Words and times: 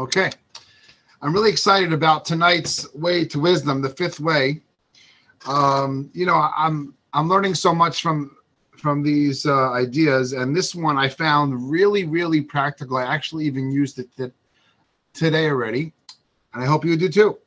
Okay. 0.00 0.30
I'm 1.20 1.34
really 1.34 1.50
excited 1.50 1.92
about 1.92 2.24
tonight's 2.24 2.90
way 2.94 3.26
to 3.26 3.38
wisdom, 3.38 3.82
the 3.82 3.90
fifth 3.90 4.18
way. 4.18 4.62
Um, 5.46 6.08
you 6.14 6.24
know, 6.24 6.50
I'm 6.56 6.94
I'm 7.12 7.28
learning 7.28 7.54
so 7.54 7.74
much 7.74 8.00
from 8.00 8.34
from 8.78 9.02
these 9.02 9.44
uh, 9.44 9.72
ideas, 9.72 10.32
and 10.32 10.56
this 10.56 10.74
one 10.74 10.96
I 10.96 11.06
found 11.06 11.70
really, 11.70 12.04
really 12.06 12.40
practical. 12.40 12.96
I 12.96 13.04
actually 13.04 13.44
even 13.44 13.70
used 13.70 13.98
it 13.98 14.08
th- 14.16 14.32
today 15.12 15.50
already, 15.50 15.92
and 16.54 16.62
I 16.62 16.66
hope 16.66 16.82
you 16.86 16.96
do 16.96 17.10
too. 17.10 17.38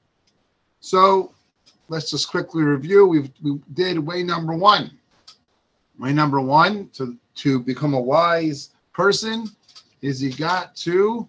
So 0.79 1.33
let's 1.87 2.11
just 2.11 2.29
quickly 2.29 2.61
review. 2.61 3.07
We've 3.07 3.31
we 3.41 3.59
did 3.73 3.97
way 3.97 4.21
number 4.21 4.53
one. 4.53 4.91
Way 5.97 6.13
number 6.13 6.39
one 6.39 6.89
to 6.89 7.17
to 7.37 7.59
become 7.59 7.95
a 7.95 7.99
wise 7.99 8.69
person 8.93 9.49
is 10.03 10.21
you 10.21 10.31
got 10.31 10.75
to 10.75 11.27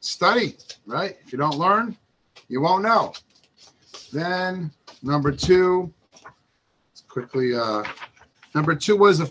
study, 0.00 0.56
right? 0.86 1.16
If 1.24 1.32
you 1.32 1.38
don't 1.38 1.58
learn, 1.58 1.96
you 2.48 2.60
won't 2.60 2.82
know. 2.82 3.12
Then 4.12 4.70
number 5.02 5.30
two, 5.30 5.92
quickly, 7.08 7.54
uh, 7.54 7.84
number 8.54 8.74
two 8.74 8.96
was 8.96 9.20
a, 9.20 9.30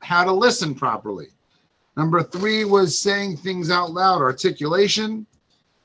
how 0.00 0.24
to 0.24 0.32
listen 0.32 0.74
properly. 0.74 1.28
Number 1.96 2.22
three 2.22 2.64
was 2.64 2.98
saying 2.98 3.36
things 3.38 3.70
out 3.70 3.92
loud, 3.92 4.20
articulation. 4.20 5.26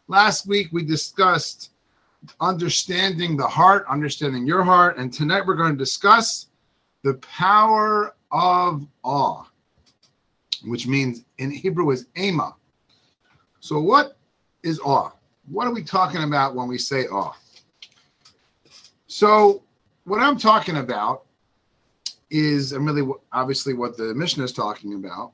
Last 0.07 0.47
week 0.47 0.69
we 0.71 0.83
discussed 0.83 1.71
understanding 2.41 3.37
the 3.37 3.47
heart, 3.47 3.85
understanding 3.87 4.45
your 4.45 4.63
heart, 4.63 4.97
and 4.97 5.13
tonight 5.13 5.45
we're 5.45 5.55
going 5.55 5.73
to 5.73 5.77
discuss 5.77 6.47
the 7.03 7.13
power 7.15 8.15
of 8.31 8.85
awe, 9.03 9.43
which 10.65 10.87
means 10.87 11.23
in 11.37 11.51
Hebrew 11.51 11.91
is 11.91 12.07
ema. 12.17 12.55
So, 13.59 13.79
what 13.79 14.17
is 14.63 14.79
awe? 14.79 15.11
What 15.49 15.67
are 15.67 15.73
we 15.73 15.83
talking 15.83 16.23
about 16.23 16.55
when 16.55 16.67
we 16.67 16.77
say 16.77 17.07
awe? 17.07 17.33
So, 19.07 19.63
what 20.05 20.19
I'm 20.19 20.37
talking 20.37 20.77
about 20.77 21.23
is, 22.29 22.73
and 22.73 22.85
really 22.85 23.11
obviously 23.31 23.73
what 23.73 23.97
the 23.97 24.13
Mishnah 24.13 24.43
is 24.43 24.53
talking 24.53 24.93
about, 24.93 25.33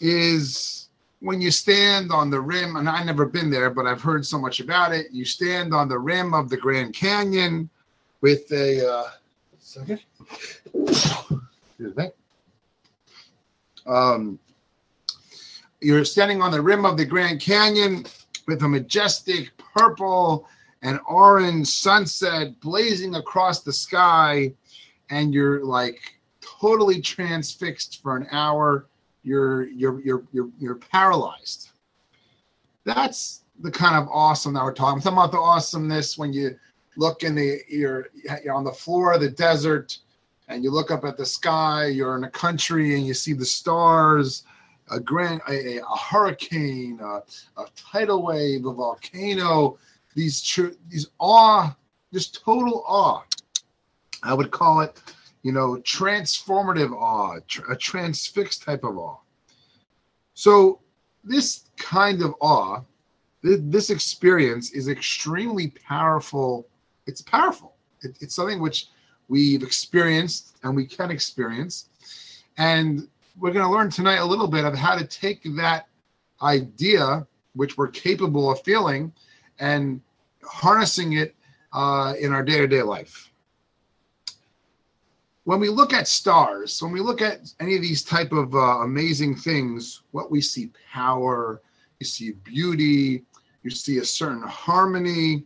is 0.00 0.88
when 1.20 1.40
you 1.40 1.50
stand 1.50 2.10
on 2.10 2.30
the 2.30 2.40
rim, 2.40 2.76
and 2.76 2.88
I've 2.88 3.06
never 3.06 3.26
been 3.26 3.50
there, 3.50 3.70
but 3.70 3.86
I've 3.86 4.00
heard 4.00 4.24
so 4.26 4.38
much 4.38 4.60
about 4.60 4.92
it. 4.92 5.06
You 5.12 5.24
stand 5.24 5.74
on 5.74 5.88
the 5.88 5.98
rim 5.98 6.34
of 6.34 6.48
the 6.48 6.56
Grand 6.56 6.94
Canyon 6.94 7.68
with 8.20 8.50
a 8.52 8.88
uh, 8.90 9.10
second. 9.58 10.00
Um, 13.86 14.38
you're 15.80 16.04
standing 16.04 16.42
on 16.42 16.50
the 16.50 16.60
rim 16.60 16.84
of 16.84 16.96
the 16.96 17.04
Grand 17.04 17.40
Canyon 17.40 18.04
with 18.46 18.62
a 18.62 18.68
majestic 18.68 19.50
purple 19.58 20.46
and 20.82 21.00
orange 21.08 21.68
sunset 21.68 22.58
blazing 22.60 23.14
across 23.14 23.62
the 23.62 23.72
sky, 23.72 24.52
and 25.10 25.34
you're 25.34 25.64
like 25.64 26.00
totally 26.40 27.00
transfixed 27.00 28.02
for 28.02 28.16
an 28.16 28.26
hour. 28.30 28.86
You're 29.22 29.68
you're 29.68 30.00
you're 30.00 30.24
you're 30.32 30.50
you're 30.58 30.76
paralyzed. 30.76 31.70
That's 32.84 33.44
the 33.60 33.70
kind 33.70 33.96
of 33.96 34.08
awesome 34.10 34.54
that 34.54 34.64
we're 34.64 34.72
talking. 34.72 34.96
I'm 34.96 35.00
talking 35.00 35.18
about 35.18 35.32
the 35.32 35.38
awesomeness 35.38 36.16
when 36.16 36.32
you 36.32 36.56
look 36.96 37.22
in 37.22 37.34
the 37.34 37.60
you're, 37.68 38.08
you're 38.42 38.54
on 38.54 38.64
the 38.64 38.72
floor 38.72 39.12
of 39.12 39.20
the 39.20 39.30
desert 39.30 39.98
and 40.48 40.64
you 40.64 40.70
look 40.70 40.90
up 40.90 41.04
at 41.04 41.16
the 41.16 41.26
sky. 41.26 41.86
You're 41.86 42.16
in 42.16 42.24
a 42.24 42.30
country 42.30 42.96
and 42.96 43.06
you 43.06 43.14
see 43.14 43.34
the 43.34 43.44
stars 43.44 44.44
a 44.90 45.00
grand 45.00 45.40
a, 45.48 45.78
a 45.78 45.96
hurricane, 45.96 46.98
a, 47.02 47.22
a, 47.60 47.66
tidal 47.76 48.22
wave, 48.22 48.66
a 48.66 48.72
volcano, 48.72 49.78
these 50.14 50.42
tr- 50.42 50.76
these 50.88 51.08
awe, 51.18 51.74
just 52.12 52.42
total 52.42 52.84
awe. 52.86 53.22
I 54.22 54.34
would 54.34 54.50
call 54.50 54.80
it, 54.80 55.00
you 55.42 55.52
know, 55.52 55.76
transformative 55.76 56.92
awe, 56.92 57.38
tr- 57.46 57.70
a 57.70 57.76
transfixed 57.76 58.62
type 58.62 58.84
of 58.84 58.98
awe. 58.98 59.18
So 60.34 60.80
this 61.24 61.64
kind 61.76 62.22
of 62.22 62.34
awe, 62.40 62.80
th- 63.42 63.60
this 63.62 63.90
experience 63.90 64.72
is 64.72 64.88
extremely 64.88 65.68
powerful. 65.68 66.66
It's 67.06 67.22
powerful. 67.22 67.74
It, 68.02 68.16
it's 68.20 68.34
something 68.34 68.60
which 68.60 68.88
we've 69.28 69.62
experienced 69.62 70.56
and 70.62 70.74
we 70.74 70.86
can 70.86 71.10
experience. 71.10 71.88
And 72.58 73.08
we're 73.40 73.52
going 73.52 73.64
to 73.64 73.72
learn 73.72 73.90
tonight 73.90 74.16
a 74.16 74.24
little 74.24 74.46
bit 74.46 74.64
of 74.64 74.74
how 74.74 74.96
to 74.96 75.06
take 75.06 75.42
that 75.56 75.88
idea, 76.42 77.26
which 77.54 77.76
we're 77.76 77.88
capable 77.88 78.50
of 78.50 78.62
feeling, 78.62 79.12
and 79.58 80.00
harnessing 80.44 81.14
it 81.14 81.34
uh, 81.72 82.14
in 82.20 82.32
our 82.32 82.42
day 82.42 82.58
to 82.58 82.66
day 82.66 82.82
life. 82.82 83.32
When 85.44 85.58
we 85.58 85.70
look 85.70 85.94
at 85.94 86.06
stars, 86.06 86.82
when 86.82 86.92
we 86.92 87.00
look 87.00 87.22
at 87.22 87.50
any 87.60 87.74
of 87.76 87.82
these 87.82 88.04
type 88.04 88.30
of 88.32 88.54
uh, 88.54 88.82
amazing 88.82 89.36
things, 89.36 90.02
what 90.10 90.30
we 90.30 90.42
see 90.42 90.70
power, 90.92 91.62
you 91.98 92.06
see 92.06 92.32
beauty, 92.44 93.24
you 93.62 93.70
see 93.70 93.98
a 93.98 94.04
certain 94.04 94.42
harmony. 94.42 95.44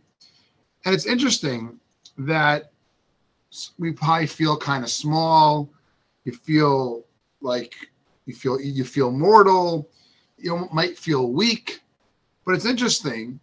And 0.83 0.93
it's 0.93 1.05
interesting 1.05 1.79
that 2.17 2.71
we 3.79 3.93
probably 3.93 4.27
feel 4.27 4.57
kind 4.57 4.83
of 4.83 4.89
small. 4.89 5.69
You 6.25 6.33
feel 6.33 7.04
like 7.45 7.73
you 8.25 8.33
feel 8.33 8.59
you 8.59 8.83
feel 8.83 9.11
mortal 9.11 9.89
you 10.37 10.67
might 10.73 10.97
feel 10.97 11.31
weak. 11.31 11.81
But 12.45 12.55
it's 12.55 12.65
interesting 12.65 13.39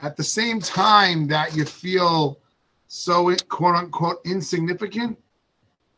at 0.00 0.16
the 0.16 0.24
same 0.24 0.60
time 0.60 1.28
that 1.28 1.54
you 1.54 1.64
feel 1.64 2.38
so 2.88 3.34
quote 3.48 3.76
unquote 3.76 4.20
insignificant 4.24 5.18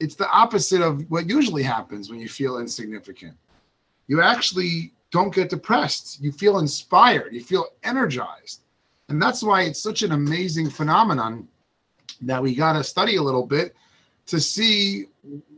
it's 0.00 0.16
the 0.16 0.31
opposite 0.31 0.82
of 0.82 1.09
what 1.10 1.28
usually 1.28 1.62
happens 1.62 2.10
when 2.10 2.19
you 2.20 2.28
feel 2.28 2.59
insignificant. 2.59 3.37
You 4.06 4.21
actually 4.21 4.92
don't 5.10 5.34
get 5.34 5.48
depressed. 5.48 6.21
You 6.21 6.32
feel 6.32 6.59
inspired. 6.59 7.32
You 7.32 7.42
feel 7.42 7.66
energized. 7.84 8.62
And 9.09 9.22
that's 9.22 9.42
why 9.42 9.62
it's 9.62 9.81
such 9.81 10.03
an 10.03 10.12
amazing 10.12 10.69
phenomenon 10.69 11.48
that 12.22 12.42
we 12.42 12.54
got 12.54 12.75
to 12.75 12.84
study 12.84 13.16
a 13.16 13.22
little 13.22 13.47
bit 13.47 13.75
to 14.26 14.41
see 14.41 15.06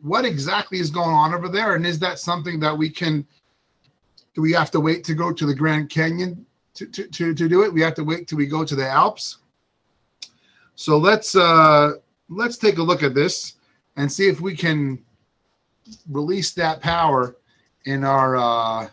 what 0.02 0.24
exactly 0.24 0.78
is 0.78 0.90
going 0.90 1.10
on 1.10 1.34
over 1.34 1.48
there? 1.48 1.74
And 1.74 1.86
is 1.86 1.98
that 2.00 2.18
something 2.18 2.60
that 2.60 2.76
we 2.76 2.88
can 2.88 3.26
do 4.34 4.42
we 4.42 4.52
have 4.52 4.70
to 4.70 4.80
wait 4.80 5.02
to 5.04 5.14
go 5.14 5.32
to 5.32 5.46
the 5.46 5.54
grand 5.54 5.88
canyon 5.88 6.44
to, 6.74 6.86
to, 6.86 7.08
to, 7.08 7.34
to 7.34 7.48
do 7.48 7.62
it? 7.62 7.72
We 7.72 7.80
have 7.80 7.94
to 7.94 8.04
wait 8.04 8.28
till 8.28 8.38
we 8.38 8.46
go 8.46 8.64
to 8.64 8.76
the 8.76 8.86
alps? 8.86 9.38
So 10.74 10.98
let's 10.98 11.34
uh 11.34 11.94
let's 12.28 12.58
take 12.58 12.78
a 12.78 12.82
look 12.82 13.02
at 13.02 13.14
this 13.14 13.54
and 13.96 14.10
see 14.10 14.28
if 14.28 14.40
we 14.40 14.54
can 14.54 15.02
release 16.10 16.52
that 16.54 16.80
power 16.80 17.36
in 17.86 18.04
our 18.04 18.36
uh 18.36 18.88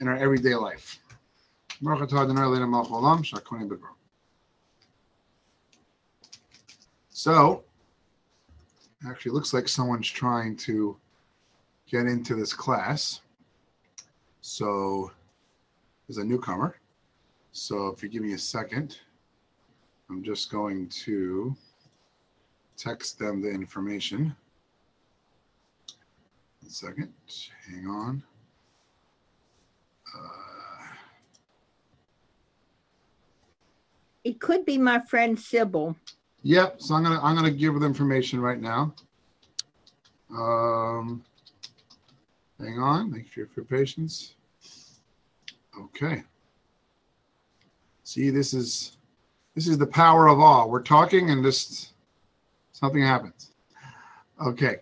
in 0.00 0.08
our 0.08 0.16
everyday 0.16 0.54
life. 0.54 0.98
So 7.10 7.64
Actually, 9.08 9.32
looks 9.32 9.52
like 9.52 9.66
someone's 9.66 10.08
trying 10.08 10.56
to 10.56 10.96
get 11.90 12.06
into 12.06 12.34
this 12.34 12.52
class. 12.52 13.20
So 14.40 15.10
there's 16.06 16.18
a 16.18 16.24
newcomer. 16.24 16.76
So 17.50 17.88
if 17.88 18.02
you 18.02 18.08
give 18.08 18.22
me 18.22 18.34
a 18.34 18.38
second, 18.38 18.98
I'm 20.08 20.22
just 20.22 20.50
going 20.50 20.88
to 20.88 21.54
text 22.76 23.18
them 23.18 23.42
the 23.42 23.50
information. 23.50 24.34
One 26.60 26.70
second, 26.70 27.12
hang 27.68 27.86
on. 27.86 28.22
Uh, 30.14 30.94
it 34.24 34.40
could 34.40 34.64
be 34.64 34.78
my 34.78 35.00
friend 35.00 35.38
Sybil. 35.38 35.96
Yep. 36.42 36.80
So 36.80 36.94
I'm 36.94 37.02
gonna 37.02 37.20
I'm 37.22 37.36
gonna 37.36 37.50
give 37.50 37.78
the 37.78 37.86
information 37.86 38.40
right 38.40 38.60
now. 38.60 38.94
Um, 40.30 41.22
hang 42.58 42.78
on. 42.78 43.12
Thank 43.12 43.36
you 43.36 43.46
for 43.46 43.60
your 43.60 43.64
patience. 43.66 44.34
Okay. 45.78 46.22
See, 48.04 48.30
this 48.30 48.54
is 48.54 48.96
this 49.54 49.68
is 49.68 49.78
the 49.78 49.86
power 49.86 50.28
of 50.28 50.40
awe. 50.40 50.66
We're 50.66 50.82
talking 50.82 51.30
and 51.30 51.44
just 51.44 51.92
something 52.72 53.02
happens. 53.02 53.52
Okay. 54.44 54.76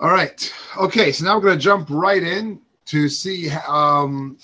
All 0.00 0.10
right. 0.10 0.52
Okay. 0.76 1.12
So 1.12 1.24
now 1.24 1.36
we're 1.36 1.42
going 1.42 1.58
to 1.58 1.62
jump 1.62 1.88
right 1.90 2.22
in 2.22 2.60
to 2.86 3.08
see, 3.08 3.50
um, 3.68 4.36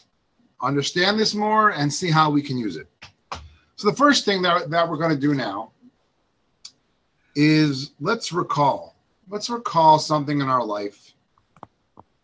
understand 0.63 1.19
this 1.19 1.35
more 1.35 1.71
and 1.71 1.93
see 1.93 2.11
how 2.11 2.31
we 2.31 2.43
can 2.43 2.57
use 2.57 2.77
it. 2.77 2.89
So 3.81 3.89
the 3.89 3.97
first 3.97 4.27
thing 4.27 4.43
that, 4.43 4.69
that 4.69 4.91
we're 4.91 4.99
going 4.99 5.15
to 5.15 5.17
do 5.17 5.33
now 5.33 5.73
is 7.35 7.93
let's 7.99 8.31
recall. 8.31 8.95
Let's 9.31 9.49
recall 9.49 9.99
something 9.99 10.39
in 10.39 10.51
our 10.51 10.63
life. 10.63 11.15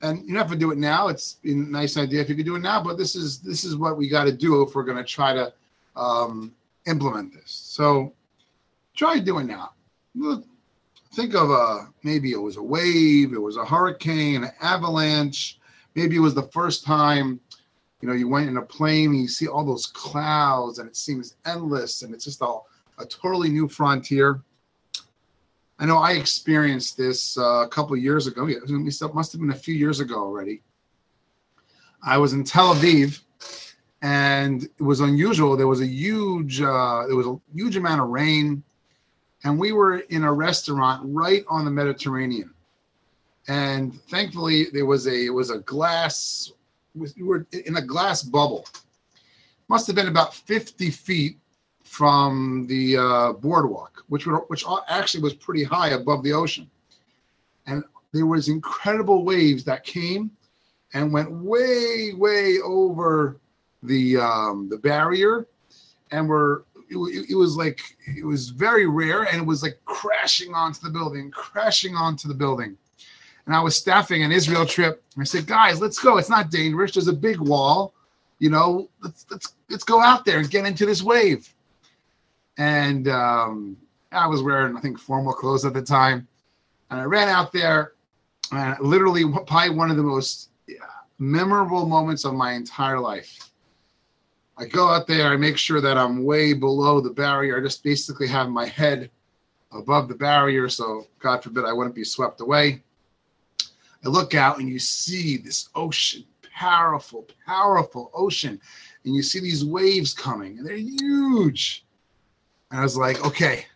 and 0.02 0.18
you 0.18 0.34
don't 0.34 0.42
have 0.42 0.50
to 0.50 0.56
do 0.58 0.70
it 0.70 0.76
now. 0.76 1.08
It's 1.08 1.38
a 1.44 1.54
nice 1.54 1.96
idea 1.96 2.20
if 2.20 2.28
you 2.28 2.34
could 2.34 2.44
do 2.44 2.56
it 2.56 2.58
now, 2.58 2.84
but 2.84 2.98
this 2.98 3.16
is 3.16 3.38
this 3.38 3.64
is 3.64 3.74
what 3.74 3.96
we 3.96 4.06
got 4.06 4.24
to 4.24 4.32
do 4.32 4.60
if 4.60 4.74
we're 4.74 4.84
going 4.84 4.98
to 4.98 5.02
try 5.02 5.32
to 5.32 5.50
um, 5.96 6.54
implement 6.86 7.32
this. 7.32 7.50
So 7.50 8.12
try 8.94 9.18
doing 9.18 9.46
now. 9.46 9.70
Think 11.14 11.34
of 11.34 11.48
a 11.48 11.88
maybe 12.02 12.32
it 12.32 12.42
was 12.42 12.58
a 12.58 12.62
wave, 12.62 13.32
it 13.32 13.40
was 13.40 13.56
a 13.56 13.64
hurricane, 13.64 14.44
an 14.44 14.50
avalanche. 14.60 15.58
Maybe 15.94 16.16
it 16.16 16.20
was 16.20 16.34
the 16.34 16.50
first 16.52 16.84
time 16.84 17.40
you 18.00 18.08
know 18.08 18.14
you 18.14 18.28
went 18.28 18.48
in 18.48 18.56
a 18.58 18.62
plane 18.62 19.10
and 19.10 19.20
you 19.20 19.28
see 19.28 19.46
all 19.46 19.64
those 19.64 19.86
clouds 19.86 20.78
and 20.78 20.88
it 20.88 20.96
seems 20.96 21.36
endless 21.46 22.02
and 22.02 22.12
it's 22.14 22.24
just 22.24 22.42
all 22.42 22.68
a 22.98 23.06
totally 23.06 23.48
new 23.48 23.68
frontier. 23.68 24.40
I 25.78 25.84
know 25.84 25.98
I 25.98 26.12
experienced 26.12 26.96
this 26.96 27.36
uh, 27.36 27.64
a 27.64 27.68
couple 27.68 27.96
years 27.96 28.26
ago. 28.26 28.48
It 28.48 29.14
must 29.14 29.32
have 29.32 29.40
been 29.40 29.50
a 29.50 29.54
few 29.54 29.74
years 29.74 30.00
ago 30.00 30.16
already. 30.16 30.62
I 32.02 32.16
was 32.18 32.32
in 32.32 32.44
Tel 32.44 32.74
Aviv, 32.74 33.20
and 34.00 34.64
it 34.64 34.82
was 34.82 35.00
unusual. 35.00 35.56
There 35.56 35.66
was 35.66 35.80
a 35.80 35.86
huge, 35.86 36.62
uh, 36.62 37.06
there 37.06 37.16
was 37.16 37.26
a 37.26 37.38
huge 37.54 37.76
amount 37.76 38.00
of 38.00 38.08
rain, 38.08 38.62
and 39.44 39.58
we 39.58 39.72
were 39.72 39.98
in 39.98 40.24
a 40.24 40.32
restaurant 40.32 41.02
right 41.04 41.44
on 41.48 41.64
the 41.64 41.70
Mediterranean. 41.70 42.54
And 43.48 44.00
thankfully, 44.08 44.66
there 44.72 44.86
was 44.86 45.06
a 45.06 45.26
it 45.26 45.34
was 45.34 45.50
a 45.50 45.58
glass. 45.58 46.52
We 46.96 47.22
were 47.22 47.46
in 47.52 47.76
a 47.76 47.82
glass 47.82 48.22
bubble. 48.22 48.66
Must 49.68 49.86
have 49.86 49.96
been 49.96 50.08
about 50.08 50.34
50 50.34 50.90
feet 50.90 51.38
from 51.84 52.66
the 52.68 52.96
uh, 52.96 53.32
boardwalk, 53.34 54.04
which 54.08 54.26
were, 54.26 54.38
which 54.48 54.64
actually 54.88 55.22
was 55.22 55.34
pretty 55.34 55.62
high 55.62 55.90
above 55.90 56.22
the 56.22 56.32
ocean, 56.32 56.70
and 57.66 57.84
there 58.12 58.26
was 58.26 58.48
incredible 58.48 59.24
waves 59.24 59.64
that 59.64 59.84
came 59.84 60.30
and 60.94 61.12
went 61.12 61.30
way 61.30 62.12
way 62.14 62.58
over 62.64 63.36
the 63.82 64.16
um, 64.16 64.68
the 64.68 64.78
barrier, 64.78 65.46
and 66.10 66.28
were 66.28 66.64
it, 66.88 67.26
it 67.30 67.34
was 67.34 67.56
like 67.56 67.80
it 68.06 68.24
was 68.24 68.50
very 68.50 68.86
rare, 68.86 69.22
and 69.24 69.42
it 69.42 69.46
was 69.46 69.62
like 69.62 69.78
crashing 69.84 70.54
onto 70.54 70.80
the 70.80 70.90
building, 70.90 71.30
crashing 71.30 71.94
onto 71.94 72.28
the 72.28 72.34
building. 72.34 72.76
And 73.46 73.54
I 73.54 73.60
was 73.60 73.76
staffing 73.76 74.22
an 74.22 74.32
Israel 74.32 74.66
trip. 74.66 75.02
I 75.18 75.24
said, 75.24 75.46
guys, 75.46 75.80
let's 75.80 75.98
go. 75.98 76.18
It's 76.18 76.30
not 76.30 76.50
dangerous. 76.50 76.92
There's 76.92 77.08
a 77.08 77.12
big 77.12 77.38
wall. 77.38 77.94
You 78.38 78.50
know, 78.50 78.88
let's 79.02 79.24
let's 79.30 79.54
let's 79.70 79.84
go 79.84 80.02
out 80.02 80.24
there 80.24 80.38
and 80.38 80.50
get 80.50 80.66
into 80.66 80.84
this 80.84 81.02
wave 81.02 81.52
and 82.58 83.08
um, 83.08 83.76
I 84.12 84.26
was 84.26 84.42
wearing 84.42 84.76
I 84.76 84.80
think 84.80 84.98
formal 84.98 85.32
clothes 85.32 85.64
at 85.64 85.74
the 85.74 85.82
time, 85.82 86.26
and 86.90 87.00
I 87.00 87.04
ran 87.04 87.28
out 87.28 87.52
there, 87.52 87.92
and 88.52 88.76
literally 88.80 89.24
probably 89.46 89.70
one 89.70 89.90
of 89.90 89.96
the 89.96 90.02
most 90.02 90.50
memorable 91.18 91.86
moments 91.86 92.24
of 92.24 92.34
my 92.34 92.52
entire 92.52 93.00
life. 93.00 93.50
I 94.58 94.64
go 94.64 94.88
out 94.88 95.06
there, 95.06 95.28
I 95.28 95.36
make 95.36 95.58
sure 95.58 95.82
that 95.82 95.98
I'm 95.98 96.24
way 96.24 96.54
below 96.54 97.00
the 97.00 97.10
barrier. 97.10 97.58
I 97.58 97.62
just 97.62 97.82
basically 97.82 98.26
have 98.28 98.48
my 98.48 98.66
head 98.66 99.10
above 99.72 100.08
the 100.08 100.14
barrier, 100.14 100.68
so 100.68 101.06
God 101.18 101.42
forbid 101.42 101.64
I 101.66 101.74
wouldn't 101.74 101.94
be 101.94 102.04
swept 102.04 102.40
away. 102.40 102.82
I 104.06 104.08
look 104.08 104.34
out 104.36 104.60
and 104.60 104.68
you 104.68 104.78
see 104.78 105.36
this 105.36 105.68
ocean, 105.74 106.24
powerful, 106.54 107.26
powerful 107.44 108.12
ocean, 108.14 108.60
and 109.04 109.16
you 109.16 109.20
see 109.20 109.40
these 109.40 109.64
waves 109.64 110.14
coming, 110.14 110.58
and 110.58 110.66
they're 110.66 110.76
huge. 110.76 111.84
And 112.70 112.78
I 112.78 112.84
was 112.84 112.96
like, 112.96 113.24
okay, 113.26 113.66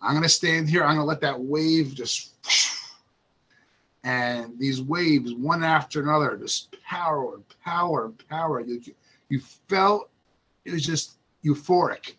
I'm 0.00 0.14
gonna 0.14 0.28
stand 0.28 0.70
here. 0.70 0.84
I'm 0.84 0.94
gonna 0.94 1.04
let 1.04 1.20
that 1.22 1.40
wave 1.40 1.96
just, 1.96 2.30
and 4.04 4.56
these 4.56 4.80
waves, 4.82 5.34
one 5.34 5.64
after 5.64 6.00
another, 6.00 6.36
just 6.36 6.76
power 6.84 7.34
and 7.34 7.44
power 7.64 8.04
and 8.04 8.28
power. 8.28 8.60
You, 8.60 8.80
you 9.30 9.40
felt 9.68 10.10
it 10.64 10.70
was 10.70 10.86
just 10.86 11.16
euphoric. 11.44 12.14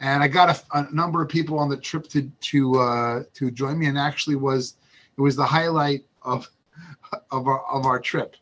And 0.00 0.22
I 0.22 0.28
got 0.28 0.50
a, 0.50 0.78
a 0.78 0.94
number 0.94 1.22
of 1.22 1.30
people 1.30 1.58
on 1.58 1.70
the 1.70 1.76
trip 1.78 2.06
to 2.08 2.30
to 2.40 2.80
uh, 2.80 3.22
to 3.32 3.50
join 3.50 3.78
me, 3.78 3.86
and 3.86 3.96
actually 3.96 4.36
was 4.36 4.76
it 5.16 5.22
was 5.22 5.36
the 5.36 5.46
highlight 5.46 6.04
of 6.20 6.46
of 7.30 7.46
our 7.46 7.64
of 7.66 7.86
our 7.86 7.98
trip. 7.98 8.36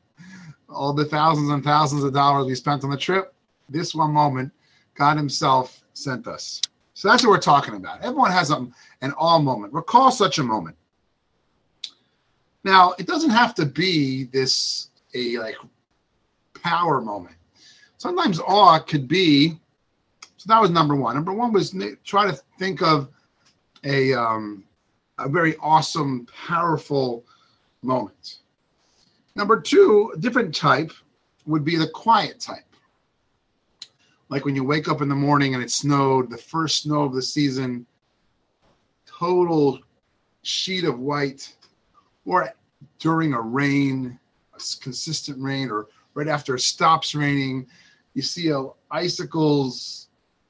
All 0.68 0.92
the 0.92 1.04
thousands 1.04 1.50
and 1.50 1.62
thousands 1.62 2.04
of 2.04 2.12
dollars 2.12 2.46
we 2.46 2.54
spent 2.54 2.84
on 2.84 2.90
the 2.90 2.96
trip, 2.96 3.34
this 3.68 3.94
one 3.94 4.10
moment, 4.10 4.52
God 4.94 5.16
Himself 5.16 5.82
sent 5.92 6.26
us. 6.26 6.60
So 6.94 7.08
that's 7.08 7.24
what 7.24 7.30
we're 7.30 7.40
talking 7.40 7.74
about. 7.74 8.02
Everyone 8.02 8.30
has 8.30 8.50
a, 8.50 8.66
an 9.02 9.12
awe 9.18 9.38
moment. 9.38 9.72
Recall 9.72 10.10
such 10.10 10.38
a 10.38 10.42
moment. 10.42 10.76
Now, 12.62 12.94
it 12.98 13.06
doesn't 13.06 13.30
have 13.30 13.54
to 13.56 13.66
be 13.66 14.24
this 14.24 14.88
a 15.14 15.38
like 15.38 15.56
power 16.62 17.00
moment. 17.00 17.36
Sometimes 17.98 18.40
awe 18.40 18.78
could 18.78 19.06
be. 19.08 19.58
So 20.36 20.44
that 20.48 20.60
was 20.60 20.70
number 20.70 20.94
one. 20.94 21.14
Number 21.14 21.32
one 21.32 21.52
was 21.52 21.74
try 22.04 22.30
to 22.30 22.38
think 22.58 22.82
of 22.82 23.08
a 23.84 24.14
um, 24.14 24.64
a 25.18 25.28
very 25.28 25.56
awesome, 25.56 26.26
powerful 26.46 27.24
moment. 27.82 28.38
Number 29.36 29.60
two, 29.60 30.12
a 30.14 30.18
different 30.18 30.54
type 30.54 30.92
would 31.46 31.64
be 31.64 31.76
the 31.76 31.88
quiet 31.88 32.40
type 32.40 32.64
like 34.28 34.44
when 34.44 34.56
you 34.56 34.64
wake 34.64 34.88
up 34.88 35.02
in 35.02 35.08
the 35.08 35.14
morning 35.14 35.54
and 35.54 35.62
it 35.62 35.70
snowed, 35.70 36.30
the 36.30 36.36
first 36.36 36.82
snow 36.82 37.02
of 37.02 37.14
the 37.14 37.22
season, 37.22 37.86
total 39.06 39.78
sheet 40.42 40.84
of 40.84 40.98
white, 40.98 41.54
or 42.24 42.52
during 42.98 43.34
a 43.34 43.40
rain, 43.40 44.18
a 44.54 44.60
consistent 44.80 45.40
rain, 45.40 45.70
or 45.70 45.86
right 46.14 46.28
after 46.28 46.54
it 46.54 46.60
stops 46.60 47.14
raining, 47.14 47.66
you 48.14 48.22
see 48.22 48.52
uh, 48.52 48.64
icicles, 48.90 50.08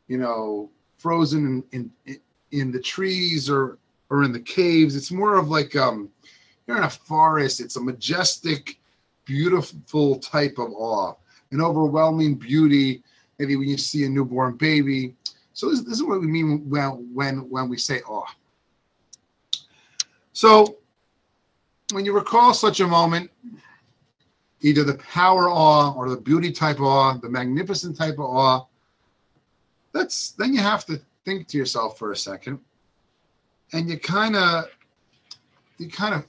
you 0.08 0.18
know, 0.18 0.70
frozen 0.98 1.62
in, 1.72 1.90
in 2.06 2.20
in 2.52 2.70
the 2.70 2.80
trees 2.80 3.50
or 3.50 3.78
or 4.08 4.22
in 4.24 4.32
the 4.32 4.40
caves. 4.40 4.96
It's 4.96 5.10
more 5.10 5.34
of 5.34 5.48
like 5.48 5.74
um, 5.74 6.10
you're 6.66 6.78
in 6.78 6.84
a 6.84 6.90
forest. 6.90 7.60
It's 7.60 7.76
a 7.76 7.80
majestic, 7.80 8.78
beautiful 9.24 10.18
type 10.18 10.58
of 10.58 10.72
awe, 10.72 11.14
an 11.50 11.60
overwhelming 11.60 12.34
beauty 12.36 13.02
maybe 13.38 13.56
when 13.56 13.68
you 13.68 13.76
see 13.76 14.04
a 14.04 14.08
newborn 14.08 14.56
baby. 14.56 15.14
So 15.52 15.70
this, 15.70 15.80
this 15.80 15.94
is 15.94 16.02
what 16.02 16.20
we 16.20 16.26
mean 16.26 16.68
when 16.68 17.10
when 17.12 17.48
when 17.50 17.68
we 17.68 17.78
say 17.78 18.00
awe. 18.00 18.32
So 20.32 20.78
when 21.92 22.04
you 22.04 22.12
recall 22.12 22.54
such 22.54 22.80
a 22.80 22.86
moment, 22.86 23.30
either 24.62 24.82
the 24.82 24.94
power 24.94 25.48
awe 25.48 25.92
or 25.94 26.08
the 26.08 26.16
beauty 26.16 26.50
type 26.50 26.80
awe, 26.80 27.18
the 27.18 27.28
magnificent 27.28 27.96
type 27.96 28.14
of 28.14 28.20
awe, 28.20 28.66
that's 29.92 30.32
then 30.32 30.52
you 30.52 30.60
have 30.60 30.84
to 30.86 31.00
think 31.24 31.46
to 31.48 31.58
yourself 31.58 31.98
for 31.98 32.12
a 32.12 32.16
second, 32.16 32.58
and 33.72 33.88
you 33.88 33.98
kind 33.98 34.36
of 34.36 34.64
you 35.78 35.88
kind 35.88 36.14
of 36.14 36.24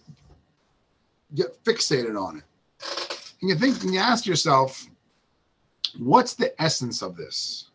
get 1.35 1.63
fixated 1.63 2.19
on 2.19 2.37
it, 2.37 2.43
and 3.41 3.49
you 3.49 3.55
think 3.55 3.83
and 3.83 3.93
you 3.93 3.99
ask 3.99 4.25
yourself, 4.25 4.87
what's 5.97 6.33
the 6.33 6.59
essence 6.61 7.01
of 7.01 7.15
this? 7.15 7.69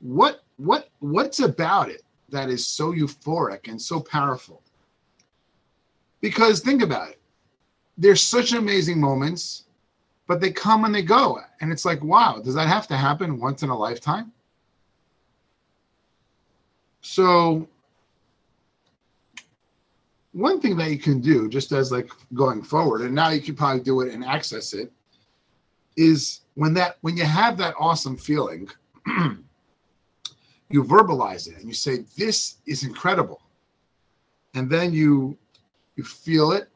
What 0.00 0.42
what 0.56 0.88
what's 1.00 1.40
about 1.40 1.88
it 1.88 2.02
that 2.28 2.48
is 2.48 2.66
so 2.66 2.92
euphoric 2.92 3.68
and 3.68 3.80
so 3.80 4.00
powerful? 4.00 4.62
Because 6.20 6.60
think 6.60 6.82
about 6.82 7.10
it. 7.10 7.20
There's 7.96 8.22
such 8.22 8.52
amazing 8.52 9.00
moments, 9.00 9.64
but 10.26 10.40
they 10.40 10.50
come 10.50 10.84
and 10.84 10.94
they 10.94 11.02
go. 11.02 11.40
And 11.60 11.72
it's 11.72 11.84
like, 11.84 12.02
wow, 12.02 12.40
does 12.42 12.54
that 12.54 12.68
have 12.68 12.86
to 12.88 12.96
happen 12.96 13.40
once 13.40 13.62
in 13.62 13.70
a 13.70 13.76
lifetime? 13.76 14.32
So 17.00 17.68
one 20.32 20.60
thing 20.60 20.76
that 20.76 20.90
you 20.90 20.98
can 20.98 21.20
do 21.20 21.48
just 21.48 21.72
as 21.72 21.90
like 21.90 22.10
going 22.34 22.62
forward 22.62 23.02
and 23.02 23.14
now 23.14 23.30
you 23.30 23.40
can 23.40 23.54
probably 23.54 23.82
do 23.82 24.00
it 24.00 24.12
and 24.12 24.24
access 24.24 24.72
it 24.72 24.92
is 25.96 26.42
when 26.54 26.72
that 26.74 26.98
when 27.00 27.16
you 27.16 27.24
have 27.24 27.56
that 27.56 27.74
awesome 27.78 28.16
feeling 28.16 28.68
you 30.70 30.84
verbalize 30.84 31.48
it 31.48 31.58
and 31.58 31.66
you 31.66 31.74
say 31.74 32.04
this 32.16 32.58
is 32.66 32.84
incredible. 32.84 33.42
And 34.54 34.70
then 34.70 34.92
you 34.92 35.36
you 35.96 36.04
feel 36.04 36.52
it 36.52 36.68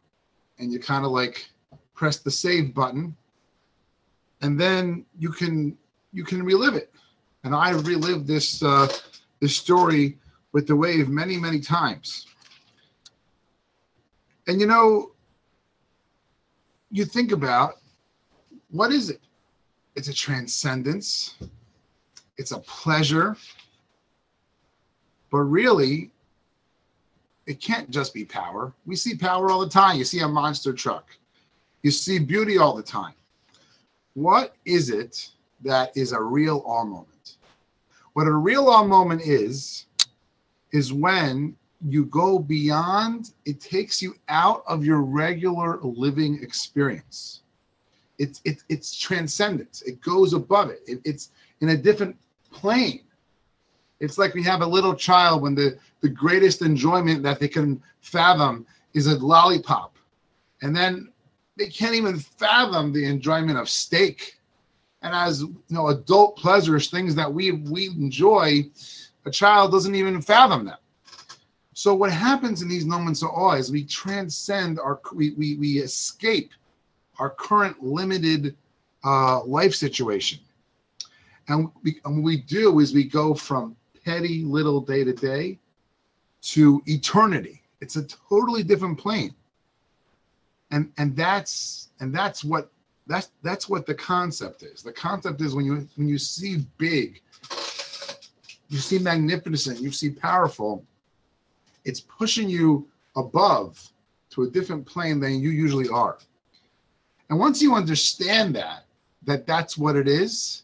and 0.58 0.72
you 0.72 0.78
kind 0.78 1.04
of 1.04 1.12
like 1.12 1.48
press 1.94 2.18
the 2.18 2.30
save 2.30 2.74
button 2.74 3.16
and 4.42 4.60
then 4.60 5.06
you 5.18 5.30
can 5.30 5.76
you 6.12 6.24
can 6.24 6.42
relive 6.42 6.74
it. 6.74 6.92
And 7.44 7.54
i 7.54 7.70
relived 7.70 8.26
this 8.26 8.62
uh 8.62 8.88
this 9.40 9.56
story 9.56 10.18
with 10.52 10.66
the 10.66 10.76
wave 10.76 11.08
many 11.08 11.36
many 11.36 11.60
times 11.60 12.26
and 14.46 14.60
you 14.60 14.66
know 14.66 15.12
you 16.90 17.04
think 17.04 17.32
about 17.32 17.74
what 18.70 18.92
is 18.92 19.10
it 19.10 19.20
it's 19.94 20.08
a 20.08 20.14
transcendence, 20.14 21.36
it's 22.36 22.52
a 22.52 22.58
pleasure. 22.60 23.36
But 25.30 25.38
really, 25.38 26.10
it 27.46 27.60
can't 27.60 27.90
just 27.90 28.14
be 28.14 28.24
power. 28.24 28.72
We 28.86 28.96
see 28.96 29.16
power 29.16 29.50
all 29.50 29.60
the 29.60 29.68
time. 29.68 29.98
You 29.98 30.04
see 30.04 30.20
a 30.20 30.28
monster 30.28 30.72
truck, 30.72 31.16
You 31.82 31.90
see 31.90 32.18
beauty 32.18 32.58
all 32.58 32.74
the 32.74 32.82
time. 32.82 33.14
What 34.14 34.54
is 34.64 34.90
it 34.90 35.30
that 35.62 35.96
is 35.96 36.12
a 36.12 36.20
real 36.20 36.62
awe 36.66 36.84
moment? 36.84 37.36
What 38.12 38.26
a 38.26 38.32
real 38.32 38.68
awe 38.68 38.84
moment 38.84 39.22
is, 39.22 39.86
is 40.72 40.92
when 40.92 41.56
you 41.86 42.06
go 42.06 42.38
beyond, 42.38 43.32
it 43.44 43.60
takes 43.60 44.00
you 44.00 44.14
out 44.28 44.64
of 44.66 44.84
your 44.84 45.02
regular 45.02 45.78
living 45.82 46.42
experience. 46.42 47.42
It's 48.18 48.40
it, 48.44 48.62
it's 48.68 48.96
transcendence. 48.96 49.82
It 49.82 50.00
goes 50.00 50.32
above 50.32 50.70
it. 50.70 50.82
it. 50.86 51.00
It's 51.04 51.30
in 51.60 51.70
a 51.70 51.76
different 51.76 52.16
plane. 52.50 53.02
It's 54.00 54.18
like 54.18 54.34
we 54.34 54.42
have 54.44 54.62
a 54.62 54.66
little 54.66 54.94
child 54.94 55.42
when 55.42 55.54
the, 55.54 55.78
the 56.00 56.08
greatest 56.08 56.62
enjoyment 56.62 57.22
that 57.22 57.38
they 57.38 57.48
can 57.48 57.82
fathom 58.00 58.66
is 58.92 59.06
a 59.06 59.18
lollipop. 59.18 59.96
And 60.62 60.74
then 60.74 61.12
they 61.56 61.66
can't 61.66 61.94
even 61.94 62.18
fathom 62.18 62.92
the 62.92 63.04
enjoyment 63.04 63.58
of 63.58 63.68
steak. 63.68 64.38
And 65.02 65.14
as 65.14 65.42
you 65.42 65.56
know, 65.68 65.88
adult 65.88 66.36
pleasures, 66.36 66.88
things 66.88 67.14
that 67.14 67.32
we 67.32 67.52
we 67.52 67.88
enjoy, 67.88 68.70
a 69.26 69.30
child 69.30 69.70
doesn't 69.70 69.94
even 69.94 70.22
fathom 70.22 70.64
them. 70.64 70.78
So 71.74 71.92
what 71.92 72.12
happens 72.12 72.62
in 72.62 72.68
these 72.68 72.84
moments 72.84 73.22
of 73.22 73.30
awe 73.30 73.54
is 73.54 73.70
we 73.70 73.84
transcend 73.84 74.78
our 74.78 75.00
we 75.12 75.30
we, 75.32 75.56
we 75.56 75.78
escape 75.78 76.52
our 77.18 77.30
current 77.30 77.82
limited 77.82 78.56
uh, 79.04 79.42
life 79.44 79.74
situation. 79.74 80.38
And, 81.48 81.70
we, 81.82 82.00
and 82.04 82.16
what 82.16 82.24
we 82.24 82.38
do 82.38 82.78
is 82.80 82.94
we 82.94 83.04
go 83.04 83.34
from 83.34 83.76
petty 84.04 84.44
little 84.44 84.80
day 84.80 85.04
to 85.04 85.12
day 85.12 85.58
to 86.42 86.82
eternity. 86.86 87.62
It's 87.80 87.96
a 87.96 88.04
totally 88.04 88.62
different 88.62 88.98
plane. 88.98 89.34
And 90.70 90.92
and 90.96 91.14
that's 91.16 91.90
and 92.00 92.14
that's 92.14 92.44
what 92.44 92.70
that's 93.06 93.30
that's 93.42 93.68
what 93.68 93.84
the 93.84 93.94
concept 93.94 94.62
is. 94.62 94.82
The 94.82 94.92
concept 94.92 95.40
is 95.40 95.54
when 95.54 95.64
you 95.64 95.86
when 95.96 96.08
you 96.08 96.18
see 96.18 96.64
big, 96.78 97.20
you 98.68 98.78
see 98.78 98.98
magnificent, 98.98 99.80
you 99.80 99.92
see 99.92 100.10
powerful, 100.10 100.84
it's 101.84 102.00
pushing 102.00 102.48
you 102.48 102.88
above 103.16 103.90
to 104.30 104.42
a 104.42 104.50
different 104.50 104.84
plane 104.84 105.20
than 105.20 105.40
you 105.40 105.50
usually 105.50 105.88
are. 105.88 106.18
And 107.30 107.38
once 107.38 107.62
you 107.62 107.74
understand 107.74 108.54
that, 108.56 108.84
that 109.24 109.46
that's 109.46 109.78
what 109.78 109.96
it 109.96 110.08
is, 110.08 110.62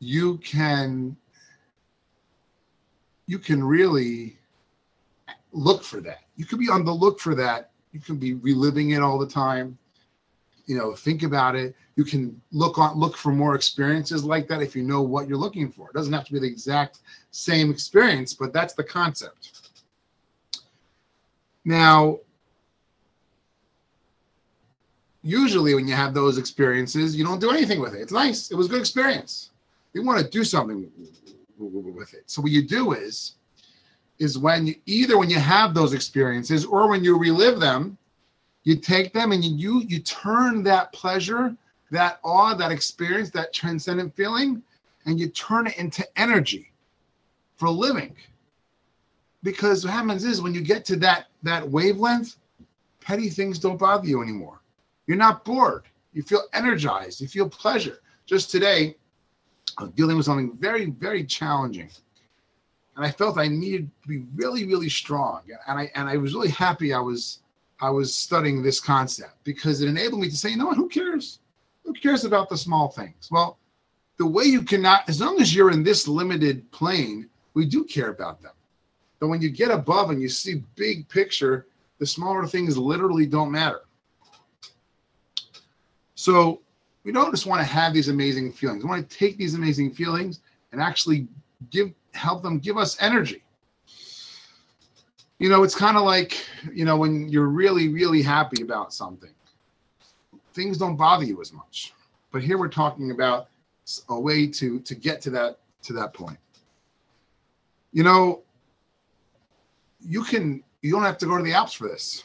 you 0.00 0.38
can 0.38 1.16
you 3.26 3.38
can 3.38 3.62
really 3.62 4.38
look 5.52 5.82
for 5.82 6.00
that. 6.00 6.20
You 6.36 6.44
could 6.46 6.58
be 6.58 6.68
on 6.68 6.84
the 6.84 6.92
look 6.92 7.20
for 7.20 7.34
that. 7.34 7.70
You 7.92 8.00
can 8.00 8.16
be 8.16 8.34
reliving 8.34 8.90
it 8.90 9.02
all 9.02 9.18
the 9.18 9.26
time. 9.26 9.76
You 10.66 10.78
know, 10.78 10.94
think 10.94 11.22
about 11.22 11.56
it. 11.56 11.74
You 11.96 12.04
can 12.04 12.40
look 12.52 12.78
on 12.78 12.98
look 12.98 13.16
for 13.16 13.32
more 13.32 13.54
experiences 13.54 14.24
like 14.24 14.46
that 14.48 14.62
if 14.62 14.76
you 14.76 14.82
know 14.82 15.02
what 15.02 15.26
you're 15.26 15.38
looking 15.38 15.70
for. 15.70 15.88
It 15.88 15.94
doesn't 15.94 16.12
have 16.12 16.26
to 16.26 16.32
be 16.32 16.38
the 16.38 16.46
exact 16.46 17.00
same 17.30 17.70
experience, 17.70 18.34
but 18.34 18.52
that's 18.52 18.74
the 18.74 18.84
concept. 18.84 19.67
Now, 21.68 22.20
usually 25.20 25.74
when 25.74 25.86
you 25.86 25.92
have 25.94 26.14
those 26.14 26.38
experiences, 26.38 27.14
you 27.14 27.26
don't 27.26 27.42
do 27.42 27.50
anything 27.50 27.78
with 27.78 27.94
it. 27.94 28.00
It's 28.00 28.10
nice. 28.10 28.50
It 28.50 28.54
was 28.54 28.68
a 28.68 28.70
good 28.70 28.80
experience. 28.80 29.50
You 29.92 30.02
want 30.02 30.18
to 30.18 30.30
do 30.30 30.44
something 30.44 30.90
with 31.58 32.14
it. 32.14 32.22
So 32.24 32.40
what 32.40 32.52
you 32.52 32.66
do 32.66 32.94
is, 32.94 33.34
is 34.18 34.38
when 34.38 34.66
you 34.66 34.76
either 34.86 35.18
when 35.18 35.28
you 35.28 35.38
have 35.38 35.74
those 35.74 35.92
experiences 35.92 36.64
or 36.64 36.88
when 36.88 37.04
you 37.04 37.18
relive 37.18 37.60
them, 37.60 37.98
you 38.64 38.76
take 38.76 39.12
them 39.12 39.32
and 39.32 39.44
you 39.44 39.82
you 39.82 39.98
turn 39.98 40.62
that 40.62 40.90
pleasure, 40.94 41.54
that 41.90 42.18
awe, 42.24 42.54
that 42.54 42.72
experience, 42.72 43.28
that 43.32 43.52
transcendent 43.52 44.16
feeling, 44.16 44.62
and 45.04 45.20
you 45.20 45.28
turn 45.28 45.66
it 45.66 45.76
into 45.76 46.02
energy 46.18 46.72
for 47.56 47.68
living. 47.68 48.16
Because 49.42 49.84
what 49.84 49.94
happens 49.94 50.24
is 50.24 50.42
when 50.42 50.54
you 50.54 50.60
get 50.60 50.84
to 50.86 50.96
that 50.96 51.26
that 51.42 51.68
wavelength, 51.68 52.36
petty 53.00 53.30
things 53.30 53.58
don't 53.58 53.78
bother 53.78 54.06
you 54.06 54.22
anymore 54.22 54.58
you're 55.08 55.16
not 55.16 55.44
bored. 55.44 55.84
You 56.12 56.22
feel 56.22 56.44
energized. 56.52 57.20
You 57.20 57.26
feel 57.26 57.48
pleasure. 57.48 58.00
Just 58.26 58.50
today, 58.50 58.94
I 59.78 59.84
was 59.84 59.92
dealing 59.92 60.16
with 60.16 60.26
something 60.26 60.56
very, 60.58 60.86
very 60.86 61.24
challenging. 61.24 61.88
And 62.94 63.04
I 63.04 63.10
felt 63.10 63.38
I 63.38 63.48
needed 63.48 63.90
to 64.02 64.08
be 64.08 64.24
really, 64.36 64.66
really 64.66 64.90
strong. 64.90 65.42
And 65.66 65.78
I 65.78 65.90
and 65.94 66.08
I 66.08 66.18
was 66.18 66.34
really 66.34 66.50
happy 66.50 66.92
I 66.92 67.00
was 67.00 67.40
I 67.80 67.90
was 67.90 68.14
studying 68.14 68.62
this 68.62 68.80
concept 68.80 69.42
because 69.44 69.80
it 69.80 69.88
enabled 69.88 70.20
me 70.20 70.28
to 70.28 70.36
say, 70.36 70.50
you 70.50 70.56
know 70.56 70.66
what, 70.66 70.76
who 70.76 70.88
cares? 70.88 71.38
Who 71.84 71.94
cares 71.94 72.24
about 72.24 72.50
the 72.50 72.58
small 72.58 72.88
things? 72.88 73.28
Well, 73.30 73.56
the 74.18 74.26
way 74.26 74.44
you 74.44 74.62
cannot, 74.62 75.08
as 75.08 75.20
long 75.20 75.40
as 75.40 75.54
you're 75.54 75.70
in 75.70 75.84
this 75.84 76.06
limited 76.06 76.70
plane, 76.70 77.30
we 77.54 77.64
do 77.64 77.84
care 77.84 78.10
about 78.10 78.42
them. 78.42 78.52
But 79.20 79.28
when 79.28 79.42
you 79.42 79.50
get 79.50 79.70
above 79.70 80.10
and 80.10 80.22
you 80.22 80.28
see 80.28 80.62
big 80.76 81.08
picture, 81.08 81.66
the 81.98 82.06
smaller 82.06 82.46
things 82.46 82.78
literally 82.78 83.26
don't 83.26 83.50
matter. 83.50 83.80
So 86.14 86.62
we 87.04 87.12
don't 87.12 87.30
just 87.30 87.46
want 87.46 87.60
to 87.60 87.64
have 87.64 87.92
these 87.92 88.08
amazing 88.08 88.52
feelings. 88.52 88.84
We 88.84 88.90
want 88.90 89.08
to 89.08 89.16
take 89.16 89.36
these 89.36 89.54
amazing 89.54 89.92
feelings 89.92 90.40
and 90.72 90.80
actually 90.80 91.28
give 91.70 91.92
help 92.14 92.42
them 92.42 92.58
give 92.58 92.76
us 92.76 92.96
energy. 93.00 93.42
You 95.38 95.48
know, 95.48 95.62
it's 95.62 95.74
kind 95.74 95.96
of 95.96 96.02
like, 96.02 96.44
you 96.72 96.84
know, 96.84 96.96
when 96.96 97.28
you're 97.28 97.46
really, 97.46 97.88
really 97.88 98.22
happy 98.22 98.62
about 98.62 98.92
something, 98.92 99.30
things 100.52 100.78
don't 100.78 100.96
bother 100.96 101.24
you 101.24 101.40
as 101.40 101.52
much. 101.52 101.94
But 102.32 102.42
here 102.42 102.58
we're 102.58 102.68
talking 102.68 103.12
about 103.12 103.48
a 104.08 104.20
way 104.20 104.46
to 104.46 104.80
to 104.80 104.94
get 104.94 105.20
to 105.22 105.30
that 105.30 105.60
to 105.82 105.92
that 105.94 106.12
point. 106.12 106.38
You 107.92 108.02
know, 108.02 108.42
you 110.00 110.22
can 110.24 110.62
you 110.82 110.92
don't 110.92 111.02
have 111.02 111.18
to 111.18 111.26
go 111.26 111.36
to 111.36 111.42
the 111.42 111.52
Alps 111.52 111.72
for 111.72 111.88
this 111.88 112.22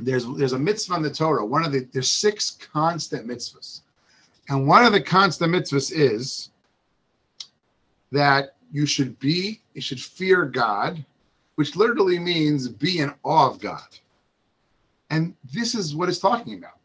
there's 0.00 0.26
there's 0.36 0.52
a 0.52 0.58
mitzvah 0.58 0.96
in 0.96 1.02
the 1.02 1.10
Torah. 1.10 1.44
One 1.44 1.64
of 1.64 1.72
the 1.72 1.88
there's 1.92 2.10
six 2.10 2.52
constant 2.72 3.26
mitzvahs, 3.26 3.82
and 4.48 4.66
one 4.66 4.84
of 4.84 4.92
the 4.92 5.00
constant 5.00 5.52
mitzvahs 5.52 5.92
is 5.94 6.50
that 8.10 8.54
you 8.72 8.86
should 8.86 9.18
be 9.18 9.60
you 9.74 9.80
should 9.80 10.00
fear 10.00 10.44
God, 10.44 11.04
which 11.56 11.76
literally 11.76 12.18
means 12.18 12.68
be 12.68 12.98
in 12.98 13.14
awe 13.22 13.50
of 13.50 13.60
God. 13.60 13.98
And 15.10 15.34
this 15.52 15.74
is 15.74 15.94
what 15.94 16.08
it's 16.08 16.18
talking 16.18 16.58
about. 16.58 16.78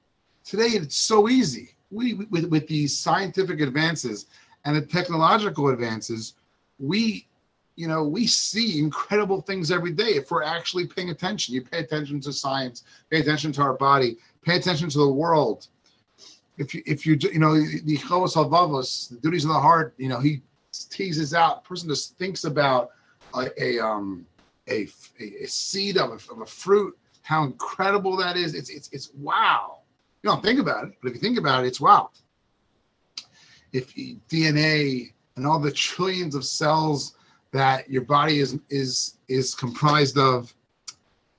Today 0.44 0.68
it's 0.68 0.98
so 0.98 1.30
easy. 1.30 1.74
We 1.92 2.16
with, 2.16 2.46
with 2.46 2.68
these 2.68 2.98
scientific 2.98 3.62
advances 3.62 4.28
and 4.66 4.76
the 4.76 4.82
technological 4.82 5.70
advances, 5.70 6.34
we 6.78 7.26
you 7.78 7.88
know, 7.88 8.04
we 8.04 8.26
see 8.26 8.80
incredible 8.80 9.40
things 9.42 9.72
every 9.72 9.92
day 9.92 10.16
if 10.16 10.32
we're 10.32 10.44
actually 10.44 10.88
paying 10.88 11.12
attention. 11.12 11.54
You 11.54 11.62
pay 11.62 11.78
attention 11.78 12.20
to 12.22 12.34
science, 12.34 12.84
pay 13.12 13.20
attention 13.20 13.52
to 13.54 13.62
our 13.62 13.76
body, 13.76 14.18
pay 14.42 14.58
attention 14.58 14.90
to 14.90 14.98
the 14.98 15.08
world. 15.08 15.68
If 16.58 16.74
you, 16.74 16.82
if 16.88 17.06
you, 17.06 17.20
you 17.22 17.38
know, 17.38 17.54
the 17.54 17.98
Chovos 17.98 18.34
Halevavos, 18.34 19.10
the 19.10 19.18
duties 19.18 19.46
of 19.46 19.50
the 19.50 19.60
heart, 19.60 19.94
you 19.98 20.10
know, 20.10 20.20
he 20.20 20.42
teases 20.90 21.36
out. 21.36 21.64
Person 21.64 21.88
just 21.88 22.18
thinks 22.18 22.46
about 22.46 22.90
a, 23.36 23.48
a 23.64 23.80
um 23.80 24.26
a, 24.68 24.90
a, 25.20 25.46
seed 25.46 25.98
of 25.98 26.10
a, 26.10 26.34
of 26.34 26.42
a 26.42 26.46
fruit, 26.46 26.98
how 27.22 27.44
incredible 27.44 28.18
that 28.18 28.38
is. 28.38 28.56
It's 28.56 28.72
it's 28.72 28.90
it's 28.92 29.12
wow. 29.14 29.82
You 30.24 30.32
don't 30.32 30.44
think 30.44 30.60
about 30.60 30.86
it, 30.86 30.94
but 31.00 31.10
if 31.10 31.14
you 31.14 31.22
think 31.22 31.38
about 31.38 31.64
it, 31.64 31.68
it's 31.68 31.80
wow. 31.80 32.10
If 33.72 33.94
DNA 33.94 35.14
and 35.36 35.46
all 35.46 35.60
the 35.60 35.72
trillions 35.72 36.34
of 36.34 36.44
cells 36.44 37.17
that 37.52 37.90
your 37.90 38.04
body 38.04 38.40
is 38.40 38.60
is 38.70 39.18
is 39.28 39.56
comprised 39.56 40.18
of 40.18 40.54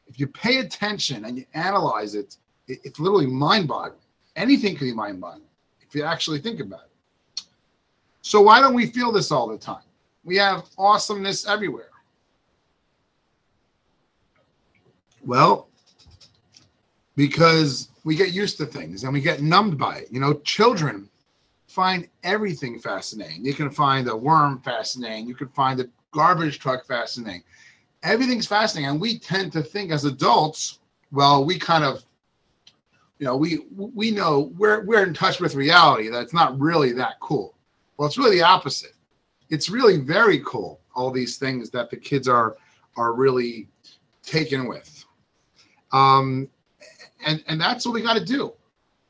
if 0.07 0.19
you 0.19 0.27
pay 0.27 0.59
attention 0.59 1.25
and 1.25 1.37
you 1.37 1.45
analyze 1.55 2.15
it, 2.15 2.37
it 2.67 2.81
it's 2.85 2.99
literally 2.99 3.27
mind-boggling. 3.27 4.01
Anything 4.37 4.77
can 4.77 4.87
be 4.87 4.95
mind-boggling 4.95 5.43
if 5.81 5.95
you 5.95 6.05
actually 6.05 6.41
think 6.41 6.61
about 6.61 6.81
it. 6.81 7.45
So 8.23 8.41
why 8.41 8.61
don't 8.61 8.75
we 8.75 8.87
feel 8.87 9.13
this 9.13 9.31
all 9.31 9.49
the 9.49 9.59
time? 9.59 9.83
We 10.25 10.37
have 10.37 10.65
awesomeness 10.77 11.47
everywhere. 11.47 11.91
Well 15.25 15.69
because 17.19 17.89
we 18.05 18.15
get 18.15 18.33
used 18.33 18.57
to 18.59 18.65
things 18.65 19.03
and 19.03 19.13
we 19.13 19.21
get 19.21 19.43
numbed 19.43 19.77
by 19.77 19.97
it. 19.97 20.09
You 20.11 20.21
know 20.21 20.35
children 20.45 21.09
find 21.67 22.09
everything 22.23 22.79
fascinating. 22.79 23.45
You 23.45 23.55
can 23.55 23.71
find 23.71 24.09
a 24.09 24.17
worm 24.17 24.61
fascinating. 24.61 25.27
You 25.27 25.35
can 25.35 25.49
find 25.49 25.81
a 25.81 25.89
garbage 26.13 26.59
truck 26.59 26.87
fascinating. 26.87 27.43
Everything's 28.03 28.47
fascinating, 28.47 28.91
and 28.91 29.01
we 29.01 29.19
tend 29.19 29.53
to 29.53 29.63
think 29.63 29.91
as 29.91 30.05
adults, 30.05 30.79
well, 31.11 31.45
we 31.45 31.59
kind 31.59 31.85
of, 31.85 32.05
you 33.19 33.27
know, 33.27 33.37
we 33.37 33.67
we 33.75 34.11
know 34.11 34.53
we're 34.57 34.85
we're 34.85 35.03
in 35.03 35.15
touch 35.15 35.41
with 35.41 35.55
reality 35.55 36.09
that 36.09 36.23
it's 36.23 36.35
not 36.35 36.59
really 36.59 36.93
that 36.93 37.19
cool. 37.21 37.55
Well, 37.97 38.07
it's 38.07 38.19
really 38.19 38.37
the 38.37 38.45
opposite. 38.45 38.95
It's 39.51 39.69
really 39.69 39.99
very 39.99 40.41
cool. 40.47 40.81
All 40.95 41.11
these 41.11 41.37
things 41.37 41.71
that 41.71 41.91
the 41.91 41.97
kids 41.97 42.29
are 42.29 42.57
are 42.97 43.13
really 43.15 43.69
taken 44.23 44.69
with. 44.69 45.05
Um, 45.93 46.49
and 47.27 47.43
and 47.49 47.61
that's 47.61 47.85
what 47.85 47.95
we 47.95 48.03
got 48.03 48.17
to 48.17 48.25
do. 48.25 48.53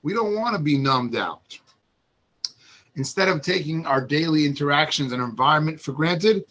We 0.02 0.14
don't 0.14 0.34
want 0.34 0.56
to 0.56 0.62
be 0.62 0.78
numbed 0.78 1.16
out. 1.16 1.58
Instead 2.96 3.28
of 3.28 3.42
taking 3.42 3.86
our 3.86 4.00
daily 4.00 4.46
interactions 4.46 5.12
and 5.12 5.22
environment 5.22 5.80
for 5.80 5.92
granted, 5.92 6.44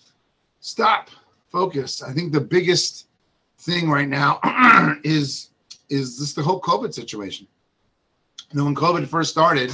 stop, 0.68 1.10
focus. 1.48 2.04
I 2.04 2.12
think 2.12 2.34
the 2.34 2.42
biggest 2.42 3.08
thing 3.60 3.90
right 3.90 4.08
now 4.08 4.40
is 5.04 5.52
is 5.90 6.20
this 6.20 6.34
the 6.34 6.44
whole 6.44 6.60
COVID 6.60 6.94
situation. 6.94 7.48
You 8.52 8.60
know, 8.60 8.66
when 8.66 8.76
COVID 8.76 9.08
first 9.08 9.32
started, 9.32 9.72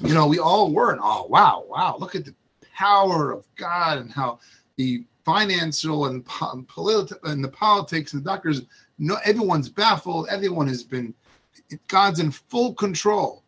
you 0.00 0.14
know, 0.14 0.26
we 0.26 0.38
all 0.38 0.72
were, 0.72 0.96
oh 1.00 1.26
wow, 1.26 1.64
wow, 1.68 1.96
look 1.98 2.14
at 2.14 2.24
the 2.24 2.34
power 2.74 3.32
of 3.32 3.44
God 3.56 3.98
and 3.98 4.10
how 4.10 4.38
the 4.76 5.04
financial 5.24 6.06
and 6.06 6.24
political 6.68 7.18
and 7.28 7.42
the 7.42 7.48
politics 7.48 8.12
and 8.12 8.24
the 8.24 8.30
doctors, 8.30 8.62
no, 8.98 9.16
everyone's 9.24 9.68
baffled. 9.68 10.28
Everyone 10.30 10.68
has 10.68 10.84
been, 10.84 11.12
God's 11.88 12.20
in 12.20 12.30
full 12.30 12.74
control, 12.74 13.42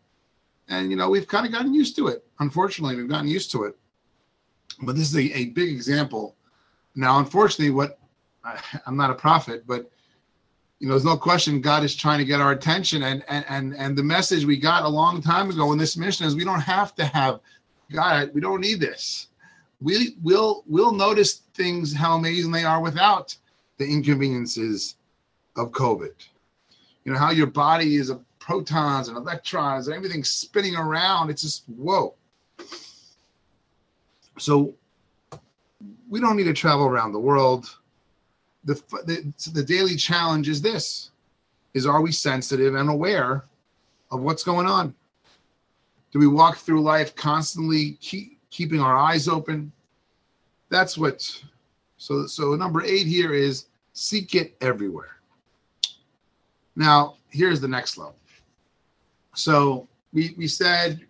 and 0.69 0.91
you 0.91 0.97
know 0.97 1.09
we've 1.09 1.29
kind 1.29 1.47
of 1.47 1.53
gotten 1.53 1.73
used 1.73 1.95
to 1.97 2.09
it. 2.09 2.25
Unfortunately, 2.41 2.97
we've 2.97 3.09
gotten 3.09 3.29
used 3.29 3.53
to 3.53 3.65
it. 3.65 3.77
But 4.83 4.97
this 4.97 5.09
is 5.09 5.17
a, 5.17 5.39
a 5.39 5.47
big 5.47 5.71
example. 5.71 6.35
Now, 6.95 7.19
unfortunately, 7.19 7.71
what 7.71 7.99
I, 8.45 8.61
I'm 8.87 8.97
not 8.97 9.11
a 9.11 9.15
prophet, 9.15 9.65
but 9.67 9.91
you 10.81 10.89
know, 10.89 10.95
there's 10.95 11.05
no 11.05 11.17
question 11.17 11.61
God 11.61 11.85
is 11.85 11.95
trying 11.95 12.19
to 12.19 12.25
get 12.25 12.41
our 12.41 12.53
attention. 12.53 13.03
And 13.03 13.25
and 13.29 13.45
and 13.49 13.75
and 13.77 13.97
the 13.97 14.03
message 14.03 14.45
we 14.45 14.57
got 14.57 14.83
a 14.83 14.89
long 14.89 15.23
time 15.23 15.51
ago 15.51 15.73
in 15.73 15.79
this 15.79 15.97
Mishnah 15.97 16.27
is 16.27 16.37
we 16.37 16.45
don't 16.45 16.61
have 16.61 16.95
to 16.97 17.05
have 17.07 17.41
God, 17.93 18.31
we 18.35 18.41
don't 18.41 18.61
need 18.61 18.81
this. 18.81 19.29
We 19.81 20.17
will 20.23 20.65
we'll 20.67 20.93
notice 20.93 21.43
things 21.55 21.95
how 21.95 22.17
amazing 22.17 22.53
they 22.53 22.65
are 22.65 22.81
without 22.81 23.37
the 23.79 23.87
inconveniences 23.87 24.97
of 25.57 25.71
COVID. 25.71 26.13
You 27.05 27.13
know, 27.13 27.19
how 27.19 27.31
your 27.31 27.47
body 27.47 27.97
is 27.97 28.11
of 28.11 28.25
protons 28.39 29.09
and 29.09 29.17
electrons 29.17 29.87
and 29.87 29.97
everything 29.97 30.25
spinning 30.25 30.77
around. 30.77 31.31
It's 31.31 31.43
just 31.43 31.65
whoa. 31.69 32.15
So 34.39 34.75
we 36.15 36.21
don't 36.21 36.37
need 36.37 36.45
to 36.45 36.53
travel 36.53 36.87
around 36.87 37.11
the 37.11 37.19
world. 37.19 37.77
The, 38.63 38.75
the, 39.05 39.51
the 39.51 39.65
daily 39.65 39.97
challenge 39.97 40.49
is 40.49 40.63
this 40.63 41.11
is 41.75 41.87
are 41.87 42.01
we 42.01 42.13
sensitive 42.13 42.77
and 42.77 42.89
aware 42.89 43.43
of 44.13 44.21
what's 44.21 44.45
going 44.45 44.69
on? 44.69 44.95
Do 46.13 46.21
we 46.21 46.29
walk 46.29 46.59
through 46.59 46.83
life 46.83 47.17
constantly 47.17 47.99
keep, 48.01 48.39
keeping 48.51 48.81
our 48.81 48.97
eyes 48.97 49.27
open? 49.27 49.73
That's 50.69 50.97
what 50.97 51.21
so 51.97 52.29
so 52.29 52.55
number 52.55 52.85
eight 52.85 53.09
here 53.09 53.35
is 53.35 53.67
seek 53.93 54.37
it 54.37 54.57
everywhere. 54.61 55.17
Now 56.77 57.17
here's 57.31 57.61
the 57.61 57.67
next 57.67 57.99
level. 57.99 58.15
So 59.35 59.89
we 60.13 60.33
we 60.39 60.47
said 60.47 61.01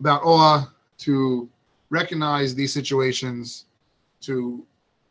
about 0.00 0.22
awe 0.24 0.72
to 1.00 1.50
recognize 1.90 2.54
these 2.54 2.72
situations 2.72 3.66
to 4.20 4.64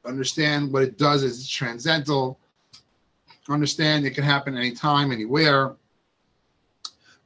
understand 0.06 0.72
what 0.72 0.84
it 0.84 0.98
does 0.98 1.24
is 1.24 1.40
it's 1.40 1.50
transcendental. 1.50 2.40
Understand 3.50 4.06
it 4.06 4.12
can 4.12 4.24
happen 4.24 4.58
anytime, 4.58 5.12
anywhere. 5.12 5.76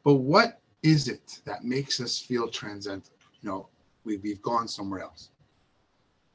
But 0.03 0.15
what 0.15 0.59
is 0.83 1.07
it 1.07 1.39
that 1.45 1.63
makes 1.63 1.99
us 1.99 2.17
feel 2.19 2.47
transcendental? 2.47 3.13
You 3.41 3.49
know, 3.49 3.67
we, 4.03 4.17
we've 4.17 4.41
gone 4.41 4.67
somewhere 4.67 5.01
else. 5.01 5.29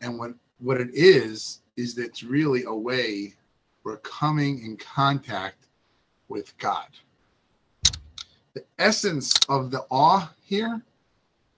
And 0.00 0.18
what, 0.18 0.32
what 0.58 0.80
it 0.80 0.90
is, 0.92 1.60
is 1.76 1.94
that 1.94 2.04
it's 2.04 2.22
really 2.22 2.64
a 2.64 2.74
way 2.74 3.34
we're 3.84 3.98
coming 3.98 4.64
in 4.64 4.76
contact 4.76 5.66
with 6.28 6.56
God. 6.58 6.88
The 8.54 8.64
essence 8.78 9.34
of 9.48 9.70
the 9.70 9.84
awe 9.90 10.32
here 10.42 10.80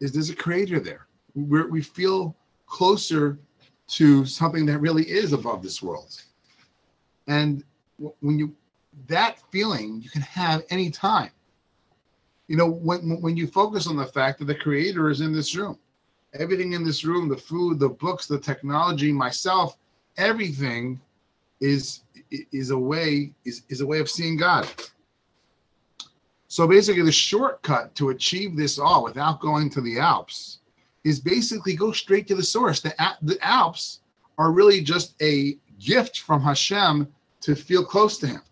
is 0.00 0.12
there's 0.12 0.30
a 0.30 0.36
creator 0.36 0.80
there. 0.80 1.07
We're, 1.46 1.68
we 1.68 1.82
feel 1.82 2.34
closer 2.66 3.38
to 3.88 4.26
something 4.26 4.66
that 4.66 4.78
really 4.78 5.04
is 5.04 5.32
above 5.32 5.62
this 5.62 5.82
world. 5.82 6.22
And 7.26 7.64
when 8.20 8.38
you 8.38 8.54
that 9.06 9.38
feeling 9.50 10.00
you 10.02 10.10
can 10.10 10.22
have 10.22 10.64
any 10.70 10.90
time. 10.90 11.30
You 12.48 12.56
know, 12.56 12.68
when 12.68 13.20
when 13.20 13.36
you 13.36 13.46
focus 13.46 13.86
on 13.86 13.96
the 13.96 14.06
fact 14.06 14.38
that 14.38 14.46
the 14.46 14.54
creator 14.54 15.10
is 15.10 15.20
in 15.20 15.32
this 15.32 15.54
room, 15.54 15.78
everything 16.34 16.72
in 16.72 16.84
this 16.84 17.04
room, 17.04 17.28
the 17.28 17.36
food, 17.36 17.78
the 17.78 17.88
books, 17.88 18.26
the 18.26 18.38
technology, 18.38 19.12
myself, 19.12 19.76
everything 20.16 21.00
is 21.60 22.00
is 22.30 22.70
a 22.70 22.78
way 22.78 23.32
is, 23.44 23.62
is 23.68 23.80
a 23.80 23.86
way 23.86 24.00
of 24.00 24.08
seeing 24.08 24.36
God. 24.36 24.68
So 26.48 26.66
basically 26.66 27.02
the 27.02 27.12
shortcut 27.12 27.94
to 27.96 28.08
achieve 28.08 28.56
this 28.56 28.78
all 28.78 29.04
without 29.04 29.40
going 29.40 29.68
to 29.70 29.82
the 29.82 29.98
Alps 29.98 30.58
is 31.08 31.20
basically 31.20 31.74
go 31.74 31.90
straight 31.90 32.26
to 32.28 32.34
the 32.34 32.42
source. 32.42 32.80
The, 32.80 32.94
the 33.22 33.38
Alps 33.40 34.00
are 34.36 34.52
really 34.52 34.80
just 34.82 35.14
a 35.22 35.56
gift 35.80 36.20
from 36.20 36.42
Hashem 36.42 37.08
to 37.40 37.54
feel 37.54 37.84
close 37.84 38.18
to 38.18 38.26
Him. 38.26 38.42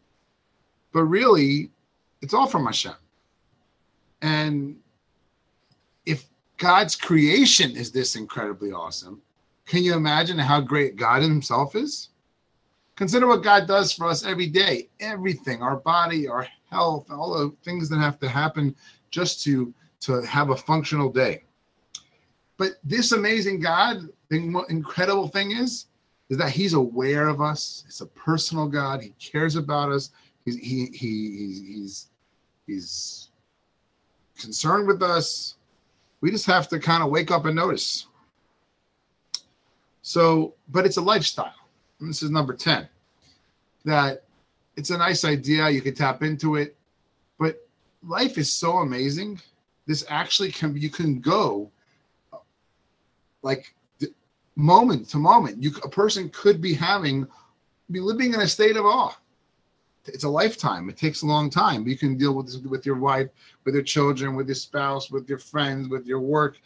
But 0.92 1.04
really, 1.04 1.70
it's 2.22 2.34
all 2.34 2.46
from 2.46 2.64
Hashem. 2.64 2.94
And 4.22 4.76
if 6.06 6.24
God's 6.56 6.96
creation 6.96 7.76
is 7.76 7.92
this 7.92 8.16
incredibly 8.16 8.72
awesome, 8.72 9.20
can 9.66 9.82
you 9.82 9.94
imagine 9.94 10.38
how 10.38 10.60
great 10.60 10.96
God 10.96 11.22
Himself 11.22 11.76
is? 11.76 12.08
Consider 12.96 13.26
what 13.26 13.42
God 13.42 13.68
does 13.68 13.92
for 13.92 14.06
us 14.06 14.24
every 14.24 14.46
day. 14.46 14.88
Everything, 15.00 15.62
our 15.62 15.76
body, 15.76 16.26
our 16.26 16.48
health, 16.70 17.10
all 17.10 17.34
the 17.34 17.54
things 17.62 17.90
that 17.90 17.98
have 17.98 18.18
to 18.20 18.28
happen 18.28 18.74
just 19.10 19.42
to, 19.44 19.74
to 20.00 20.22
have 20.22 20.50
a 20.50 20.56
functional 20.56 21.10
day. 21.10 21.42
But 22.58 22.72
this 22.84 23.12
amazing 23.12 23.60
God, 23.60 24.08
the 24.28 24.64
incredible 24.68 25.28
thing 25.28 25.52
is, 25.52 25.86
is 26.28 26.38
that 26.38 26.50
He's 26.50 26.72
aware 26.72 27.28
of 27.28 27.40
us. 27.40 27.84
It's 27.86 28.00
a 28.00 28.06
personal 28.06 28.66
God. 28.66 29.02
He 29.02 29.10
cares 29.18 29.56
about 29.56 29.92
us. 29.92 30.10
He's 30.44 30.56
he, 30.56 30.86
he 30.86 31.62
he's 31.66 32.08
he's 32.66 33.28
concerned 34.38 34.86
with 34.86 35.02
us. 35.02 35.56
We 36.20 36.30
just 36.30 36.46
have 36.46 36.68
to 36.68 36.78
kind 36.78 37.02
of 37.02 37.10
wake 37.10 37.30
up 37.30 37.44
and 37.44 37.54
notice. 37.54 38.06
So, 40.02 40.54
but 40.68 40.86
it's 40.86 40.96
a 40.96 41.02
lifestyle. 41.02 41.54
And 42.00 42.08
this 42.08 42.22
is 42.22 42.30
number 42.30 42.54
10. 42.54 42.88
That 43.84 44.22
it's 44.76 44.90
a 44.90 44.98
nice 44.98 45.24
idea. 45.24 45.68
You 45.68 45.80
can 45.80 45.94
tap 45.94 46.22
into 46.22 46.56
it. 46.56 46.76
But 47.38 47.66
life 48.02 48.38
is 48.38 48.52
so 48.52 48.78
amazing. 48.78 49.40
This 49.86 50.04
actually 50.08 50.52
can 50.52 50.76
you 50.76 50.90
can 50.90 51.20
go 51.20 51.70
like 53.46 53.72
moment 54.56 55.08
to 55.10 55.18
moment. 55.18 55.62
You 55.62 55.70
a 55.84 55.88
person 55.88 56.28
could 56.30 56.60
be 56.60 56.74
having 56.74 57.26
be 57.90 58.00
living 58.00 58.34
in 58.34 58.40
a 58.40 58.48
state 58.48 58.76
of 58.76 58.84
awe. 58.84 59.16
It's 60.06 60.24
a 60.24 60.28
lifetime. 60.28 60.88
It 60.88 60.96
takes 60.96 61.22
a 61.22 61.26
long 61.26 61.48
time. 61.50 61.86
You 61.86 61.96
can 61.96 62.16
deal 62.16 62.34
with 62.34 62.46
this 62.46 62.56
with 62.56 62.84
your 62.84 62.96
wife, 62.96 63.28
with 63.64 63.74
your 63.74 63.84
children, 63.84 64.34
with 64.34 64.48
your 64.48 64.56
spouse, 64.56 65.10
with 65.10 65.28
your 65.28 65.38
friends, 65.38 65.88
with 65.88 66.06
your 66.06 66.20
work. 66.20 66.58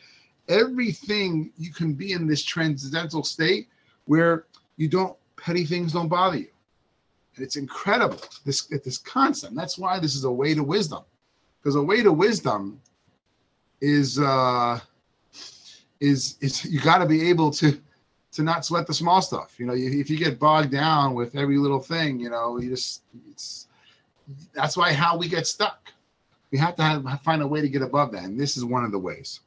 Everything 0.48 1.52
you 1.58 1.70
can 1.72 1.92
be 1.92 2.12
in 2.12 2.26
this 2.26 2.42
transcendental 2.42 3.22
state 3.22 3.68
where 4.06 4.46
you 4.76 4.88
don't 4.88 5.16
petty 5.36 5.64
things 5.64 5.92
don't 5.92 6.08
bother 6.08 6.38
you. 6.38 6.50
And 7.36 7.44
it's 7.44 7.56
incredible. 7.56 8.22
This 8.46 8.66
this 8.86 8.98
concept. 8.98 9.54
That's 9.54 9.76
why 9.76 10.00
this 10.00 10.14
is 10.14 10.24
a 10.24 10.36
way 10.42 10.54
to 10.54 10.64
wisdom. 10.64 11.02
Because 11.58 11.76
a 11.76 11.82
way 11.82 12.02
to 12.02 12.12
wisdom 12.12 12.80
is 13.80 14.18
uh 14.18 14.80
is 16.00 16.36
is 16.40 16.64
you 16.64 16.80
got 16.80 16.98
to 16.98 17.06
be 17.06 17.28
able 17.28 17.50
to 17.50 17.78
to 18.32 18.42
not 18.42 18.64
sweat 18.64 18.86
the 18.86 18.94
small 18.94 19.20
stuff. 19.20 19.58
You 19.58 19.66
know, 19.66 19.74
if 19.74 20.08
you 20.08 20.16
get 20.16 20.38
bogged 20.38 20.70
down 20.70 21.14
with 21.14 21.36
every 21.36 21.58
little 21.58 21.80
thing, 21.80 22.20
you 22.20 22.30
know, 22.30 22.58
you 22.58 22.70
just 22.70 23.02
it's 23.30 23.68
that's 24.52 24.76
why 24.76 24.92
how 24.92 25.16
we 25.16 25.28
get 25.28 25.46
stuck. 25.46 25.92
We 26.50 26.58
have 26.58 26.74
to 26.76 26.82
have, 26.82 27.20
find 27.22 27.42
a 27.42 27.46
way 27.46 27.60
to 27.60 27.68
get 27.68 27.82
above 27.82 28.12
that, 28.12 28.24
and 28.24 28.38
this 28.38 28.56
is 28.56 28.64
one 28.64 28.84
of 28.84 28.90
the 28.92 28.98
ways. 28.98 29.40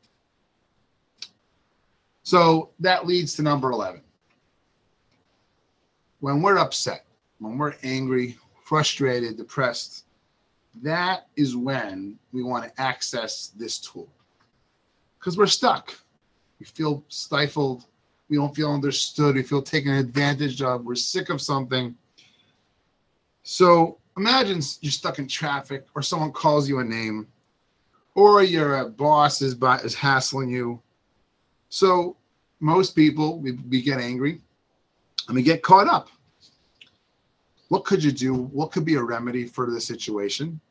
So 2.24 2.70
that 2.80 3.06
leads 3.06 3.36
to 3.36 3.42
number 3.42 3.72
11. 3.72 4.02
When 6.22 6.42
we're 6.42 6.58
upset, 6.58 7.06
when 7.40 7.58
we're 7.58 7.76
angry, 7.84 8.38
frustrated, 8.64 9.36
depressed, 9.36 10.06
that 10.82 11.28
is 11.36 11.58
when 11.58 12.18
we 12.32 12.44
want 12.44 12.64
to 12.64 12.82
access 12.82 13.52
this 13.58 13.78
tool 13.80 14.08
because 15.20 15.38
we're 15.38 15.48
stuck. 15.48 15.94
We 16.64 16.68
feel 16.68 17.04
stifled. 17.10 17.84
We 18.30 18.38
don't 18.38 18.56
feel 18.56 18.72
understood. 18.72 19.36
We 19.36 19.44
feel 19.44 19.62
taken 19.62 19.92
advantage 19.92 20.62
of. 20.62 20.86
We're 20.86 20.96
sick 20.96 21.28
of 21.28 21.42
something. 21.42 21.94
So 23.44 23.98
imagine 24.16 24.62
you're 24.80 24.94
stuck 24.94 25.20
in 25.20 25.28
traffic 25.28 25.86
or 25.94 26.02
someone 26.02 26.32
calls 26.32 26.70
you 26.70 26.80
a 26.80 26.84
name 26.86 27.28
or 28.16 28.44
your 28.44 28.78
uh, 28.78 28.88
boss 28.88 29.42
is, 29.42 29.54
by, 29.54 29.80
is 29.80 29.94
hassling 29.94 30.48
you. 30.48 30.82
So 31.68 32.16
most 32.62 32.96
people, 32.96 33.42
we, 33.42 33.60
we 33.70 33.82
get 33.82 34.00
angry 34.00 34.40
and 35.28 35.36
we 35.36 35.44
get 35.44 35.64
caught 35.64 35.90
up. 35.90 36.08
what 37.68 37.84
could 37.84 38.02
you 38.02 38.14
do? 38.14 38.36
What 38.36 38.72
could 38.72 38.86
be 38.86 38.96
a 38.96 39.04
remedy 39.04 39.48
for 39.48 39.70
the 39.70 39.82
situation? 39.82 40.62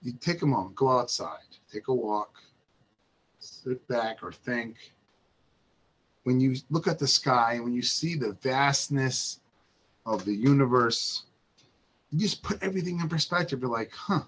You 0.00 0.12
take 0.12 0.40
a 0.40 0.46
moment, 0.46 0.74
go 0.74 0.88
outside, 0.88 1.50
take 1.70 1.88
a 1.88 1.94
walk, 1.94 2.40
sit 3.46 3.86
back 3.88 4.22
or 4.22 4.32
think. 4.32 4.76
When 6.24 6.40
you 6.40 6.56
look 6.70 6.88
at 6.88 6.98
the 6.98 7.06
sky, 7.06 7.54
and 7.54 7.64
when 7.64 7.74
you 7.74 7.82
see 7.82 8.16
the 8.16 8.32
vastness 8.42 9.40
of 10.04 10.24
the 10.24 10.34
universe, 10.34 11.24
you 12.10 12.18
just 12.18 12.42
put 12.42 12.62
everything 12.62 13.00
in 13.00 13.08
perspective. 13.08 13.60
You're 13.60 13.70
like, 13.70 13.92
huh, 13.92 14.22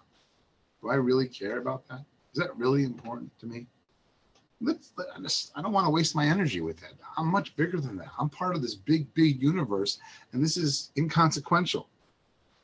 do 0.83 0.90
I 0.90 0.94
really 0.94 1.26
care 1.26 1.59
about 1.59 1.87
that? 1.88 2.04
Is 2.33 2.38
that 2.38 2.57
really 2.57 2.85
important 2.85 3.37
to 3.40 3.46
me? 3.46 3.66
Let's, 4.61 4.92
I, 5.16 5.20
just, 5.20 5.52
I 5.54 5.62
don't 5.62 5.72
want 5.72 5.87
to 5.87 5.90
waste 5.90 6.16
my 6.16 6.26
energy 6.26 6.61
with 6.61 6.81
that. 6.81 6.92
I'm 7.16 7.28
much 7.28 7.54
bigger 7.57 7.81
than 7.81 7.96
that. 7.98 8.09
I'm 8.18 8.28
part 8.28 8.57
of 8.57 8.62
this 8.62 8.74
big, 8.74 9.12
big 9.14 9.40
universe, 9.40 9.98
and 10.33 10.42
this 10.42 10.57
is 10.57 10.90
inconsequential. 10.96 11.88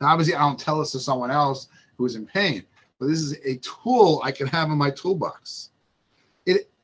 Now, 0.00 0.08
obviously, 0.08 0.34
I 0.34 0.40
don't 0.40 0.58
tell 0.58 0.80
this 0.80 0.92
to 0.92 0.98
someone 1.00 1.30
else 1.30 1.68
who 1.96 2.04
is 2.04 2.16
in 2.16 2.26
pain, 2.26 2.64
but 2.98 3.06
this 3.06 3.20
is 3.20 3.38
a 3.44 3.56
tool 3.58 4.20
I 4.24 4.32
can 4.32 4.48
have 4.48 4.70
in 4.70 4.78
my 4.78 4.90
toolbox. 4.90 5.70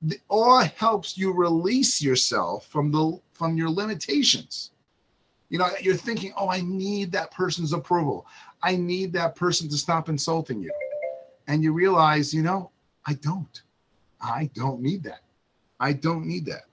It, 0.06 0.20
awe 0.28 0.68
helps 0.76 1.18
you 1.18 1.32
release 1.32 2.00
yourself 2.00 2.66
from 2.66 2.90
the 2.90 3.20
from 3.32 3.56
your 3.56 3.70
limitations. 3.70 4.70
You 5.48 5.58
know, 5.58 5.68
you're 5.80 5.96
thinking, 5.96 6.32
oh, 6.36 6.48
I 6.48 6.60
need 6.60 7.10
that 7.12 7.32
person's 7.32 7.72
approval. 7.72 8.26
I 8.62 8.76
need 8.76 9.12
that 9.14 9.34
person 9.34 9.68
to 9.68 9.76
stop 9.76 10.08
insulting 10.08 10.62
you. 10.62 10.70
And 11.48 11.62
you 11.62 11.72
realize, 11.72 12.32
you 12.32 12.42
know, 12.42 12.70
I 13.06 13.14
don't. 13.14 13.62
I 14.20 14.50
don't 14.54 14.80
need 14.80 15.02
that. 15.04 15.22
I 15.80 15.92
don't 15.92 16.26
need 16.26 16.46
that. 16.46 16.64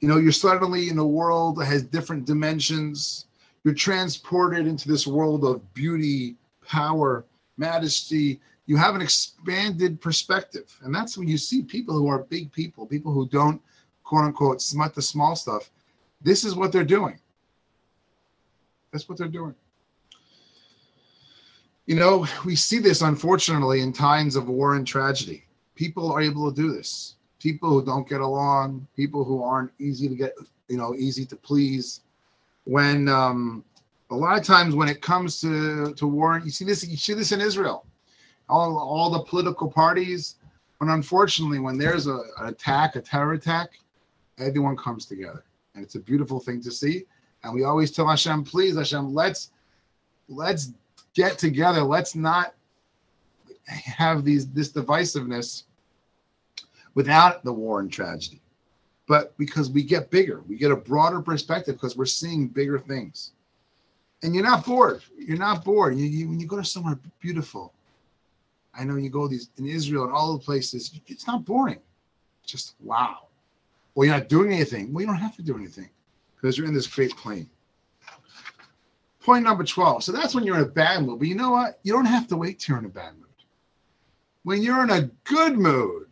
You 0.00 0.08
know, 0.08 0.18
you're 0.18 0.32
suddenly 0.32 0.88
in 0.88 0.98
a 0.98 1.06
world 1.06 1.56
that 1.56 1.66
has 1.66 1.82
different 1.82 2.24
dimensions. 2.24 3.26
You're 3.64 3.74
transported 3.74 4.66
into 4.66 4.88
this 4.88 5.06
world 5.06 5.44
of 5.44 5.74
beauty, 5.74 6.36
power, 6.66 7.24
majesty. 7.56 8.40
You 8.70 8.76
have 8.76 8.94
an 8.94 9.02
expanded 9.02 10.00
perspective. 10.00 10.78
And 10.82 10.94
that's 10.94 11.18
when 11.18 11.26
you 11.26 11.36
see 11.38 11.60
people 11.60 11.92
who 11.92 12.06
are 12.06 12.20
big 12.20 12.52
people, 12.52 12.86
people 12.86 13.10
who 13.10 13.26
don't, 13.26 13.60
quote 14.04 14.26
unquote, 14.26 14.62
smut 14.62 14.94
the 14.94 15.02
small 15.02 15.34
stuff. 15.34 15.72
This 16.22 16.44
is 16.44 16.54
what 16.54 16.70
they're 16.70 16.84
doing. 16.84 17.18
That's 18.92 19.08
what 19.08 19.18
they're 19.18 19.26
doing. 19.26 19.56
You 21.86 21.96
know, 21.96 22.28
we 22.44 22.54
see 22.54 22.78
this 22.78 23.02
unfortunately 23.02 23.80
in 23.80 23.92
times 23.92 24.36
of 24.36 24.46
war 24.48 24.76
and 24.76 24.86
tragedy. 24.86 25.42
People 25.74 26.12
are 26.12 26.20
able 26.20 26.48
to 26.48 26.54
do 26.54 26.70
this. 26.70 27.16
People 27.40 27.70
who 27.70 27.84
don't 27.84 28.08
get 28.08 28.20
along, 28.20 28.86
people 28.94 29.24
who 29.24 29.42
aren't 29.42 29.72
easy 29.80 30.08
to 30.08 30.14
get, 30.14 30.34
you 30.68 30.76
know, 30.76 30.94
easy 30.94 31.26
to 31.26 31.34
please. 31.34 32.02
When 32.66 33.08
um, 33.08 33.64
a 34.10 34.14
lot 34.14 34.38
of 34.38 34.44
times 34.44 34.76
when 34.76 34.88
it 34.88 35.02
comes 35.02 35.40
to 35.40 35.92
to 35.94 36.06
war, 36.06 36.40
you 36.44 36.52
see 36.52 36.64
this, 36.64 36.86
you 36.86 36.96
see 36.96 37.14
this 37.14 37.32
in 37.32 37.40
Israel. 37.40 37.84
All 38.50 38.76
all 38.76 39.10
the 39.10 39.22
political 39.22 39.70
parties, 39.70 40.36
but 40.78 40.88
unfortunately, 40.88 41.60
when 41.60 41.78
there's 41.78 42.06
a, 42.06 42.20
an 42.38 42.48
attack, 42.48 42.96
a 42.96 43.00
terror 43.00 43.34
attack, 43.34 43.70
everyone 44.38 44.76
comes 44.76 45.06
together, 45.06 45.44
and 45.74 45.84
it's 45.84 45.94
a 45.94 46.00
beautiful 46.00 46.40
thing 46.40 46.60
to 46.62 46.70
see. 46.70 47.04
And 47.44 47.54
we 47.54 47.64
always 47.64 47.90
tell 47.90 48.08
Hashem, 48.08 48.44
please, 48.44 48.76
Hashem, 48.76 49.14
let's 49.14 49.52
let's 50.28 50.72
get 51.14 51.38
together. 51.38 51.82
Let's 51.82 52.14
not 52.14 52.54
have 53.66 54.24
these 54.24 54.48
this 54.48 54.72
divisiveness 54.72 55.64
without 56.94 57.44
the 57.44 57.52
war 57.52 57.80
and 57.80 57.92
tragedy. 57.92 58.40
But 59.06 59.36
because 59.38 59.70
we 59.70 59.82
get 59.82 60.10
bigger, 60.10 60.42
we 60.46 60.56
get 60.56 60.70
a 60.70 60.76
broader 60.76 61.20
perspective 61.20 61.74
because 61.74 61.96
we're 61.96 62.06
seeing 62.06 62.46
bigger 62.46 62.78
things. 62.78 63.32
And 64.22 64.34
you're 64.34 64.44
not 64.44 64.64
bored. 64.64 65.02
You're 65.18 65.38
not 65.38 65.64
bored. 65.64 65.96
You, 65.96 66.04
you, 66.04 66.28
when 66.28 66.38
you 66.38 66.46
go 66.46 66.56
to 66.56 66.64
somewhere 66.64 66.98
beautiful, 67.20 67.72
I 68.74 68.84
know 68.84 68.96
you 68.96 69.10
go 69.10 69.26
these 69.26 69.50
in 69.58 69.66
Israel 69.66 70.04
and 70.04 70.12
all 70.12 70.32
the 70.32 70.44
places, 70.44 71.00
it's 71.06 71.26
not 71.26 71.44
boring. 71.44 71.80
Just 72.44 72.74
wow. 72.80 73.28
Well, 73.94 74.06
you're 74.06 74.16
not 74.16 74.28
doing 74.28 74.52
anything. 74.52 74.92
Well, 74.92 75.02
you 75.02 75.06
don't 75.06 75.16
have 75.16 75.36
to 75.36 75.42
do 75.42 75.56
anything 75.56 75.90
because 76.36 76.56
you're 76.56 76.66
in 76.66 76.74
this 76.74 76.86
great 76.86 77.16
plane. 77.16 77.48
Point 79.20 79.44
number 79.44 79.64
12. 79.64 80.04
So 80.04 80.12
that's 80.12 80.34
when 80.34 80.44
you're 80.44 80.56
in 80.56 80.62
a 80.62 80.66
bad 80.66 81.04
mood. 81.04 81.18
But 81.18 81.28
you 81.28 81.34
know 81.34 81.50
what? 81.50 81.78
You 81.82 81.92
don't 81.92 82.06
have 82.06 82.26
to 82.28 82.36
wait 82.36 82.58
till 82.58 82.74
you're 82.74 82.80
in 82.80 82.86
a 82.86 82.88
bad 82.88 83.14
mood. 83.14 83.26
When 84.44 84.62
you're 84.62 84.82
in 84.82 84.90
a 84.90 85.10
good 85.24 85.58
mood, 85.58 86.06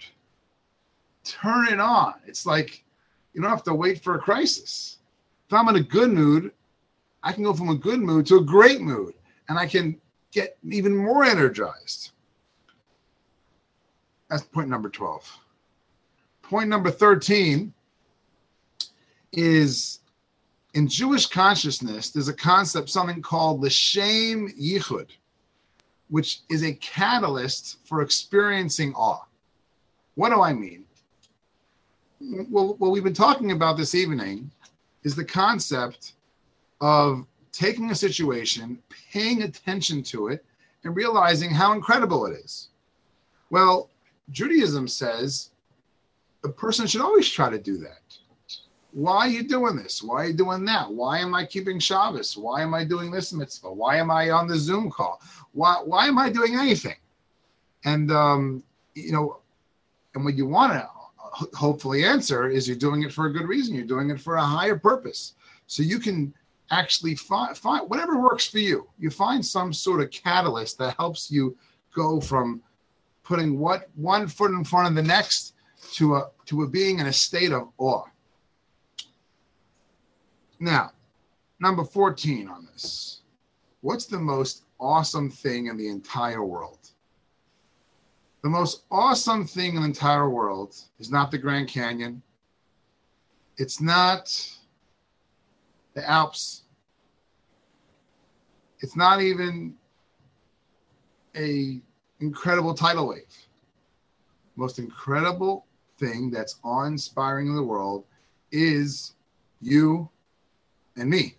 turn 1.24 1.68
it 1.68 1.80
on. 1.80 2.14
It's 2.26 2.44
like 2.44 2.84
you 3.32 3.40
don't 3.40 3.50
have 3.50 3.62
to 3.64 3.74
wait 3.74 4.02
for 4.02 4.16
a 4.16 4.18
crisis. 4.18 4.98
If 5.46 5.54
I'm 5.54 5.68
in 5.68 5.76
a 5.76 5.80
good 5.80 6.10
mood, 6.10 6.52
I 7.22 7.32
can 7.32 7.44
go 7.44 7.54
from 7.54 7.70
a 7.70 7.74
good 7.74 8.00
mood 8.00 8.26
to 8.26 8.36
a 8.36 8.44
great 8.44 8.80
mood 8.80 9.14
and 9.48 9.58
I 9.58 9.66
can 9.66 9.98
get 10.30 10.58
even 10.68 10.94
more 10.94 11.24
energized. 11.24 12.10
That's 14.28 14.42
point 14.42 14.68
number 14.68 14.88
12. 14.88 15.38
Point 16.42 16.68
number 16.68 16.90
13 16.90 17.72
is 19.32 20.00
in 20.74 20.88
Jewish 20.88 21.26
consciousness, 21.26 22.10
there's 22.10 22.28
a 22.28 22.34
concept, 22.34 22.90
something 22.90 23.22
called 23.22 23.62
the 23.62 23.70
Shem 23.70 24.48
Yichud, 24.60 25.08
which 26.08 26.40
is 26.48 26.62
a 26.62 26.74
catalyst 26.74 27.78
for 27.84 28.02
experiencing 28.02 28.94
awe. 28.94 29.24
What 30.14 30.30
do 30.30 30.40
I 30.40 30.52
mean? 30.52 30.84
Well, 32.20 32.74
what 32.78 32.90
we've 32.90 33.04
been 33.04 33.14
talking 33.14 33.52
about 33.52 33.76
this 33.76 33.94
evening 33.94 34.50
is 35.04 35.14
the 35.14 35.24
concept 35.24 36.12
of 36.80 37.24
taking 37.52 37.90
a 37.90 37.94
situation, 37.94 38.78
paying 39.12 39.42
attention 39.42 40.02
to 40.04 40.28
it, 40.28 40.44
and 40.84 40.94
realizing 40.94 41.50
how 41.50 41.72
incredible 41.72 42.26
it 42.26 42.38
is. 42.38 42.68
Well, 43.50 43.90
Judaism 44.30 44.88
says 44.88 45.50
a 46.44 46.48
person 46.48 46.86
should 46.86 47.00
always 47.00 47.28
try 47.28 47.50
to 47.50 47.58
do 47.58 47.78
that 47.78 48.00
why 48.92 49.18
are 49.18 49.28
you 49.28 49.42
doing 49.42 49.76
this? 49.76 50.02
Why 50.02 50.24
are 50.24 50.26
you 50.26 50.32
doing 50.32 50.64
that? 50.64 50.90
Why 50.90 51.18
am 51.18 51.34
I 51.34 51.44
keeping 51.44 51.78
Shabbos? 51.78 52.36
Why 52.36 52.62
am 52.62 52.74
I 52.74 52.84
doing 52.84 53.10
this 53.10 53.32
mitzvah? 53.32 53.72
Why 53.72 53.96
am 53.96 54.10
I 54.10 54.30
on 54.30 54.48
the 54.48 54.56
Zoom 54.56 54.90
call? 54.90 55.20
Why, 55.52 55.76
why 55.84 56.06
am 56.06 56.18
I 56.18 56.30
doing 56.30 56.56
anything? 56.56 56.96
And, 57.84 58.10
um, 58.10 58.62
you 58.94 59.12
know, 59.12 59.38
and 60.14 60.24
what 60.24 60.34
you 60.34 60.46
want 60.46 60.72
to 60.72 60.88
hopefully 61.56 62.04
answer 62.04 62.48
is 62.48 62.66
you're 62.66 62.76
doing 62.76 63.02
it 63.02 63.12
for 63.12 63.26
a 63.26 63.32
good 63.32 63.46
reason. 63.46 63.74
You're 63.74 63.84
doing 63.84 64.10
it 64.10 64.20
for 64.20 64.36
a 64.36 64.44
higher 64.44 64.76
purpose. 64.76 65.34
So 65.66 65.82
you 65.82 65.98
can 65.98 66.34
actually 66.70 67.14
find, 67.14 67.56
find 67.56 67.88
whatever 67.88 68.20
works 68.20 68.46
for 68.46 68.58
you. 68.58 68.88
You 68.98 69.10
find 69.10 69.44
some 69.44 69.72
sort 69.72 70.00
of 70.00 70.10
catalyst 70.10 70.78
that 70.78 70.96
helps 70.96 71.30
you 71.30 71.56
go 71.94 72.20
from 72.20 72.62
putting 73.28 73.58
what 73.58 73.90
one 73.94 74.26
foot 74.26 74.52
in 74.52 74.64
front 74.64 74.88
of 74.88 74.94
the 74.94 75.02
next 75.02 75.52
to 75.92 76.16
a 76.16 76.30
to 76.46 76.62
a 76.62 76.66
being 76.66 76.98
in 76.98 77.06
a 77.06 77.12
state 77.12 77.52
of 77.52 77.68
awe. 77.76 78.04
Now, 80.58 80.92
number 81.60 81.84
14 81.84 82.48
on 82.48 82.66
this. 82.72 83.20
What's 83.82 84.06
the 84.06 84.18
most 84.18 84.64
awesome 84.80 85.30
thing 85.30 85.66
in 85.66 85.76
the 85.76 85.88
entire 85.88 86.42
world? 86.42 86.78
The 88.42 88.48
most 88.48 88.84
awesome 88.90 89.46
thing 89.46 89.74
in 89.74 89.82
the 89.82 89.88
entire 89.88 90.30
world 90.30 90.74
is 90.98 91.10
not 91.10 91.30
the 91.30 91.38
Grand 91.38 91.68
Canyon. 91.68 92.22
It's 93.58 93.78
not 93.78 94.34
the 95.94 96.08
Alps. 96.08 96.62
It's 98.80 98.96
not 98.96 99.20
even 99.20 99.74
a 101.36 101.82
incredible 102.20 102.74
tidal 102.74 103.08
wave. 103.08 103.36
Most 104.56 104.78
incredible 104.78 105.66
thing 105.98 106.30
that's 106.30 106.56
awe-inspiring 106.64 107.48
in 107.48 107.54
the 107.54 107.62
world 107.62 108.04
is 108.50 109.14
you 109.60 110.08
and 110.96 111.08
me. 111.10 111.36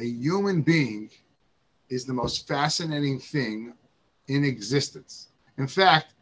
A 0.00 0.04
human 0.04 0.62
being 0.62 1.10
is 1.88 2.04
the 2.04 2.12
most 2.12 2.48
fascinating 2.48 3.18
thing 3.18 3.74
in 4.28 4.44
existence. 4.44 5.28
In 5.58 5.66
fact, 5.66 6.14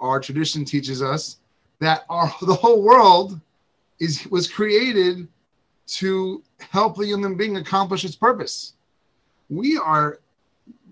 our 0.00 0.20
tradition 0.20 0.64
teaches 0.64 1.02
us 1.02 1.38
that 1.80 2.04
our 2.08 2.32
the 2.42 2.54
whole 2.54 2.82
world 2.82 3.40
is 4.00 4.26
was 4.26 4.48
created 4.50 5.28
to 5.86 6.42
help 6.70 6.96
the 6.96 7.06
human 7.06 7.36
being 7.36 7.56
accomplish 7.56 8.04
its 8.04 8.16
purpose. 8.16 8.74
We 9.50 9.76
are 9.76 10.20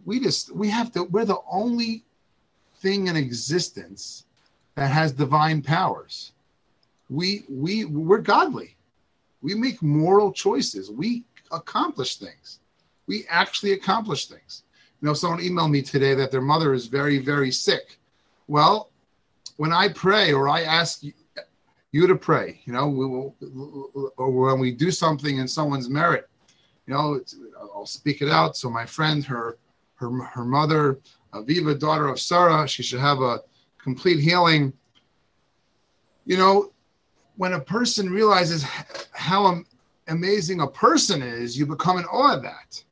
we 0.04 0.20
just 0.20 0.54
we 0.54 0.68
have 0.68 0.92
to 0.92 1.04
we're 1.04 1.24
the 1.24 1.40
only 1.50 2.04
thing 2.76 3.06
in 3.08 3.16
existence 3.16 4.24
that 4.74 4.90
has 4.90 5.12
divine 5.12 5.62
powers. 5.62 6.32
We 7.08 7.44
we 7.48 7.84
we're 7.84 8.18
godly. 8.18 8.76
We 9.42 9.54
make 9.54 9.82
moral 9.82 10.32
choices. 10.32 10.90
We 10.90 11.24
accomplish 11.50 12.16
things. 12.16 12.60
We 13.06 13.26
actually 13.28 13.72
accomplish 13.72 14.26
things. 14.26 14.62
You 15.00 15.08
know, 15.08 15.14
someone 15.14 15.40
emailed 15.40 15.70
me 15.70 15.82
today 15.82 16.14
that 16.14 16.30
their 16.30 16.40
mother 16.40 16.72
is 16.72 16.86
very, 16.86 17.18
very 17.18 17.50
sick. 17.50 17.98
Well, 18.46 18.90
when 19.56 19.72
I 19.72 19.88
pray 19.88 20.32
or 20.32 20.48
I 20.48 20.62
ask 20.62 21.02
you, 21.02 21.12
you 21.90 22.06
to 22.06 22.14
pray, 22.14 22.60
you 22.64 22.72
know, 22.72 22.88
we 22.88 23.06
will, 23.06 23.34
or 24.16 24.30
when 24.30 24.60
we 24.60 24.72
do 24.72 24.90
something 24.90 25.38
in 25.38 25.48
someone's 25.48 25.90
merit, 25.90 26.28
You 26.86 26.94
know, 26.94 27.20
I'll 27.60 27.86
speak 27.86 28.22
it 28.22 28.28
out. 28.28 28.56
So 28.56 28.68
my 28.70 28.86
friend, 28.86 29.24
her 29.24 29.56
her 30.02 30.24
her 30.24 30.44
mother, 30.44 30.98
Aviva, 31.32 31.78
daughter 31.78 32.08
of 32.08 32.20
Sarah, 32.20 32.68
she 32.68 32.82
should 32.82 33.00
have 33.00 33.20
a 33.22 33.40
complete 33.82 34.20
healing. 34.20 34.72
You 36.26 36.36
know, 36.36 36.72
when 37.36 37.54
a 37.54 37.60
person 37.60 38.10
realizes 38.10 38.64
how 39.12 39.62
amazing 40.08 40.60
a 40.60 40.66
person 40.66 41.22
is, 41.22 41.58
you 41.58 41.66
become 41.66 41.98
in 41.98 42.04
awe 42.04 42.36
of 42.36 42.42
that. 42.42 42.84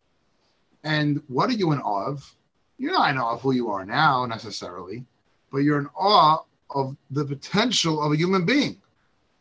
And 0.83 1.23
what 1.29 1.51
are 1.51 1.55
you 1.55 1.73
in 1.73 1.81
awe 1.81 2.07
of? 2.07 2.35
You're 2.79 2.93
not 2.93 3.11
in 3.11 3.19
awe 3.19 3.35
of 3.35 3.43
who 3.43 3.53
you 3.53 3.71
are 3.71 3.85
now 3.85 4.25
necessarily, 4.25 5.05
but 5.53 5.59
you're 5.59 5.79
in 5.79 5.89
awe 5.95 6.39
of 6.71 6.97
the 7.11 7.25
potential 7.25 8.03
of 8.03 8.13
a 8.13 8.17
human 8.17 8.47
being. 8.47 8.81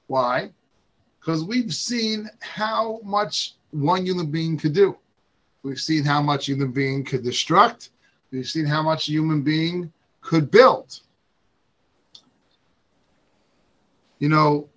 Why? 0.08 0.52
Because 1.20 1.44
we've 1.44 1.74
seen 1.74 2.30
how 2.40 3.00
much 3.04 3.56
one 3.72 4.06
human 4.06 4.32
being 4.32 4.58
could 4.58 4.74
do. 4.74 4.98
We've 5.64 5.80
seen 5.80 6.04
how 6.04 6.22
much 6.22 6.46
human 6.46 6.72
being 6.72 7.04
could 7.04 7.24
destruct. 7.24 7.90
We've 8.32 8.48
seen 8.48 8.66
how 8.66 8.82
much 8.82 9.06
human 9.06 9.42
being 9.42 9.92
could 10.22 10.50
build. 10.52 11.00
You 14.20 14.30
know, 14.30 14.70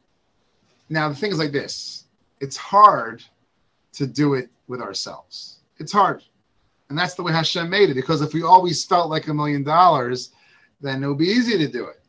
now 0.88 1.08
the 1.08 1.14
thing 1.14 1.32
is 1.32 1.38
like 1.38 1.52
this 1.52 2.06
it's 2.40 2.56
hard 2.56 3.22
to 3.92 4.06
do 4.06 4.34
it 4.34 4.50
with 4.66 4.80
ourselves. 4.80 5.58
It's 5.78 5.92
hard. 5.92 6.22
And 6.88 6.98
that's 6.98 7.14
the 7.14 7.22
way 7.22 7.32
Hashem 7.32 7.70
made 7.70 7.90
it, 7.90 7.94
because 7.94 8.20
if 8.20 8.34
we 8.34 8.42
always 8.42 8.84
felt 8.84 9.08
like 9.08 9.28
a 9.28 9.34
million 9.34 9.62
dollars, 9.62 10.30
then 10.80 11.02
it 11.02 11.06
would 11.06 11.18
be 11.18 11.26
easy 11.26 11.56
to 11.56 11.68
do 11.68 11.86
it. 11.86 12.00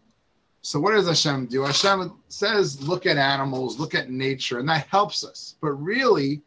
So 0.62 0.79
what 0.79 0.93
does 0.93 1.07
Hashem 1.07 1.47
do? 1.47 1.62
Hashem 1.62 2.13
says, 2.29 2.81
look 2.81 3.05
at 3.05 3.17
animals, 3.17 3.79
look 3.79 3.95
at 3.95 4.09
nature, 4.09 4.59
and 4.59 4.67
that 4.69 4.88
helps 4.88 5.23
us. 5.23 5.55
But 5.62 5.71
really, 5.71 6.41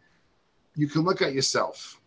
you 0.75 0.89
can 0.89 1.03
look 1.03 1.23
at 1.23 1.33
yourself. 1.33 2.01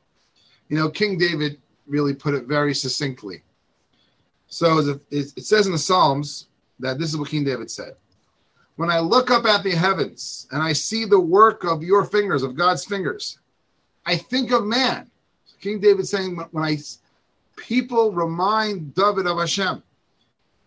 You 0.70 0.78
know, 0.78 0.90
King 0.90 1.18
David 1.18 1.60
really 1.88 2.14
put 2.14 2.34
it 2.34 2.46
very 2.46 2.74
succinctly. 2.74 3.42
So 4.48 5.00
it 5.12 5.46
says 5.46 5.66
in 5.66 5.72
the 5.72 5.78
Psalms 5.78 6.48
that 6.80 6.98
this 6.98 7.10
is 7.10 7.18
what 7.18 7.30
King 7.30 7.44
David 7.44 7.70
said. 7.70 7.96
When 8.78 8.90
I 8.90 9.00
look 9.00 9.30
up 9.30 9.46
at 9.46 9.64
the 9.64 9.72
heavens 9.72 10.48
and 10.52 10.64
I 10.64 10.74
see 10.74 11.06
the 11.06 11.20
work 11.20 11.66
of 11.66 11.84
your 11.84 12.06
fingers, 12.06 12.44
of 12.44 12.56
God's 12.56 12.86
fingers, 12.86 13.40
I 14.06 14.16
think 14.16 14.52
of 14.52 14.64
man. 14.64 15.12
King 15.60 15.80
David 15.80 16.08
saying, 16.08 16.38
when 16.52 16.64
I 16.64 16.78
people 17.58 18.12
remind 18.12 18.96
David 18.96 19.28
of 19.28 19.38
Hashem, 19.38 19.84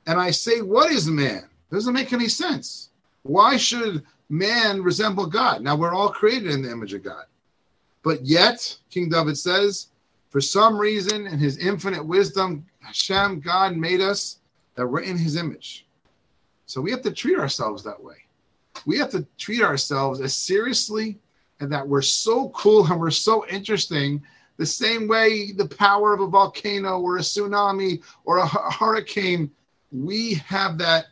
and 0.06 0.20
I 0.20 0.30
say, 0.30 0.60
what 0.60 0.92
is 0.92 1.08
man? 1.08 1.48
Doesn't 1.70 1.94
make 1.94 2.12
any 2.12 2.28
sense. 2.28 2.90
Why 3.22 3.56
should 3.56 4.02
man 4.28 4.82
resemble 4.82 5.26
God? 5.26 5.62
Now 5.62 5.76
we're 5.76 5.94
all 5.94 6.10
created 6.10 6.50
in 6.50 6.62
the 6.62 6.70
image 6.70 6.92
of 6.92 7.02
God. 7.02 7.24
But 8.02 8.26
yet, 8.26 8.76
King 8.90 9.08
David 9.08 9.38
says, 9.38 9.88
for 10.32 10.40
some 10.40 10.78
reason, 10.78 11.26
in 11.26 11.38
his 11.38 11.58
infinite 11.58 12.02
wisdom, 12.02 12.64
Hashem, 12.80 13.40
God 13.40 13.76
made 13.76 14.00
us 14.00 14.38
that 14.76 14.86
we're 14.86 15.02
in 15.02 15.18
his 15.18 15.36
image. 15.36 15.86
So 16.64 16.80
we 16.80 16.90
have 16.90 17.02
to 17.02 17.10
treat 17.10 17.38
ourselves 17.38 17.84
that 17.84 18.02
way. 18.02 18.16
We 18.86 18.96
have 18.96 19.10
to 19.10 19.26
treat 19.36 19.60
ourselves 19.60 20.22
as 20.22 20.34
seriously 20.34 21.18
and 21.60 21.70
that 21.70 21.86
we're 21.86 22.00
so 22.00 22.48
cool 22.48 22.86
and 22.86 22.98
we're 22.98 23.10
so 23.10 23.46
interesting, 23.46 24.22
the 24.56 24.64
same 24.64 25.06
way 25.06 25.52
the 25.52 25.68
power 25.68 26.14
of 26.14 26.20
a 26.20 26.26
volcano 26.26 26.98
or 26.98 27.18
a 27.18 27.20
tsunami 27.20 28.02
or 28.24 28.38
a 28.38 28.46
hurricane, 28.46 29.50
we 29.90 30.34
have 30.46 30.78
that. 30.78 31.08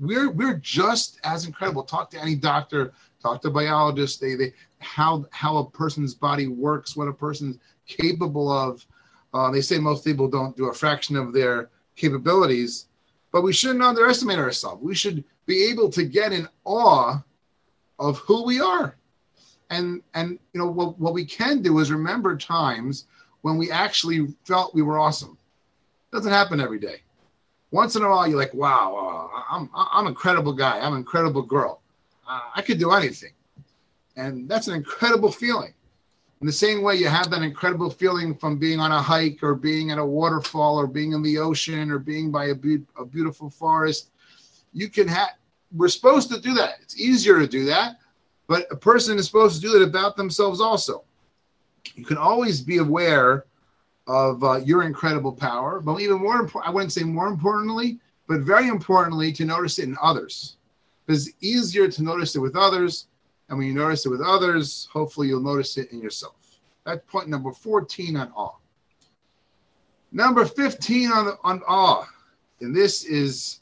We're 0.00 0.30
we're 0.30 0.56
just 0.56 1.20
as 1.22 1.44
incredible. 1.44 1.82
Talk 1.82 2.08
to 2.12 2.18
any 2.18 2.34
doctor, 2.34 2.94
talk 3.20 3.42
to 3.42 3.50
biologists. 3.50 4.16
They 4.18 4.36
they 4.36 4.54
how 4.78 5.26
how 5.32 5.58
a 5.58 5.68
person's 5.68 6.14
body 6.14 6.46
works, 6.46 6.96
what 6.96 7.08
a 7.08 7.12
person's 7.12 7.58
capable 7.86 8.50
of. 8.50 8.86
Uh, 9.32 9.50
they 9.50 9.60
say 9.60 9.78
most 9.78 10.04
people 10.04 10.28
don't 10.28 10.56
do 10.56 10.66
a 10.66 10.74
fraction 10.74 11.16
of 11.16 11.32
their 11.32 11.68
capabilities, 11.96 12.86
but 13.32 13.42
we 13.42 13.52
shouldn't 13.52 13.82
underestimate 13.82 14.38
ourselves. 14.38 14.82
We 14.82 14.94
should 14.94 15.24
be 15.46 15.64
able 15.70 15.90
to 15.90 16.04
get 16.04 16.32
in 16.32 16.48
awe 16.64 17.22
of 17.98 18.18
who 18.18 18.44
we 18.44 18.60
are. 18.60 18.96
And 19.70 20.02
and 20.14 20.38
you 20.52 20.60
know 20.60 20.70
what, 20.70 20.98
what 20.98 21.14
we 21.14 21.24
can 21.24 21.62
do 21.62 21.78
is 21.78 21.90
remember 21.90 22.36
times 22.36 23.06
when 23.42 23.56
we 23.56 23.70
actually 23.70 24.28
felt 24.44 24.74
we 24.74 24.82
were 24.82 24.98
awesome. 24.98 25.36
Doesn't 26.12 26.32
happen 26.32 26.60
every 26.60 26.78
day. 26.78 27.02
Once 27.70 27.96
in 27.96 28.02
a 28.02 28.08
while, 28.08 28.28
you're 28.28 28.38
like, 28.38 28.54
wow, 28.54 29.30
uh, 29.34 29.42
I'm 29.50 29.68
I'm 29.74 30.06
an 30.06 30.12
incredible 30.12 30.52
guy. 30.52 30.78
I'm 30.78 30.92
an 30.92 30.98
incredible 31.00 31.42
girl. 31.42 31.80
Uh, 32.28 32.40
I 32.54 32.62
could 32.62 32.78
do 32.78 32.92
anything. 32.92 33.32
And 34.16 34.48
that's 34.48 34.68
an 34.68 34.74
incredible 34.74 35.32
feeling. 35.32 35.74
In 36.44 36.46
the 36.46 36.52
same 36.52 36.82
way, 36.82 36.96
you 36.96 37.08
have 37.08 37.30
that 37.30 37.40
incredible 37.40 37.88
feeling 37.88 38.34
from 38.34 38.58
being 38.58 38.78
on 38.78 38.92
a 38.92 39.00
hike 39.00 39.42
or 39.42 39.54
being 39.54 39.90
at 39.90 39.96
a 39.96 40.04
waterfall 40.04 40.78
or 40.78 40.86
being 40.86 41.12
in 41.12 41.22
the 41.22 41.38
ocean 41.38 41.90
or 41.90 41.98
being 41.98 42.30
by 42.30 42.48
a, 42.48 42.54
be- 42.54 42.84
a 42.98 43.04
beautiful 43.06 43.48
forest. 43.48 44.10
You 44.74 44.90
can 44.90 45.08
have, 45.08 45.30
we're 45.74 45.88
supposed 45.88 46.30
to 46.32 46.38
do 46.38 46.52
that. 46.52 46.74
It's 46.82 47.00
easier 47.00 47.38
to 47.38 47.46
do 47.46 47.64
that, 47.64 47.96
but 48.46 48.70
a 48.70 48.76
person 48.76 49.18
is 49.18 49.24
supposed 49.24 49.62
to 49.62 49.66
do 49.66 49.78
that 49.78 49.84
about 49.86 50.18
themselves 50.18 50.60
also. 50.60 51.04
You 51.94 52.04
can 52.04 52.18
always 52.18 52.60
be 52.60 52.76
aware 52.76 53.46
of 54.06 54.44
uh, 54.44 54.56
your 54.56 54.82
incredible 54.82 55.32
power, 55.32 55.80
but 55.80 55.98
even 56.02 56.18
more 56.18 56.40
important, 56.40 56.68
I 56.68 56.74
wouldn't 56.74 56.92
say 56.92 57.04
more 57.04 57.28
importantly, 57.28 58.00
but 58.26 58.40
very 58.40 58.68
importantly, 58.68 59.32
to 59.32 59.46
notice 59.46 59.78
it 59.78 59.84
in 59.84 59.96
others. 60.02 60.58
It's 61.08 61.30
easier 61.40 61.88
to 61.88 62.02
notice 62.02 62.36
it 62.36 62.40
with 62.40 62.54
others 62.54 63.06
and 63.48 63.58
when 63.58 63.66
you 63.66 63.74
notice 63.74 64.06
it 64.06 64.10
with 64.10 64.22
others, 64.22 64.88
hopefully 64.92 65.28
you'll 65.28 65.40
notice 65.40 65.76
it 65.76 65.92
in 65.92 66.00
yourself. 66.00 66.60
That's 66.84 67.00
point 67.10 67.28
number 67.28 67.52
14 67.52 68.16
on 68.16 68.32
awe. 68.32 68.56
Number 70.12 70.44
15 70.44 71.10
on, 71.10 71.38
on 71.42 71.62
awe. 71.66 72.06
And 72.60 72.74
this 72.74 73.04
is 73.04 73.60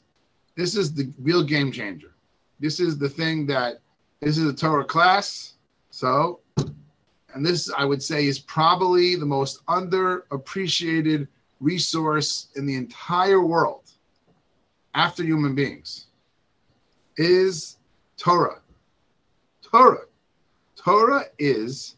this 0.55 0.75
is 0.75 0.93
the 0.93 1.11
real 1.19 1.43
game 1.43 1.71
changer. 1.71 2.13
This 2.59 2.79
is 2.79 2.97
the 2.97 3.09
thing 3.09 3.47
that 3.47 3.79
this 4.21 4.37
is 4.37 4.47
a 4.47 4.53
Torah 4.53 4.85
class. 4.85 5.55
So, 5.89 6.39
and 7.33 7.45
this 7.45 7.71
I 7.75 7.85
would 7.85 8.01
say 8.01 8.27
is 8.27 8.39
probably 8.39 9.15
the 9.15 9.25
most 9.25 9.65
underappreciated 9.65 11.27
resource 11.59 12.49
in 12.55 12.65
the 12.65 12.75
entire 12.75 13.41
world 13.41 13.91
after 14.93 15.23
human 15.23 15.55
beings 15.55 16.07
is 17.17 17.77
Torah. 18.17 18.62
Torah. 19.73 20.05
Torah 20.75 21.25
is 21.39 21.95